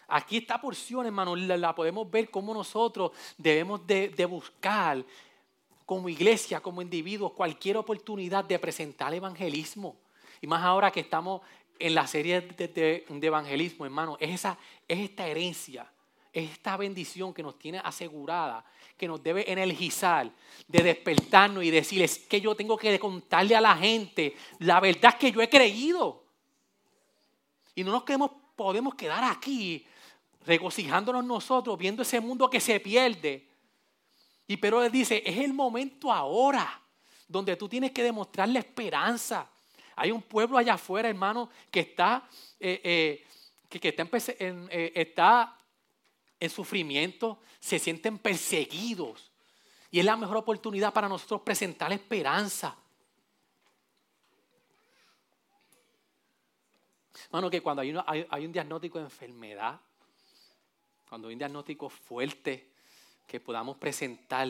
Aquí 0.09 0.37
esta 0.37 0.61
porción, 0.61 1.07
hermano, 1.07 1.35
la, 1.35 1.73
podemos 1.73 2.11
ver 2.11 2.29
cómo 2.29 2.53
nosotros 2.53 3.11
debemos 3.39 3.87
de, 3.87 4.25
buscar 4.29 5.03
como 5.87 6.09
iglesia, 6.09 6.59
como 6.59 6.83
individuos, 6.83 7.31
cualquier 7.31 7.77
oportunidad 7.77 8.45
de 8.45 8.59
presentar 8.59 9.11
evangelismo. 9.15 9.97
Y 10.41 10.47
más 10.47 10.63
ahora 10.63 10.89
que 10.91 11.01
estamos 11.01 11.41
en 11.87 11.95
la 11.95 12.07
serie 12.07 12.41
de, 12.41 13.05
evangelismo, 13.07 13.85
hermano, 13.85 14.17
es, 14.19 14.31
esa, 14.31 14.57
es 14.87 14.99
esta 14.99 15.27
herencia, 15.27 15.91
es 16.31 16.51
esta 16.51 16.77
bendición 16.77 17.33
que 17.33 17.43
nos 17.43 17.57
tiene 17.57 17.79
asegurada, 17.79 18.63
que 18.97 19.07
nos 19.07 19.21
debe 19.21 19.51
energizar, 19.51 20.31
de 20.67 20.83
despertarnos 20.83 21.63
y 21.63 21.71
decirles 21.71 22.19
que 22.19 22.39
yo 22.39 22.55
tengo 22.55 22.77
que 22.77 22.97
contarle 22.99 23.55
a 23.55 23.61
la 23.61 23.75
gente 23.75 24.35
la 24.59 24.79
verdad 24.79 25.17
que 25.17 25.31
yo 25.31 25.41
he 25.41 25.49
creído. 25.49 26.23
Y 27.75 27.83
no 27.83 27.91
nos 27.91 28.03
podemos 28.55 28.95
quedar 28.95 29.23
aquí 29.23 29.85
regocijándonos 30.45 31.23
nosotros, 31.23 31.77
viendo 31.77 32.01
ese 32.01 32.19
mundo 32.19 32.49
que 32.49 32.59
se 32.59 32.79
pierde. 32.79 33.47
Y 34.47 34.57
pero 34.57 34.83
él 34.83 34.91
dice, 34.91 35.23
es 35.25 35.37
el 35.37 35.53
momento 35.53 36.11
ahora 36.11 36.81
donde 37.27 37.55
tú 37.55 37.69
tienes 37.69 37.91
que 37.91 38.03
demostrar 38.03 38.49
la 38.49 38.59
esperanza 38.59 39.49
hay 39.95 40.11
un 40.11 40.21
pueblo 40.21 40.57
allá 40.57 40.75
afuera, 40.75 41.09
hermano, 41.09 41.49
que 41.69 41.81
está, 41.81 42.27
eh, 42.59 42.81
eh, 42.83 43.27
que, 43.69 43.89
está, 43.89 44.07
en, 44.39 44.67
eh, 44.71 44.91
está 44.95 45.57
en 46.39 46.49
sufrimiento, 46.49 47.39
se 47.59 47.79
sienten 47.79 48.17
perseguidos. 48.17 49.31
Y 49.91 49.99
es 49.99 50.05
la 50.05 50.15
mejor 50.15 50.37
oportunidad 50.37 50.93
para 50.93 51.09
nosotros 51.09 51.41
presentar 51.41 51.91
esperanza. 51.91 52.75
Hermano, 57.25 57.49
que 57.49 57.61
cuando 57.61 57.81
hay, 57.81 58.27
hay 58.29 58.45
un 58.45 58.51
diagnóstico 58.51 58.97
de 58.97 59.05
enfermedad, 59.05 59.79
cuando 61.07 61.27
hay 61.27 61.33
un 61.33 61.39
diagnóstico 61.39 61.89
fuerte, 61.89 62.71
que 63.27 63.39
podamos 63.39 63.77
presentar 63.77 64.49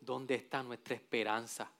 dónde 0.00 0.34
está 0.34 0.62
nuestra 0.62 0.94
esperanza. 0.94 1.70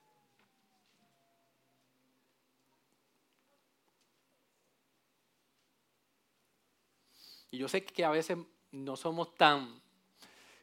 Y 7.53 7.59
yo 7.59 7.68
sé 7.68 7.84
que 7.84 8.03
a 8.03 8.11
veces 8.11 8.38
no 8.72 8.96
somos 8.96 9.34
tan, 9.34 9.78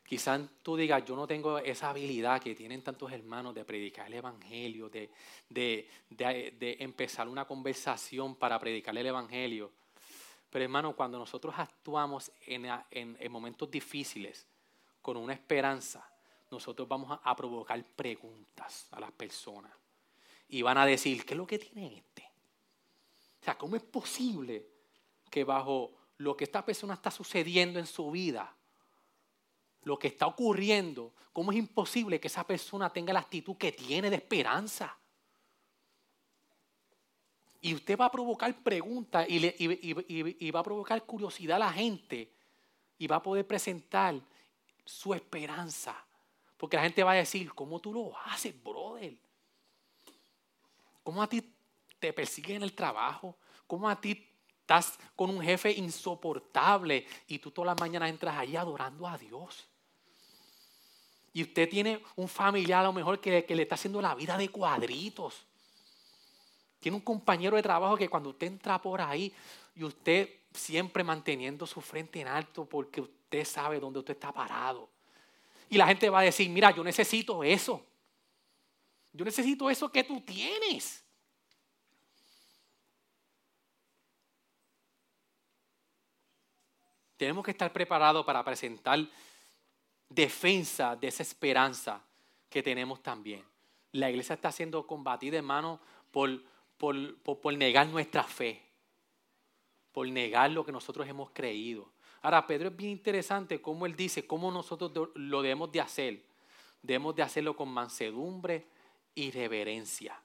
quizás 0.03 0.41
tú 0.63 0.75
digas, 0.75 1.05
yo 1.05 1.15
no 1.15 1.27
tengo 1.27 1.59
esa 1.59 1.91
habilidad 1.91 2.41
que 2.41 2.55
tienen 2.55 2.81
tantos 2.81 3.11
hermanos 3.11 3.53
de 3.53 3.63
predicar 3.63 4.07
el 4.07 4.15
Evangelio, 4.15 4.89
de, 4.89 5.11
de, 5.47 6.77
empezar 6.79 7.29
una 7.29 7.45
conversación 7.45 8.35
para 8.35 8.57
predicar 8.59 8.97
el 8.97 9.05
Evangelio. 9.05 9.71
Pero 10.49 10.65
hermano, 10.65 10.95
cuando 10.95 11.19
nosotros 11.19 11.53
actuamos 11.55 12.31
en, 12.47 12.65
en, 12.89 13.31
momentos 13.31 13.69
difíciles 13.69 14.47
con 14.99 15.15
una 15.15 15.33
esperanza, 15.33 16.11
nosotros 16.49 16.87
vamos 16.87 17.19
a, 17.23 17.35
provocar 17.35 17.83
preguntas 17.95 18.87
a 18.89 18.99
las 18.99 19.11
personas. 19.11 19.71
Y 20.47 20.63
van 20.63 20.79
a 20.79 20.87
decir, 20.87 21.23
¿qué 21.23 21.35
es 21.35 21.37
lo 21.37 21.45
que 21.45 21.59
tiene 21.59 21.97
este? 21.97 22.23
O 23.41 23.45
sea, 23.45 23.55
¿cómo 23.59 23.75
es 23.75 23.83
posible 23.83 24.65
que 25.29 25.43
bajo 25.43 25.98
lo 26.20 26.36
que 26.36 26.43
esta 26.43 26.63
persona 26.63 26.93
está 26.93 27.09
sucediendo 27.11 27.80
en 27.80 27.88
su 27.88 28.11
vida, 28.11 28.53
lo 29.84 29.97
que 29.97 30.09
está 30.09 30.28
ocurriendo, 30.28 31.13
cómo 31.32 31.51
es 31.51 31.57
imposible 31.57 32.20
que 32.20 32.28
esa 32.28 32.45
persona 32.45 32.91
tenga 32.91 33.13
la 33.13 33.22
actitud 33.22 33.55
que 33.55 33.72
tiene 33.72 34.09
de 34.09 34.17
esperanza. 34.17 34.97
Y 37.61 37.74
usted 37.74 37.97
va 37.97 38.05
a 38.05 38.11
provocar 38.11 38.53
preguntas 38.61 39.26
y, 39.30 40.51
va 40.51 40.59
a 40.59 40.63
provocar 40.63 41.05
curiosidad 41.05 41.55
a 41.55 41.59
la 41.59 41.74
gente 41.74 42.34
y 42.97 43.07
va 43.07 43.17
a 43.17 43.24
poder 43.24 43.47
presentar 43.47 44.20
su 44.86 45.13
esperanza 45.13 45.95
Porque 46.57 46.76
la 46.76 46.84
gente 46.84 47.03
va 47.03 47.11
a 47.11 47.15
decir, 47.15 47.53
¿cómo 47.53 47.80
tú 47.80 47.93
lo 47.93 48.17
haces, 48.26 48.61
brother? 48.61 49.15
¿Cómo 51.01 51.24
a 51.24 51.28
ti 51.28 51.53
te 51.97 52.11
persiguen 52.11 52.57
en 52.57 52.63
el 52.63 52.74
trabajo? 52.74 53.38
¿Cómo 53.67 53.89
a 53.89 54.01
ti 54.01 54.28
estás 54.70 54.99
con 55.15 55.32
un 55.32 55.41
jefe 55.41 55.72
insoportable 55.72 57.07
y 57.28 57.39
tú 57.39 57.49
todas 57.49 57.67
las 57.74 57.80
mañanas 57.80 58.11
entras 58.11 58.38
ahí 58.38 58.55
adorando 58.55 59.07
a 59.07 59.17
Dios? 59.17 59.67
Y 61.34 61.41
usted 61.41 61.67
tiene 61.67 62.03
un 62.15 62.28
familiar 62.28 62.82
a 62.82 62.84
lo 62.84 62.93
mejor 62.93 63.20
que, 63.20 63.45
que 63.45 63.55
le 63.55 63.63
está 63.63 63.76
haciendo 63.76 63.99
la 63.99 64.13
vida 64.13 64.38
de 64.38 64.49
cuadritos. 64.49 65.45
Tiene 66.80 66.95
un 66.97 67.01
compañero 67.01 67.55
de 67.55 67.63
trabajo 67.63 67.97
que 67.97 68.09
cuando 68.09 68.30
usted 68.30 68.47
entra 68.47 68.80
por 68.80 69.01
ahí 69.01 69.34
y 69.76 69.84
usted 69.84 70.30
siempre 70.53 71.03
manteniendo 71.03 71.65
su 71.65 71.82
frente 71.82 72.22
en 72.22 72.28
alto 72.28 72.65
porque 72.65 73.01
usted 73.01 73.45
sabe 73.45 73.80
dónde 73.80 73.99
usted 73.99 74.13
está 74.13 74.32
parado. 74.32 74.88
Y 75.67 75.78
la 75.78 75.88
gente 75.88 76.09
va 76.09 76.20
a 76.20 76.24
decir, 76.24 76.47
mira, 76.49 76.72
yo 76.72 76.84
necesito 76.84 77.43
eso. 77.43 77.84
Yo 79.13 79.26
necesito 79.26 79.67
eso 79.70 79.91
que 79.91 80.03
tú 80.03 80.22
tienes. 80.22 81.03
Tenemos 87.20 87.43
que 87.43 87.51
estar 87.51 87.74
preparados 87.74 88.26
para 88.26 88.41
presentar 88.45 89.05
defensa 90.07 90.95
de 90.95 91.09
esa 91.09 91.22
esperanza 91.22 92.01
que 92.49 92.63
tenemos 92.63 93.03
también. 93.03 93.43
La 93.91 94.09
iglesia 94.09 94.36
está 94.36 94.53
siendo 94.53 94.88
combatida, 94.88 95.36
hermano, 95.36 95.82
por, 96.11 96.41
por, 96.78 97.17
por, 97.17 97.53
negar 97.57 97.88
nuestra 97.88 98.24
fe, 98.24 98.63
por 99.91 100.07
negar 100.07 100.49
lo 100.51 100.63
que 100.63 100.72
nosotros 100.72 101.05
hemos 101.09 101.32
creído. 101.32 101.91
Ahora, 102.22 102.47
Pedro 102.47 102.70
es 102.70 102.78
bien 102.78 102.91
interesante 102.91 103.61
cómo 103.61 103.86
él 103.86 103.97
dice, 103.97 104.26
cómo 104.26 104.49
nosotros 104.49 105.09
lo 105.15 105.41
debemos 105.41 105.74
de 105.74 105.82
hacer. 105.82 106.24
Debemos 106.82 107.17
de 107.17 107.24
hacerlo 107.24 107.53
con 107.53 107.67
mansedumbre 107.67 108.65
y 109.13 109.30
reverencia. 109.32 110.17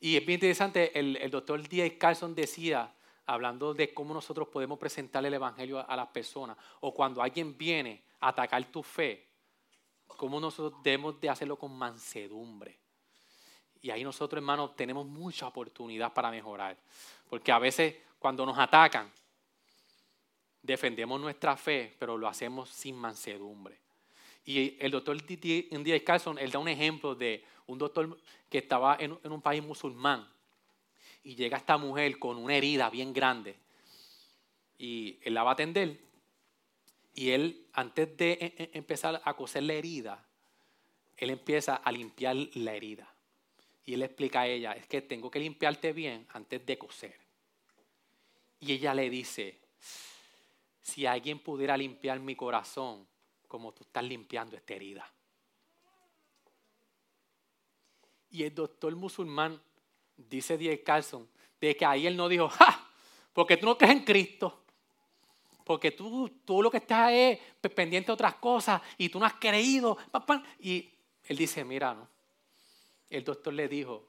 Y 0.00 0.16
es 0.16 0.26
bien 0.26 0.38
interesante, 0.38 0.98
el, 0.98 1.18
el 1.18 1.30
doctor 1.30 1.62
D. 1.68 1.96
Carlson 1.96 2.34
decía, 2.34 2.92
hablando 3.26 3.74
de 3.74 3.92
cómo 3.92 4.14
nosotros 4.14 4.48
podemos 4.48 4.78
presentar 4.78 5.24
el 5.26 5.34
Evangelio 5.34 5.84
a, 5.88 5.96
las 5.96 6.08
personas, 6.08 6.56
o 6.80 6.94
cuando 6.94 7.20
alguien 7.20 7.58
viene 7.58 8.04
a 8.20 8.28
atacar 8.28 8.64
tu 8.66 8.82
fe, 8.82 9.26
cómo 10.06 10.40
nosotros 10.40 10.80
debemos 10.82 11.20
de 11.20 11.28
hacerlo 11.28 11.58
con 11.58 11.76
mansedumbre. 11.76 12.78
Y 13.82 13.90
ahí 13.90 14.04
nosotros, 14.04 14.38
hermanos, 14.38 14.74
tenemos 14.76 15.06
mucha 15.06 15.48
oportunidad 15.48 16.12
para 16.12 16.30
mejorar. 16.30 16.76
Porque 17.28 17.52
a 17.52 17.58
veces 17.58 17.96
cuando 18.18 18.46
nos 18.46 18.58
atacan, 18.58 19.10
defendemos 20.62 21.20
nuestra 21.20 21.56
fe, 21.56 21.94
pero 21.98 22.16
lo 22.16 22.26
hacemos 22.28 22.68
sin 22.70 22.96
mansedumbre. 22.96 23.78
Y 24.44 24.76
el 24.82 24.92
doctor 24.92 25.20
D. 25.20 26.02
Carlson, 26.04 26.38
él 26.38 26.50
da 26.50 26.58
un 26.58 26.68
ejemplo 26.68 27.14
de 27.14 27.44
un 27.66 27.78
doctor 27.78 28.16
que 28.48 28.58
estaba 28.58 28.96
en 28.98 29.18
un 29.24 29.42
país 29.42 29.62
musulmán 29.62 30.35
y 31.26 31.34
llega 31.34 31.56
esta 31.56 31.76
mujer 31.76 32.20
con 32.20 32.36
una 32.36 32.54
herida 32.54 32.88
bien 32.88 33.12
grande 33.12 33.56
y 34.78 35.18
él 35.22 35.34
la 35.34 35.42
va 35.42 35.50
a 35.50 35.52
atender 35.54 35.98
y 37.14 37.30
él 37.30 37.66
antes 37.72 38.16
de 38.16 38.32
e, 38.32 38.54
e, 38.56 38.70
empezar 38.74 39.20
a 39.24 39.34
coser 39.34 39.64
la 39.64 39.72
herida, 39.72 40.24
él 41.16 41.30
empieza 41.30 41.76
a 41.76 41.90
limpiar 41.90 42.36
la 42.54 42.74
herida. 42.74 43.12
Y 43.86 43.94
él 43.94 44.02
explica 44.02 44.42
a 44.42 44.46
ella, 44.46 44.72
es 44.72 44.86
que 44.86 45.00
tengo 45.00 45.30
que 45.30 45.40
limpiarte 45.40 45.94
bien 45.94 46.26
antes 46.34 46.64
de 46.64 46.76
coser. 46.76 47.18
Y 48.60 48.72
ella 48.72 48.92
le 48.92 49.08
dice, 49.08 49.58
si 50.82 51.06
alguien 51.06 51.38
pudiera 51.38 51.76
limpiar 51.76 52.20
mi 52.20 52.36
corazón 52.36 53.08
como 53.48 53.72
tú 53.72 53.84
estás 53.84 54.04
limpiando 54.04 54.54
esta 54.54 54.74
herida. 54.74 55.10
Y 58.30 58.42
el 58.42 58.54
doctor 58.54 58.94
musulmán 58.94 59.58
dice 60.16 60.56
D. 60.58 60.82
Carlson, 60.82 61.28
de 61.60 61.76
que 61.76 61.84
ahí 61.84 62.06
él 62.06 62.16
no 62.16 62.28
dijo, 62.28 62.48
¡ja! 62.48 62.88
Porque 63.32 63.56
tú 63.56 63.66
no 63.66 63.76
crees 63.76 63.94
en 63.94 64.04
Cristo. 64.04 64.62
Porque 65.64 65.90
tú, 65.90 66.28
tú 66.44 66.62
lo 66.62 66.70
que 66.70 66.78
estás 66.78 67.12
es 67.12 67.38
pendiente 67.74 68.06
de 68.06 68.12
otras 68.12 68.34
cosas 68.36 68.80
y 68.96 69.08
tú 69.08 69.18
no 69.18 69.26
has 69.26 69.34
creído. 69.34 69.98
Y 70.60 70.90
él 71.24 71.36
dice, 71.36 71.64
mira, 71.64 71.94
no. 71.94 72.08
El 73.10 73.24
doctor 73.24 73.52
le 73.52 73.68
dijo, 73.68 74.08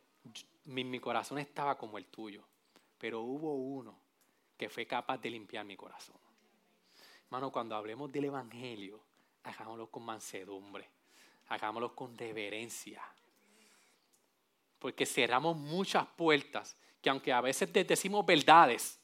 mi, 0.65 0.83
mi 0.83 0.99
corazón 0.99 1.39
estaba 1.39 1.77
como 1.77 1.97
el 1.97 2.05
tuyo, 2.05 2.43
pero 2.97 3.21
hubo 3.21 3.53
uno 3.55 3.97
que 4.57 4.69
fue 4.69 4.85
capaz 4.85 5.17
de 5.17 5.29
limpiar 5.29 5.65
mi 5.65 5.75
corazón. 5.75 6.15
Hermano, 7.25 7.51
cuando 7.51 7.75
hablemos 7.75 8.11
del 8.11 8.25
Evangelio, 8.25 8.99
hagámoslo 9.43 9.87
con 9.87 10.03
mansedumbre, 10.03 10.89
hagámoslo 11.49 11.93
con 11.95 12.17
reverencia 12.17 13.01
porque 14.79 15.05
cerramos 15.05 15.57
muchas 15.57 16.05
puertas 16.15 16.77
que 17.01 17.09
aunque 17.09 17.31
a 17.31 17.41
veces 17.41 17.71
decimos 17.71 18.25
verdades, 18.25 18.99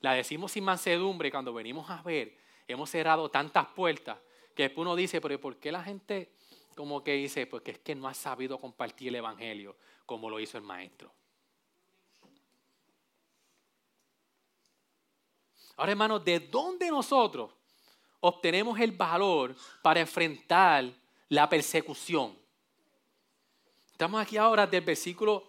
la 0.00 0.12
decimos 0.12 0.52
sin 0.52 0.64
mansedumbre 0.64 1.30
cuando 1.30 1.54
venimos 1.54 1.88
a 1.90 2.02
ver, 2.02 2.36
hemos 2.68 2.90
cerrado 2.90 3.30
tantas 3.30 3.66
puertas 3.68 4.18
que 4.54 4.64
después 4.64 4.82
uno 4.82 4.96
dice, 4.96 5.20
pero 5.20 5.40
¿por 5.40 5.58
qué 5.58 5.72
la 5.72 5.82
gente 5.82 6.32
como 6.76 7.02
que 7.02 7.12
dice? 7.12 7.46
Porque 7.46 7.72
es 7.72 7.78
que 7.78 7.94
no 7.94 8.08
ha 8.08 8.14
sabido 8.14 8.58
compartir 8.60 9.08
el 9.08 9.16
Evangelio 9.16 9.76
como 10.06 10.28
lo 10.28 10.38
hizo 10.40 10.58
el 10.58 10.64
maestro. 10.64 11.12
Ahora, 15.76 15.92
hermanos, 15.92 16.24
¿de 16.24 16.40
dónde 16.40 16.88
nosotros 16.88 17.52
obtenemos 18.20 18.78
el 18.78 18.92
valor 18.92 19.56
para 19.82 20.00
enfrentar 20.00 20.92
la 21.28 21.48
persecución? 21.48 22.38
Estamos 23.94 24.20
aquí 24.20 24.36
ahora 24.36 24.66
del 24.66 24.80
versículo 24.80 25.44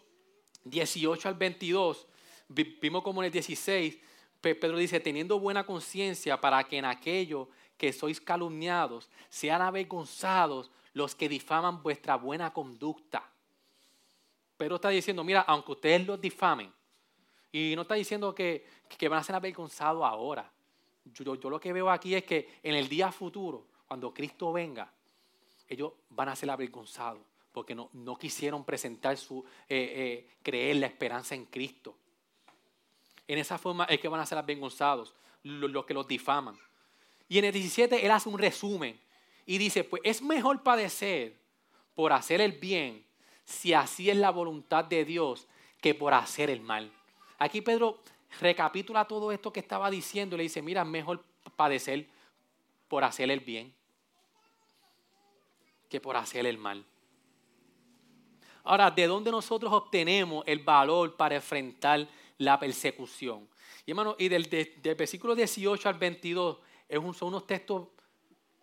18 0.66 1.30
al 1.30 1.34
22. 1.34 2.06
Vimos 2.48 3.02
como 3.02 3.24
en 3.24 3.26
el 3.26 3.32
16, 3.32 3.98
Pedro 4.40 4.78
dice, 4.78 5.00
teniendo 5.00 5.40
buena 5.40 5.66
conciencia 5.66 6.40
para 6.40 6.64
que 6.64 6.78
en 6.78 6.86
aquello 6.86 7.50
que 7.76 7.92
sois 7.92 8.22
calumniados 8.22 9.10
sean 9.30 9.64
avergonzados 9.64 10.70
los 10.94 11.16
que 11.16 11.28
difaman 11.28 11.82
vuestra 11.82 12.18
buena 12.18 12.54
conducta. 12.54 13.28
Pedro 14.58 14.76
está 14.76 14.90
diciendo, 14.90 15.24
mira, 15.24 15.42
aunque 15.42 15.72
ustedes 15.72 16.06
los 16.06 16.22
difamen, 16.22 16.72
y 17.52 17.74
no 17.76 17.82
está 17.82 17.96
diciendo 17.96 18.36
que, 18.36 18.68
que 18.88 19.10
van 19.10 19.22
a 19.22 19.24
ser 19.24 19.34
avergonzados 19.34 20.04
ahora. 20.04 20.52
Yo, 21.06 21.34
yo 21.34 21.50
lo 21.50 21.60
que 21.60 21.74
veo 21.74 21.90
aquí 21.90 22.14
es 22.14 22.24
que 22.24 22.60
en 22.62 22.76
el 22.76 22.88
día 22.88 23.12
futuro, 23.12 23.66
cuando 23.88 24.14
Cristo 24.14 24.54
venga, 24.54 24.94
ellos 25.68 25.94
van 26.12 26.30
a 26.30 26.36
ser 26.36 26.52
avergonzados 26.52 27.35
porque 27.56 27.74
no, 27.74 27.90
no 27.94 28.18
quisieron 28.18 28.66
presentar 28.66 29.16
su, 29.16 29.46
eh, 29.70 29.94
eh, 29.96 30.30
creer 30.44 30.76
la 30.76 30.88
esperanza 30.88 31.36
en 31.36 31.46
Cristo. 31.46 31.96
En 33.26 33.40
esa 33.40 33.58
forma 33.58 33.86
es 33.86 33.98
que 34.02 34.10
van 34.10 34.20
a 34.20 34.26
ser 34.26 34.38
avergonzados 34.38 35.14
los, 35.42 35.86
que 35.86 35.94
los 35.94 36.06
difaman. 36.06 36.60
Y 37.30 37.40
en 37.40 37.46
el 37.46 37.54
17 37.54 38.06
él 38.06 38.12
hace 38.12 38.28
un 38.28 38.38
resumen 38.38 39.00
y 39.46 39.58
dice, 39.58 39.86
pues 39.86 40.02
es 40.04 40.22
mejor 40.22 40.64
padecer 40.64 41.38
por 41.96 42.12
hacer 42.12 42.42
el 42.42 42.52
bien, 42.52 43.06
si 43.46 43.74
así 43.74 44.10
es 44.10 44.18
la 44.18 44.32
voluntad 44.32 44.84
de 44.84 45.06
Dios, 45.06 45.48
que 45.80 45.96
por 45.96 46.14
hacer 46.14 46.50
el 46.50 46.60
mal. 46.60 46.92
Aquí 47.40 47.62
Pedro 47.62 48.02
recapitula 48.42 49.06
todo 49.06 49.32
esto 49.32 49.54
que 49.54 49.62
estaba 49.62 49.90
diciendo 49.90 50.36
y 50.36 50.40
le 50.40 50.44
dice, 50.44 50.62
mira, 50.62 50.82
es 50.82 50.88
mejor 50.88 51.24
padecer 51.56 52.06
por 52.90 53.06
hacer 53.06 53.32
el 53.32 53.40
bien 53.40 53.74
que 55.90 56.02
por 56.02 56.18
hacer 56.18 56.46
el 56.46 56.58
mal. 56.58 56.86
Ahora, 58.66 58.90
¿de 58.90 59.06
dónde 59.06 59.30
nosotros 59.30 59.72
obtenemos 59.72 60.44
el 60.48 60.60
valor 60.60 61.16
para 61.16 61.36
enfrentar 61.36 62.08
la 62.40 62.60
persecución? 62.60 63.48
Y 63.86 63.92
hermano, 63.92 64.16
y 64.18 64.28
del, 64.28 64.50
versículo 64.98 65.36
18 65.36 65.88
al 65.88 65.96
22 65.96 66.58
son 67.14 67.28
unos 67.28 67.46
textos 67.46 67.88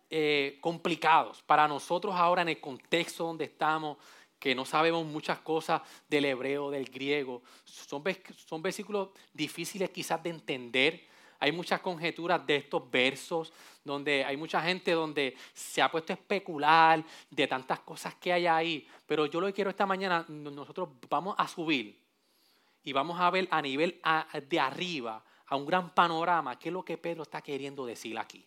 eh, 0.09 0.57
complicados 0.59 1.41
para 1.43 1.67
nosotros 1.69 2.13
ahora 2.15 2.41
en 2.41 2.49
el 2.49 2.59
contexto 2.59 3.23
donde 3.23 3.45
estamos, 3.45 3.97
que 4.37 4.53
no 4.53 4.65
sabemos 4.65 5.05
muchas 5.05 5.39
cosas 5.39 5.81
del 6.09 6.25
hebreo, 6.25 6.69
del 6.69 6.85
griego. 6.89 7.41
Son, 7.63 8.03
son 8.45 8.61
versículos 8.61 9.09
difíciles 9.33 9.89
quizás 9.89 10.21
de 10.21 10.31
entender 10.31 11.07
hay 11.43 11.51
muchas 11.51 11.81
conjeturas 11.81 12.47
de 12.47 12.55
estos 12.55 12.89
versos, 12.89 13.51
donde 13.83 14.23
hay 14.23 14.37
mucha 14.37 14.61
gente 14.61 14.93
donde 14.93 15.35
se 15.53 15.81
ha 15.81 15.91
puesto 15.91 16.13
a 16.13 16.15
especular 16.15 17.03
de 17.29 17.47
tantas 17.47 17.81
cosas 17.81 18.15
que 18.15 18.31
hay 18.31 18.47
ahí. 18.47 18.87
Pero 19.05 19.25
yo 19.25 19.41
lo 19.41 19.47
que 19.47 19.53
quiero 19.53 19.69
esta 19.69 19.85
mañana, 19.85 20.23
nosotros 20.29 20.87
vamos 21.09 21.35
a 21.37 21.45
subir 21.45 21.99
y 22.81 22.93
vamos 22.93 23.19
a 23.19 23.29
ver 23.29 23.49
a 23.51 23.61
nivel 23.61 24.01
de 24.47 24.57
arriba, 24.57 25.21
a 25.47 25.57
un 25.57 25.65
gran 25.65 25.93
panorama, 25.93 26.57
qué 26.57 26.69
es 26.69 26.73
lo 26.73 26.85
que 26.85 26.97
Pedro 26.97 27.23
está 27.23 27.41
queriendo 27.41 27.85
decir 27.85 28.17
aquí, 28.17 28.45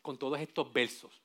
con 0.00 0.16
todos 0.16 0.38
estos 0.38 0.72
versos. 0.72 1.20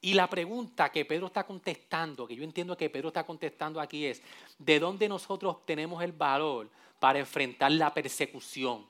Y 0.00 0.14
la 0.14 0.30
pregunta 0.30 0.90
que 0.90 1.04
Pedro 1.04 1.26
está 1.26 1.44
contestando, 1.44 2.26
que 2.26 2.34
yo 2.34 2.42
entiendo 2.42 2.74
que 2.74 2.88
Pedro 2.88 3.08
está 3.08 3.26
contestando 3.26 3.82
aquí 3.82 4.06
es, 4.06 4.22
¿de 4.56 4.80
dónde 4.80 5.10
nosotros 5.10 5.66
tenemos 5.66 6.02
el 6.02 6.12
valor 6.12 6.70
para 6.98 7.18
enfrentar 7.18 7.70
la 7.72 7.92
persecución? 7.92 8.88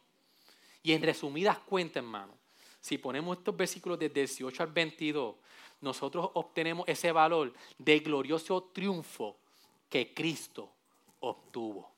Y 0.83 0.93
en 0.93 1.03
resumidas 1.03 1.59
cuentas, 1.59 2.03
hermano, 2.03 2.35
si 2.81 2.99
ponemos 2.99 3.39
estos 3.39 3.57
versículos 3.57 3.99
de 3.99 4.09
18 4.09 4.63
al 4.63 4.73
22, 4.73 5.37
nosotros 5.81 6.31
obtenemos 6.35 6.89
ese 6.89 7.13
valor 7.13 7.53
de 7.77 8.01
glorioso 8.01 8.71
triunfo 8.73 9.37
que 9.89 10.13
Cristo 10.15 10.71
obtuvo. 11.21 11.91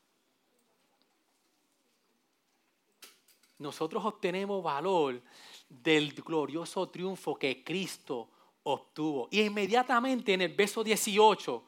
Nosotros 3.59 4.05
obtenemos 4.05 4.63
valor 4.63 5.21
del 5.69 6.13
glorioso 6.15 6.89
triunfo 6.89 7.37
que 7.37 7.63
Cristo 7.63 8.29
obtuvo. 8.63 9.29
Y 9.31 9.43
inmediatamente 9.43 10.33
en 10.33 10.43
el 10.43 10.55
verso 10.55 10.83
18, 10.83 11.65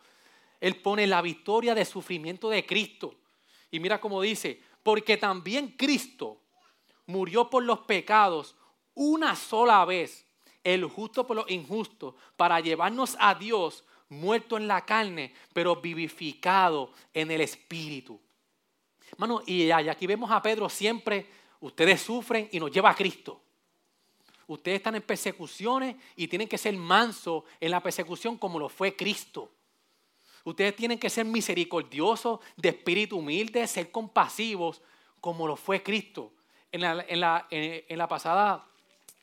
Él 0.61 0.77
pone 0.77 1.07
la 1.07 1.21
victoria 1.21 1.75
de 1.75 1.85
sufrimiento 1.85 2.49
de 2.49 2.65
Cristo. 2.65 3.15
Y 3.71 3.79
mira 3.79 4.01
cómo 4.01 4.21
dice, 4.23 4.61
porque 4.83 5.17
también 5.19 5.75
Cristo 5.77 6.42
murió 7.13 7.51
por 7.51 7.63
los 7.63 7.81
pecados 7.81 8.57
una 8.95 9.37
sola 9.37 9.85
vez, 9.85 10.27
el 10.65 10.85
justo 10.87 11.27
por 11.27 11.37
los 11.37 11.51
injustos, 11.51 12.15
para 12.37 12.59
llevarnos 12.61 13.17
a 13.21 13.35
Dios 13.35 13.85
muerto 14.09 14.57
en 14.57 14.67
la 14.67 14.85
carne, 14.85 15.35
pero 15.53 15.77
vivificado 15.77 16.93
en 17.13 17.31
el 17.31 17.43
Espíritu. 17.43 18.19
Hermano, 19.11 19.43
y 19.47 19.71
aquí 19.71 20.07
vemos 20.07 20.31
a 20.31 20.41
Pedro 20.41 20.69
siempre, 20.69 21.27
ustedes 21.61 22.01
sufren 22.01 22.49
y 22.51 22.59
nos 22.59 22.71
lleva 22.71 22.91
a 22.91 22.95
Cristo. 22.95 23.41
Ustedes 24.47 24.79
están 24.79 24.97
en 24.97 25.03
persecuciones 25.03 25.97
y 26.17 26.29
tienen 26.29 26.49
que 26.49 26.59
ser 26.59 26.75
mansos 26.77 27.45
en 27.61 27.71
la 27.71 27.83
persecución 27.83 28.37
como 28.37 28.59
lo 28.59 28.69
fue 28.69 28.97
Cristo. 28.97 29.51
Ustedes 30.45 30.75
tienen 30.75 30.99
que 30.99 31.09
ser 31.09 31.25
misericordiosos, 31.25 32.41
de 32.57 32.71
espíritu 32.71 33.19
humilde, 33.19 33.67
ser 33.67 33.91
compasivos 33.91 34.83
como 35.21 35.47
lo 35.47 35.57
fue 35.57 35.83
Cristo. 35.83 36.33
En 36.73 36.81
la, 37.21 38.09
pasada 38.09 38.67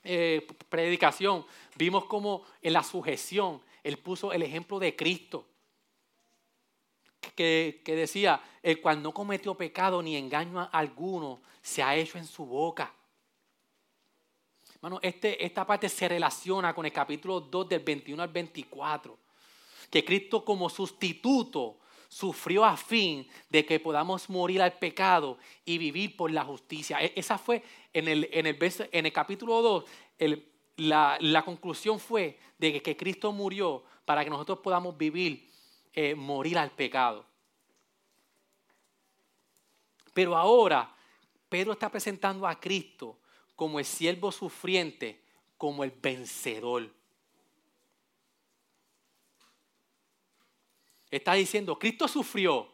eh, 0.03 0.47
predicación 0.69 1.45
vimos 1.75 2.05
como 2.05 2.45
en 2.61 2.73
la 2.73 2.83
sujeción 2.83 3.61
Él 3.83 3.97
puso 3.97 4.31
el 4.31 4.43
ejemplo 4.43 4.79
de 4.79 4.95
Cristo. 4.95 5.45
Que, 7.35 7.81
que, 7.83 7.95
decía, 7.95 8.41
el 8.63 8.79
cual 8.81 9.01
no 9.01 9.13
cometió 9.13 9.55
pecado 9.55 10.01
ni 10.01 10.15
engaño 10.15 10.69
alguno, 10.71 11.41
se 11.61 11.83
ha 11.83 11.95
hecho 11.95 12.17
en 12.17 12.25
su 12.25 12.45
boca. 12.45 12.93
Bueno, 14.81 14.99
este, 15.01 15.43
esta 15.43 15.65
parte 15.65 15.89
se 15.89 16.07
relaciona 16.07 16.73
con 16.73 16.85
el 16.85 16.93
capítulo 16.93 17.41
2 17.41 17.67
del 17.67 17.81
21 17.81 18.23
al 18.23 18.29
24, 18.29 19.17
que 19.89 20.05
Cristo 20.05 20.45
como 20.45 20.69
sustituto 20.69 21.79
sufrió 22.09 22.65
a 22.65 22.75
fin 22.75 23.27
de 23.49 23.65
que 23.65 23.79
podamos 23.79 24.29
morir 24.29 24.61
al 24.61 24.73
pecado 24.73 25.37
y 25.63 25.77
vivir 25.77 26.17
por 26.17 26.31
la 26.31 26.43
justicia. 26.43 27.01
E, 27.01 27.13
esa 27.15 27.37
fue 27.37 27.63
en 27.93 28.07
el, 28.07 28.27
en 28.33 28.47
el, 28.47 28.57
en 28.91 29.05
el 29.05 29.13
capítulo 29.13 29.61
2, 29.61 29.85
la, 30.77 31.17
la, 31.21 31.45
conclusión 31.45 31.99
fue 31.99 32.39
de 32.57 32.81
que, 32.81 32.97
Cristo 32.97 33.31
murió 33.31 33.83
para 34.05 34.23
que 34.23 34.29
nosotros 34.29 34.59
podamos 34.59 34.97
vivir, 34.97 35.49
eh, 35.93 36.15
morir 36.15 36.57
al 36.57 36.71
pecado. 36.71 37.25
Pero 40.13 40.35
ahora 40.35 40.93
Pedro 41.47 41.73
está 41.73 41.89
presentando 41.89 42.47
a 42.47 42.59
Cristo 42.59 43.19
como 43.55 43.77
el 43.77 43.85
siervo 43.85 44.31
sufriente, 44.31 45.21
como 45.57 45.83
el 45.83 45.91
vencedor. 45.91 46.89
Está 51.11 51.33
diciendo, 51.33 51.79
Cristo 51.79 52.07
sufrió, 52.07 52.67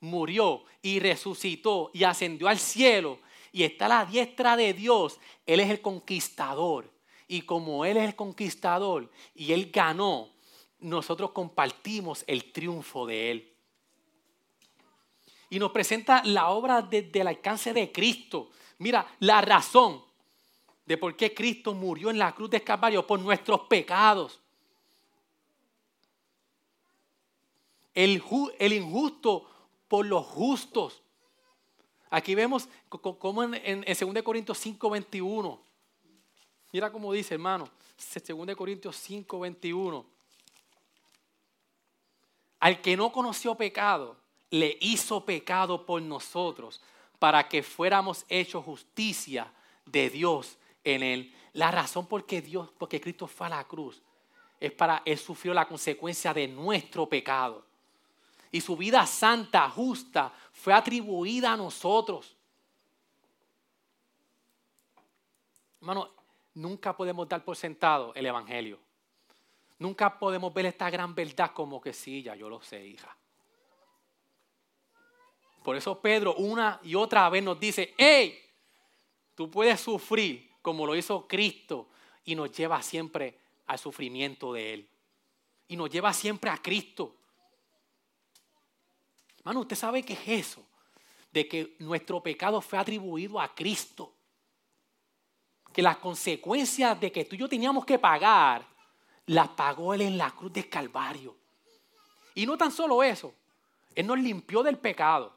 murió 0.00 0.64
y 0.80 0.98
resucitó 0.98 1.90
y 1.92 2.04
ascendió 2.04 2.48
al 2.48 2.58
cielo 2.58 3.18
y 3.52 3.64
está 3.64 3.86
a 3.86 3.88
la 3.88 4.04
diestra 4.06 4.56
de 4.56 4.72
Dios. 4.72 5.18
Él 5.46 5.60
es 5.60 5.70
el 5.70 5.80
conquistador. 5.80 6.90
Y 7.28 7.42
como 7.42 7.84
Él 7.84 7.96
es 7.96 8.04
el 8.04 8.16
conquistador 8.16 9.10
y 9.34 9.52
Él 9.52 9.70
ganó, 9.72 10.30
nosotros 10.80 11.30
compartimos 11.30 12.24
el 12.26 12.52
triunfo 12.52 13.06
de 13.06 13.30
Él. 13.30 13.52
Y 15.48 15.58
nos 15.58 15.70
presenta 15.70 16.22
la 16.24 16.50
obra 16.50 16.82
desde 16.82 17.20
el 17.20 17.28
alcance 17.28 17.72
de 17.72 17.92
Cristo. 17.92 18.50
Mira, 18.78 19.06
la 19.20 19.40
razón 19.40 20.02
de 20.84 20.98
por 20.98 21.16
qué 21.16 21.32
Cristo 21.32 21.72
murió 21.72 22.10
en 22.10 22.18
la 22.18 22.34
cruz 22.34 22.50
de 22.50 22.62
Calvario 22.62 23.06
por 23.06 23.20
nuestros 23.20 23.60
pecados. 23.62 24.41
El, 27.94 28.22
injusto 28.72 29.48
por 29.88 30.06
los 30.06 30.24
justos. 30.26 31.02
Aquí 32.10 32.34
vemos 32.34 32.68
como 32.88 33.42
en, 33.42 33.54
en, 33.86 34.14
2 34.14 34.22
Corintios 34.22 34.58
5, 34.58 34.90
21. 34.90 35.62
Mira 36.72 36.90
cómo 36.90 37.12
dice, 37.12 37.34
hermano. 37.34 37.68
2 37.96 38.56
Corintios 38.56 38.96
5, 38.96 39.40
21. 39.40 40.06
Al 42.60 42.80
que 42.80 42.96
no 42.96 43.10
conoció 43.12 43.54
pecado, 43.54 44.16
le 44.50 44.76
hizo 44.80 45.24
pecado 45.24 45.84
por 45.84 46.00
nosotros, 46.02 46.80
para 47.18 47.48
que 47.48 47.62
fuéramos 47.62 48.24
hechos 48.28 48.64
justicia 48.64 49.52
de 49.86 50.10
Dios 50.10 50.58
en 50.84 51.02
él. 51.02 51.34
La 51.52 51.70
razón 51.70 52.06
por 52.06 52.26
qué 52.26 52.40
Dios, 52.42 52.70
porque 52.78 53.00
Cristo 53.00 53.26
fue 53.26 53.46
a 53.46 53.50
la 53.50 53.64
cruz, 53.64 54.02
es 54.60 54.72
para 54.72 55.02
Él 55.04 55.18
sufrió 55.18 55.52
la 55.52 55.66
consecuencia 55.66 56.32
de 56.32 56.46
nuestro 56.46 57.08
pecado. 57.08 57.64
Y 58.52 58.60
su 58.60 58.76
vida 58.76 59.04
santa, 59.06 59.68
justa, 59.70 60.32
fue 60.52 60.72
atribuida 60.72 61.54
a 61.54 61.56
nosotros. 61.56 62.36
Hermano, 65.80 66.10
nunca 66.54 66.96
podemos 66.96 67.28
dar 67.28 67.42
por 67.42 67.56
sentado 67.56 68.12
el 68.14 68.26
Evangelio. 68.26 68.78
Nunca 69.78 70.16
podemos 70.16 70.54
ver 70.54 70.66
esta 70.66 70.88
gran 70.90 71.14
verdad 71.14 71.50
como 71.52 71.80
que 71.80 71.92
sí, 71.92 72.22
ya 72.22 72.36
yo 72.36 72.48
lo 72.48 72.62
sé, 72.62 72.86
hija. 72.86 73.16
Por 75.64 75.74
eso 75.74 76.00
Pedro 76.00 76.34
una 76.34 76.78
y 76.82 76.94
otra 76.94 77.28
vez 77.30 77.42
nos 77.42 77.58
dice, 77.58 77.94
hey, 77.96 78.38
tú 79.34 79.50
puedes 79.50 79.80
sufrir, 79.80 80.50
como 80.60 80.86
lo 80.86 80.94
hizo 80.94 81.26
Cristo 81.26 81.88
y 82.24 82.34
nos 82.34 82.52
lleva 82.52 82.82
siempre 82.82 83.38
al 83.66 83.78
sufrimiento 83.78 84.52
de 84.52 84.74
Él. 84.74 84.88
Y 85.68 85.76
nos 85.76 85.90
lleva 85.90 86.12
siempre 86.12 86.50
a 86.50 86.58
Cristo. 86.58 87.16
Hermano, 89.42 89.60
¿usted 89.60 89.76
sabe 89.76 90.04
qué 90.04 90.12
es 90.12 90.28
eso? 90.46 90.64
De 91.32 91.48
que 91.48 91.74
nuestro 91.80 92.22
pecado 92.22 92.60
fue 92.60 92.78
atribuido 92.78 93.40
a 93.40 93.52
Cristo. 93.52 94.14
Que 95.72 95.82
las 95.82 95.96
consecuencias 95.96 97.00
de 97.00 97.10
que 97.10 97.24
tú 97.24 97.34
y 97.34 97.38
yo 97.38 97.48
teníamos 97.48 97.84
que 97.84 97.98
pagar, 97.98 98.64
las 99.26 99.48
pagó 99.48 99.94
Él 99.94 100.02
en 100.02 100.16
la 100.16 100.30
cruz 100.30 100.52
del 100.52 100.68
Calvario. 100.68 101.36
Y 102.34 102.46
no 102.46 102.56
tan 102.56 102.70
solo 102.70 103.02
eso, 103.02 103.34
Él 103.94 104.06
nos 104.06 104.18
limpió 104.18 104.62
del 104.62 104.78
pecado 104.78 105.36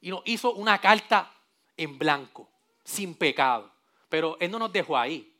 y 0.00 0.10
nos 0.10 0.22
hizo 0.24 0.52
una 0.54 0.78
carta 0.80 1.32
en 1.76 1.96
blanco, 1.96 2.48
sin 2.82 3.14
pecado. 3.14 3.70
Pero 4.08 4.36
Él 4.40 4.50
no 4.50 4.58
nos 4.58 4.72
dejó 4.72 4.96
ahí. 4.96 5.32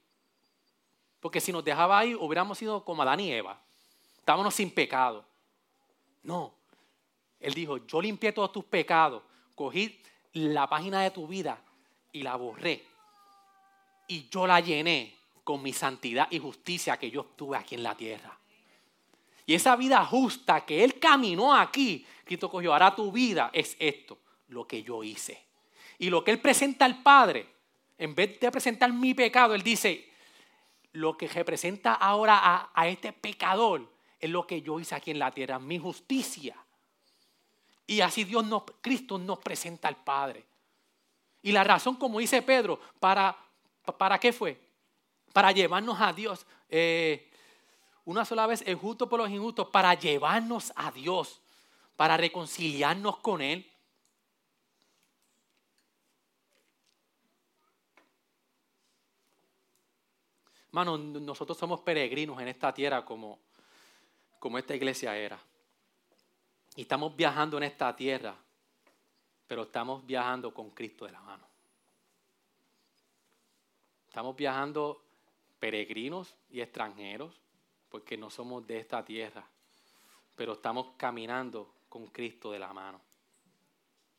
Porque 1.18 1.40
si 1.40 1.51
nos 1.51 1.64
dejaba 1.64 1.98
ahí, 1.98 2.14
hubiéramos 2.14 2.59
sido 2.59 2.84
como 2.84 3.03
Adán 3.03 3.20
y 3.20 3.32
Eva. 3.32 3.61
Estábamos 4.18 4.55
sin 4.55 4.70
pecado. 4.70 5.24
No. 6.22 6.59
Él 7.41 7.55
dijo, 7.55 7.78
yo 7.86 8.01
limpié 8.01 8.32
todos 8.32 8.53
tus 8.53 8.64
pecados. 8.64 9.22
Cogí 9.55 9.99
la 10.34 10.68
página 10.68 11.03
de 11.03 11.11
tu 11.11 11.26
vida 11.26 11.61
y 12.12 12.22
la 12.22 12.36
borré. 12.36 12.84
Y 14.09 14.28
yo 14.28 14.47
la 14.47 14.61
llené 14.61 15.16
con 15.45 15.62
mi 15.62 15.72
santidad 15.72 16.28
y 16.30 16.38
justicia 16.38 16.99
que 16.99 17.11
yo 17.11 17.22
obtuve 17.22 17.57
aquí 17.57 17.74
en 17.74 17.82
la 17.82 17.97
tierra. 17.97 18.36
Y 19.47 19.55
esa 19.55 19.74
vida 19.74 20.05
justa 20.05 20.64
que 20.64 20.84
Él 20.84 20.99
caminó 20.99 21.55
aquí, 21.55 22.07
Cristo 22.24 22.49
cogió, 22.49 22.72
ahora 22.72 22.95
tu 22.95 23.11
vida 23.11 23.51
es 23.53 23.76
esto, 23.80 24.18
lo 24.49 24.66
que 24.66 24.82
yo 24.82 25.03
hice. 25.03 25.43
Y 25.99 26.11
lo 26.11 26.22
que 26.22 26.30
Él 26.30 26.41
presenta 26.41 26.84
al 26.84 27.03
Padre 27.03 27.49
en 27.99 28.14
vez 28.14 28.41
de 28.41 28.51
presentar 28.51 28.91
mi 28.93 29.12
pecado, 29.12 29.55
Él 29.55 29.62
dice, 29.62 30.09
lo 30.93 31.16
que 31.16 31.28
representa 31.28 31.93
ahora 31.93 32.70
a, 32.74 32.88
este 32.88 33.12
pecador 33.12 33.86
es 34.18 34.30
lo 34.30 34.47
que 34.47 34.62
yo 34.62 34.80
hice 34.80 34.95
aquí 34.95 35.11
en 35.11 35.18
la 35.18 35.30
tierra, 35.30 35.59
mi 35.59 35.78
justicia. 35.78 36.57
Y 37.91 38.03
así 38.03 38.22
Dios 38.22 38.47
Cristo 38.80 39.18
nos 39.18 39.41
presenta 39.41 39.88
al 39.88 39.97
Padre. 39.97 40.47
Y 41.43 41.51
la 41.51 41.64
razón, 41.64 41.97
como 41.97 42.20
dice 42.20 42.41
Pedro, 42.41 42.78
para, 43.01 43.36
¿para 43.99 44.16
qué 44.20 44.32
fue? 44.32 44.61
Para 45.32 45.51
llevarnos 45.51 46.01
a 46.01 46.12
Dios. 46.12 46.47
Eh, 46.68 47.28
una 48.05 48.24
sola 48.24 48.47
vez 48.47 48.62
el 48.64 48.76
justo 48.76 49.09
por 49.09 49.18
los 49.18 49.28
injustos, 49.28 49.70
para 49.70 49.93
llevarnos 49.95 50.72
a 50.76 50.93
Dios, 50.93 51.41
para 51.97 52.16
reconciliarnos 52.16 53.18
con 53.18 53.43
Él. 53.43 53.68
Hermano, 60.68 60.97
nosotros 60.97 61.59
somos 61.59 61.80
peregrinos 61.80 62.41
en 62.41 62.47
esta 62.47 62.72
tierra 62.72 63.05
como, 63.05 63.41
como 64.38 64.59
esta 64.59 64.76
iglesia 64.76 65.16
era. 65.16 65.49
Y 66.80 66.84
estamos 66.84 67.14
viajando 67.14 67.58
en 67.58 67.64
esta 67.64 67.94
tierra, 67.94 68.34
pero 69.46 69.64
estamos 69.64 70.06
viajando 70.06 70.54
con 70.54 70.70
Cristo 70.70 71.04
de 71.04 71.12
la 71.12 71.20
mano. 71.20 71.44
Estamos 74.08 74.34
viajando 74.34 75.02
peregrinos 75.58 76.34
y 76.48 76.62
extranjeros 76.62 77.38
porque 77.90 78.16
no 78.16 78.30
somos 78.30 78.66
de 78.66 78.78
esta 78.78 79.04
tierra, 79.04 79.46
pero 80.34 80.54
estamos 80.54 80.86
caminando 80.96 81.70
con 81.90 82.06
Cristo 82.06 82.50
de 82.50 82.60
la 82.60 82.72
mano. 82.72 82.98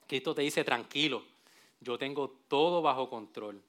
Cristo 0.05 0.35
te 0.35 0.43
dice, 0.43 0.63
tranquilo, 0.63 1.23
yo 1.79 1.97
tengo 1.97 2.29
todo 2.47 2.83
bajo 2.83 3.09
control. 3.09 3.59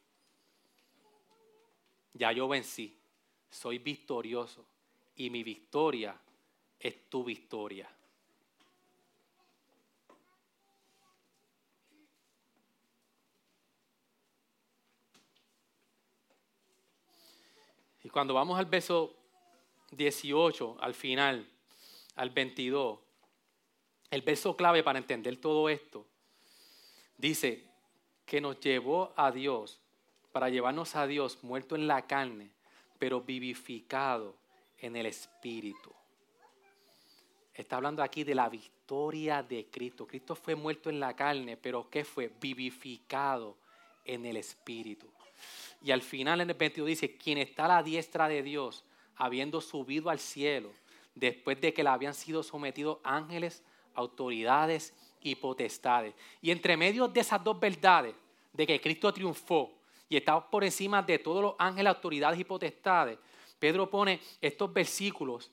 Ya 2.12 2.30
yo 2.30 2.46
vencí, 2.46 2.94
soy 3.50 3.78
victorioso 3.78 4.66
y 5.16 5.30
mi 5.30 5.42
victoria 5.42 6.14
es 6.78 7.08
tu 7.08 7.24
victoria. 7.24 7.88
Cuando 18.12 18.34
vamos 18.34 18.58
al 18.58 18.66
verso 18.66 19.16
18, 19.90 20.76
al 20.80 20.94
final, 20.94 21.48
al 22.14 22.30
22, 22.30 22.98
el 24.10 24.20
verso 24.20 24.54
clave 24.54 24.82
para 24.82 24.98
entender 24.98 25.38
todo 25.38 25.70
esto, 25.70 26.06
dice 27.16 27.66
que 28.26 28.40
nos 28.40 28.60
llevó 28.60 29.14
a 29.16 29.32
Dios, 29.32 29.80
para 30.30 30.50
llevarnos 30.50 30.94
a 30.94 31.06
Dios 31.06 31.42
muerto 31.42 31.74
en 31.74 31.86
la 31.86 32.06
carne, 32.06 32.50
pero 32.98 33.22
vivificado 33.22 34.36
en 34.78 34.96
el 34.96 35.06
Espíritu. 35.06 35.92
Está 37.54 37.76
hablando 37.76 38.02
aquí 38.02 38.24
de 38.24 38.34
la 38.34 38.48
victoria 38.50 39.42
de 39.42 39.68
Cristo. 39.70 40.06
Cristo 40.06 40.34
fue 40.34 40.54
muerto 40.54 40.90
en 40.90 41.00
la 41.00 41.16
carne, 41.16 41.56
pero 41.56 41.88
¿qué 41.88 42.04
fue? 42.04 42.30
Vivificado 42.40 43.56
en 44.04 44.26
el 44.26 44.36
Espíritu. 44.36 45.10
Y 45.82 45.90
al 45.90 46.02
final 46.02 46.40
en 46.40 46.50
el 46.50 46.56
22 46.56 46.86
dice, 46.86 47.16
quien 47.16 47.38
está 47.38 47.64
a 47.64 47.68
la 47.68 47.82
diestra 47.82 48.28
de 48.28 48.42
Dios, 48.42 48.84
habiendo 49.16 49.60
subido 49.60 50.10
al 50.10 50.18
cielo, 50.18 50.70
después 51.14 51.60
de 51.60 51.72
que 51.74 51.82
le 51.82 51.90
habían 51.90 52.14
sido 52.14 52.42
sometidos 52.42 52.98
ángeles, 53.02 53.62
autoridades 53.94 54.94
y 55.20 55.34
potestades. 55.34 56.14
Y 56.40 56.50
entre 56.50 56.76
medio 56.76 57.08
de 57.08 57.20
esas 57.20 57.42
dos 57.42 57.58
verdades, 57.58 58.14
de 58.52 58.66
que 58.66 58.80
Cristo 58.80 59.12
triunfó 59.12 59.72
y 60.08 60.16
está 60.16 60.38
por 60.48 60.62
encima 60.62 61.02
de 61.02 61.18
todos 61.18 61.42
los 61.42 61.54
ángeles, 61.58 61.88
autoridades 61.88 62.38
y 62.38 62.44
potestades, 62.44 63.18
Pedro 63.58 63.88
pone 63.88 64.20
estos 64.40 64.72
versículos 64.72 65.50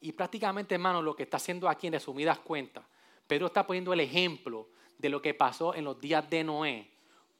y 0.00 0.12
prácticamente, 0.12 0.74
hermano, 0.74 1.02
lo 1.02 1.14
que 1.14 1.24
está 1.24 1.36
haciendo 1.36 1.68
aquí 1.68 1.86
en 1.86 1.92
resumidas 1.92 2.38
cuentas, 2.38 2.84
Pedro 3.26 3.46
está 3.46 3.66
poniendo 3.66 3.92
el 3.92 4.00
ejemplo 4.00 4.68
de 4.98 5.08
lo 5.08 5.20
que 5.22 5.34
pasó 5.34 5.74
en 5.74 5.84
los 5.84 6.00
días 6.00 6.28
de 6.28 6.42
Noé, 6.42 6.90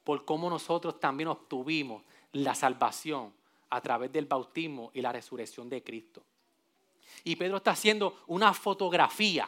por 0.03 0.23
cómo 0.25 0.49
nosotros 0.49 0.99
también 0.99 1.27
obtuvimos 1.27 2.03
la 2.33 2.55
salvación 2.55 3.33
a 3.69 3.81
través 3.81 4.11
del 4.11 4.25
bautismo 4.25 4.91
y 4.93 5.01
la 5.01 5.11
resurrección 5.11 5.69
de 5.69 5.83
Cristo. 5.83 6.23
Y 7.23 7.35
Pedro 7.35 7.57
está 7.57 7.71
haciendo 7.71 8.21
una 8.27 8.53
fotografía 8.53 9.47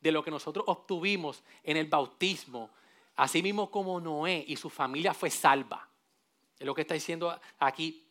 de 0.00 0.12
lo 0.12 0.22
que 0.22 0.30
nosotros 0.30 0.64
obtuvimos 0.68 1.42
en 1.62 1.76
el 1.76 1.86
bautismo, 1.86 2.70
así 3.16 3.42
mismo 3.42 3.70
como 3.70 4.00
Noé 4.00 4.44
y 4.46 4.56
su 4.56 4.68
familia 4.68 5.14
fue 5.14 5.30
salva. 5.30 5.88
Es 6.58 6.66
lo 6.66 6.74
que 6.74 6.82
está 6.82 6.94
diciendo 6.94 7.38
aquí 7.58 8.04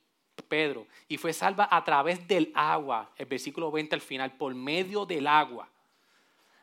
Pedro. 0.47 0.87
Y 1.07 1.17
fue 1.17 1.33
salva 1.33 1.67
a 1.69 1.83
través 1.83 2.27
del 2.27 2.51
agua, 2.55 3.11
el 3.17 3.25
versículo 3.25 3.71
20 3.71 3.95
al 3.95 4.01
final, 4.01 4.37
por 4.37 4.53
medio 4.53 5.05
del 5.05 5.27
agua. 5.27 5.69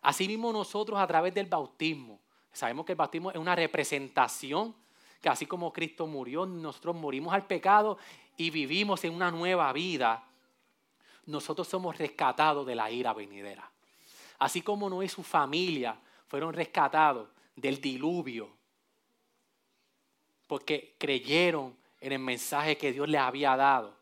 Asimismo 0.02 0.52
nosotros 0.52 0.98
a 0.98 1.06
través 1.06 1.34
del 1.34 1.46
bautismo. 1.46 2.20
Sabemos 2.52 2.86
que 2.86 2.92
el 2.92 2.96
bautismo 2.96 3.30
es 3.30 3.36
una 3.36 3.54
representación 3.54 4.74
que 5.20 5.28
así 5.28 5.46
como 5.46 5.72
Cristo 5.72 6.06
murió, 6.06 6.46
nosotros 6.46 6.96
morimos 6.96 7.32
al 7.32 7.46
pecado 7.46 7.98
y 8.36 8.50
vivimos 8.50 9.02
en 9.04 9.14
una 9.14 9.30
nueva 9.30 9.72
vida. 9.72 10.24
Nosotros 11.26 11.66
somos 11.66 11.98
rescatados 11.98 12.66
de 12.66 12.74
la 12.74 12.90
ira 12.90 13.12
venidera. 13.12 13.70
Así 14.38 14.62
como 14.62 14.88
Noé 14.88 15.06
y 15.06 15.08
su 15.08 15.22
familia 15.22 15.98
fueron 16.28 16.52
rescatados 16.52 17.28
del 17.56 17.80
diluvio, 17.80 18.48
porque 20.46 20.94
creyeron 20.98 21.76
en 22.00 22.12
el 22.12 22.20
mensaje 22.20 22.78
que 22.78 22.92
Dios 22.92 23.08
les 23.08 23.20
había 23.20 23.56
dado. 23.56 23.96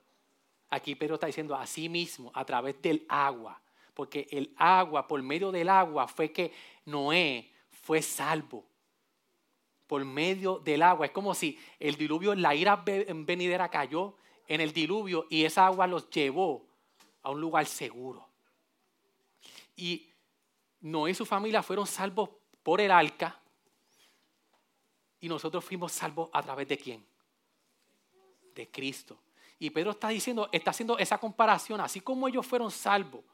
Aquí 0.69 0.95
Pedro 0.95 1.15
está 1.15 1.27
diciendo 1.27 1.55
a 1.55 1.67
sí 1.67 1.89
mismo, 1.89 2.31
a 2.35 2.45
través 2.45 2.81
del 2.83 3.07
agua, 3.09 3.59
porque 3.95 4.27
el 4.31 4.53
agua, 4.59 5.09
por 5.09 5.23
medio 5.23 5.51
del 5.51 5.71
agua, 5.71 6.07
fue 6.07 6.31
que 6.31 6.53
Noé 6.85 7.51
fue 7.71 8.03
salvo 8.03 8.67
por 9.87 10.05
medio 10.05 10.59
del 10.59 10.83
agua. 10.83 11.07
Es 11.07 11.13
como 11.13 11.35
si 11.35 11.59
el 11.79 11.97
diluvio, 11.97 12.35
la 12.35 12.55
ira 12.55 12.77
venidera 12.85 13.69
cayó 13.69 14.17
en 14.49 14.61
el 14.61 14.73
diluvio 14.73 15.27
y 15.31 15.45
esa 15.45 15.67
agua 15.67 15.87
los 15.87 16.09
llevó 16.11 16.67
a 17.23 17.31
un 17.31 17.41
lugar 17.41 17.67
seguro. 17.67 18.29
Y 19.77 20.09
Noé 20.81 21.11
y 21.11 21.15
su 21.15 21.27
familia 21.27 21.63
fueron 21.63 21.87
salvos 21.87 22.31
por 22.63 22.81
el 22.81 22.91
arca 22.91 23.41
y 25.21 25.29
nosotros 25.29 25.65
fuimos 25.65 25.93
salvos 25.93 26.31
a 26.33 26.43
través 26.43 26.69
de 26.69 26.79
quién? 26.79 27.05
De 28.55 28.71
Cristo. 28.71 29.19
Y 29.59 29.71
Pedro 29.71 29.93
está 29.93 30.09
diciendo, 30.09 30.49
está 30.53 30.71
haciendo 30.71 30.99
esa 30.99 31.19
comparación, 31.19 31.81
así 31.81 32.01
como 32.01 32.29
ellos 32.29 32.47
fueron 32.47 32.71
salvos 32.71 33.25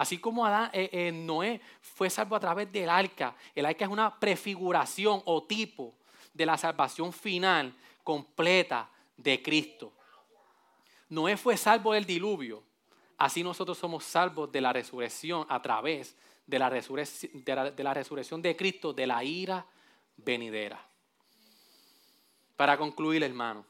Así 0.00 0.16
como 0.16 0.46
Adán, 0.46 0.70
eh, 0.72 0.88
eh, 0.92 1.12
Noé 1.12 1.60
fue 1.82 2.08
salvo 2.08 2.34
a 2.34 2.40
través 2.40 2.72
del 2.72 2.88
arca, 2.88 3.36
el 3.54 3.66
arca 3.66 3.84
es 3.84 3.90
una 3.90 4.18
prefiguración 4.18 5.20
o 5.26 5.42
tipo 5.42 5.94
de 6.32 6.46
la 6.46 6.56
salvación 6.56 7.12
final 7.12 7.76
completa 8.02 8.88
de 9.14 9.42
Cristo. 9.42 9.92
Noé 11.10 11.36
fue 11.36 11.58
salvo 11.58 11.92
del 11.92 12.06
diluvio, 12.06 12.62
así 13.18 13.42
nosotros 13.42 13.76
somos 13.76 14.02
salvos 14.04 14.50
de 14.50 14.62
la 14.62 14.72
resurrección 14.72 15.44
a 15.50 15.60
través 15.60 16.16
de 16.46 16.58
la, 16.58 16.70
de 16.70 17.84
la 17.84 17.92
resurrección 17.92 18.40
de 18.40 18.56
Cristo, 18.56 18.94
de 18.94 19.06
la 19.06 19.22
ira 19.22 19.66
venidera. 20.16 20.82
Para 22.56 22.78
concluir, 22.78 23.22
hermano, 23.22 23.66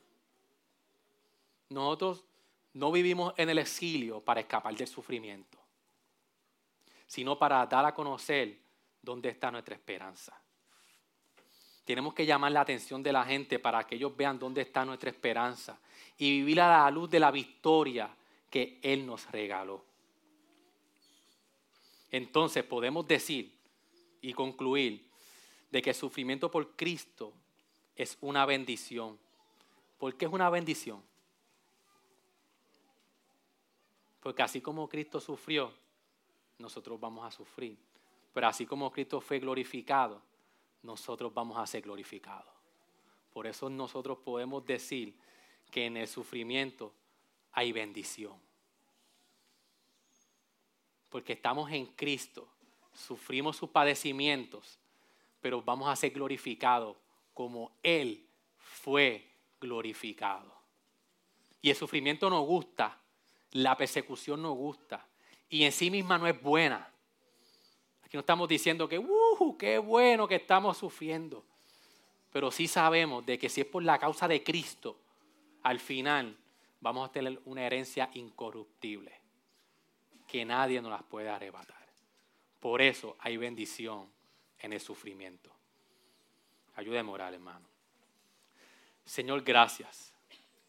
nosotros 1.71 2.25
no 2.73 2.93
vivimos 2.93 3.35
en 3.37 3.51
el 3.51 3.59
exilio 3.59 4.21
para 4.21 4.39
escapar 4.39 4.77
del 4.77 4.87
sufrimiento 4.87 5.60
sino 7.11 7.37
para 7.37 7.67
dar 7.67 7.85
a 7.85 7.93
conocer 7.93 8.57
dónde 9.03 9.31
está 9.31 9.51
nuestra 9.51 9.75
esperanza. 9.75 10.41
Tenemos 11.85 12.15
que 12.15 12.25
llamar 12.25 12.53
la 12.53 12.61
atención 12.61 13.03
de 13.03 13.13
la 13.13 13.25
gente 13.25 13.59
para 13.59 13.85
que 13.85 13.97
ellos 13.97 14.17
vean 14.17 14.39
dónde 14.39 14.61
está 14.61 14.85
nuestra 14.85 15.11
esperanza 15.11 15.81
y 16.19 16.31
vivir 16.31 16.61
a 16.61 16.85
la 16.85 16.91
luz 16.93 17.11
de 17.11 17.19
la 17.19 17.33
victoria 17.33 18.15
que 18.49 18.79
Él 18.81 19.05
nos 19.05 19.29
regaló. 19.33 19.85
Entonces 22.13 22.63
podemos 22.63 23.09
decir 23.09 23.59
y 24.21 24.33
concluir 24.33 25.05
de 25.73 25.83
que 25.83 25.91
el 25.91 25.97
sufrimiento 25.97 26.49
por 26.49 26.77
Cristo 26.77 27.33
es 27.97 28.19
una 28.21 28.47
bendición. 28.47 29.19
¿Por 29.99 30.15
qué 30.17 30.27
es 30.27 30.33
una 30.33 30.49
bendición? 30.49 31.03
Porque 34.21 34.45
así 34.45 34.61
como 34.61 34.89
Cristo 34.89 35.21
sufrió, 35.21 35.75
nosotros 36.61 37.01
vamos 37.01 37.27
a 37.27 37.31
sufrir. 37.31 37.77
Pero 38.33 38.47
así 38.47 38.67
como 38.67 38.91
Cristo 38.91 39.21
fue 39.21 39.39
glorificado, 39.39 40.23
nosotros 40.83 41.33
vamos 41.35 41.59
a 41.59 41.67
ser 41.67 41.83
glorificados. 41.83 42.53
Por 43.33 43.47
eso 43.47 43.69
nosotros 43.69 44.19
podemos 44.19 44.65
decir 44.65 45.15
que 45.71 45.87
en 45.87 45.97
el 45.97 46.09
sufrimiento 46.09 46.93
hay 47.53 47.73
bendición. 47.73 48.35
Porque 51.09 51.33
estamos 51.33 51.71
en 51.73 51.87
Cristo, 51.87 52.49
sufrimos 52.93 53.57
sus 53.57 53.71
padecimientos, 53.71 54.79
pero 55.41 55.63
vamos 55.63 55.89
a 55.89 55.97
ser 55.97 56.11
glorificados 56.11 56.97
como 57.35 57.73
Él 57.83 58.27
fue 58.59 59.29
glorificado. 59.61 60.53
Y 61.63 61.71
el 61.71 61.77
sufrimiento 61.77 62.31
nos 62.31 62.47
gusta, 62.47 62.99
la 63.53 63.77
persecución 63.77 64.43
nos 64.43 64.57
gusta, 64.57 65.07
y 65.51 65.65
en 65.65 65.73
sí 65.73 65.91
misma 65.91 66.17
no 66.17 66.27
es 66.27 66.41
buena. 66.41 66.89
Aquí 68.05 68.17
no 68.17 68.21
estamos 68.21 68.49
diciendo 68.49 68.89
que, 68.89 68.99
uh, 68.99 69.57
qué 69.59 69.79
bueno 69.79 70.27
que 70.27 70.37
estamos 70.37 70.79
sufriendo. 70.79 71.45
Pero 72.33 72.51
sí 72.53 72.69
sabemos 72.69 73.27
de 73.27 73.39
que 73.39 73.49
si 73.49 73.61
es 73.61 73.67
por 73.67 73.83
la 73.83 73.99
causa 73.99 74.29
de 74.29 74.43
Cristo, 74.43 74.97
al 75.63 75.81
final 75.81 76.37
vamos 76.81 77.09
a 77.09 77.13
tener 77.13 77.41
una 77.45 77.67
herencia 77.67 78.09
incorruptible, 78.15 79.13
que 80.27 80.45
nadie 80.45 80.81
nos 80.81 80.93
las 80.93 81.03
puede 81.03 81.29
arrebatar. 81.29 81.77
Por 82.61 82.81
eso 82.81 83.17
hay 83.19 83.37
bendición 83.37 84.09
en 84.61 84.73
el 84.73 84.81
sufrimiento. 84.81 85.51
Ayuda 86.77 87.03
moral, 87.03 87.35
hermano. 87.35 87.67
Señor, 89.05 89.43
gracias. 89.43 90.13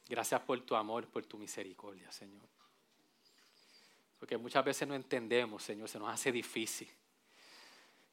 Gracias 0.10 0.42
por 0.42 0.60
tu 0.62 0.76
amor, 0.76 1.08
por 1.08 1.26
tu 1.26 1.38
misericordia, 1.38 2.12
Señor. 2.12 2.61
Porque 4.22 4.38
muchas 4.38 4.64
veces 4.64 4.88
no 4.88 4.94
entendemos, 4.94 5.64
Señor, 5.64 5.90
se 5.90 5.98
nos 5.98 6.08
hace 6.08 6.32
difícil. 6.32 6.88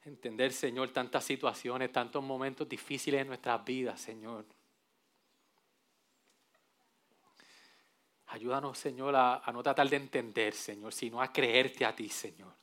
Entender, 0.07 0.55
Señor, 0.55 0.89
tantas 0.89 1.23
situaciones, 1.23 1.93
tantos 1.93 2.25
momentos 2.25 2.67
difíciles 2.67 3.21
en 3.21 3.27
nuestras 3.27 3.63
vidas, 3.63 4.01
Señor. 4.01 4.47
Ayúdanos, 8.29 8.79
Señor, 8.79 9.15
a, 9.15 9.43
no 9.53 9.63
tratar 9.63 9.87
de 9.87 9.97
entender, 9.97 10.55
Señor, 10.55 10.95
sino 10.95 11.21
a 11.21 11.31
creerte 11.31 11.85
a 11.85 11.95
ti, 11.95 12.09
Señor. 12.09 12.55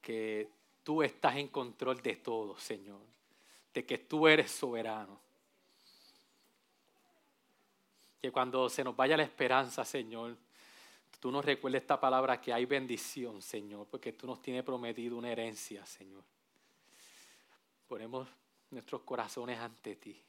Que 0.00 0.48
tú 0.84 1.02
estás 1.02 1.34
en 1.34 1.48
control 1.48 2.00
de 2.00 2.14
todo, 2.14 2.56
Señor. 2.60 3.00
De 3.74 3.84
que 3.84 3.98
tú 3.98 4.28
eres 4.28 4.52
soberano. 4.52 5.18
Que 8.22 8.30
cuando 8.30 8.68
se 8.68 8.84
nos 8.84 8.94
vaya 8.94 9.16
la 9.16 9.24
esperanza, 9.24 9.84
Señor, 9.84 10.45
tú 11.18 11.30
nos 11.30 11.44
recuerdes 11.44 11.82
esta 11.82 11.98
palabra 11.98 12.40
que 12.40 12.52
hay 12.52 12.64
bendición, 12.64 13.42
Señor, 13.42 13.86
porque 13.88 14.12
tú 14.12 14.26
nos 14.26 14.40
tienes 14.40 14.62
prometido 14.62 15.16
una 15.16 15.30
herencia, 15.30 15.84
Señor. 15.86 16.24
Ponemos 17.86 18.28
nuestros 18.70 19.02
corazones 19.02 19.58
ante 19.58 19.96
ti. 19.96 20.22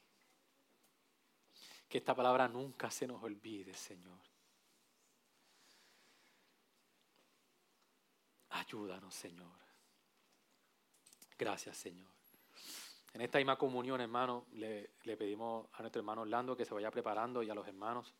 Que 1.88 1.98
esta 1.98 2.14
palabra 2.14 2.48
nunca 2.48 2.90
se 2.90 3.06
nos 3.06 3.22
olvide, 3.22 3.74
Señor. 3.74 4.18
Ayúdanos, 8.50 9.14
Señor. 9.14 9.58
Gracias, 11.38 11.76
Señor. 11.76 12.08
En 13.12 13.22
esta 13.22 13.38
misma 13.38 13.56
comunión, 13.56 14.00
hermano, 14.00 14.46
le, 14.52 14.90
le, 15.04 15.16
pedimos 15.16 15.66
a 15.72 15.80
nuestro 15.80 16.00
hermano 16.00 16.22
Orlando 16.22 16.56
que 16.56 16.64
se 16.64 16.74
vaya 16.74 16.90
preparando 16.90 17.42
y 17.42 17.50
a 17.50 17.54
los 17.54 17.66
hermanos, 17.66 18.12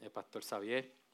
el 0.00 0.10
pastor 0.10 0.42
Xavier. 0.44 1.01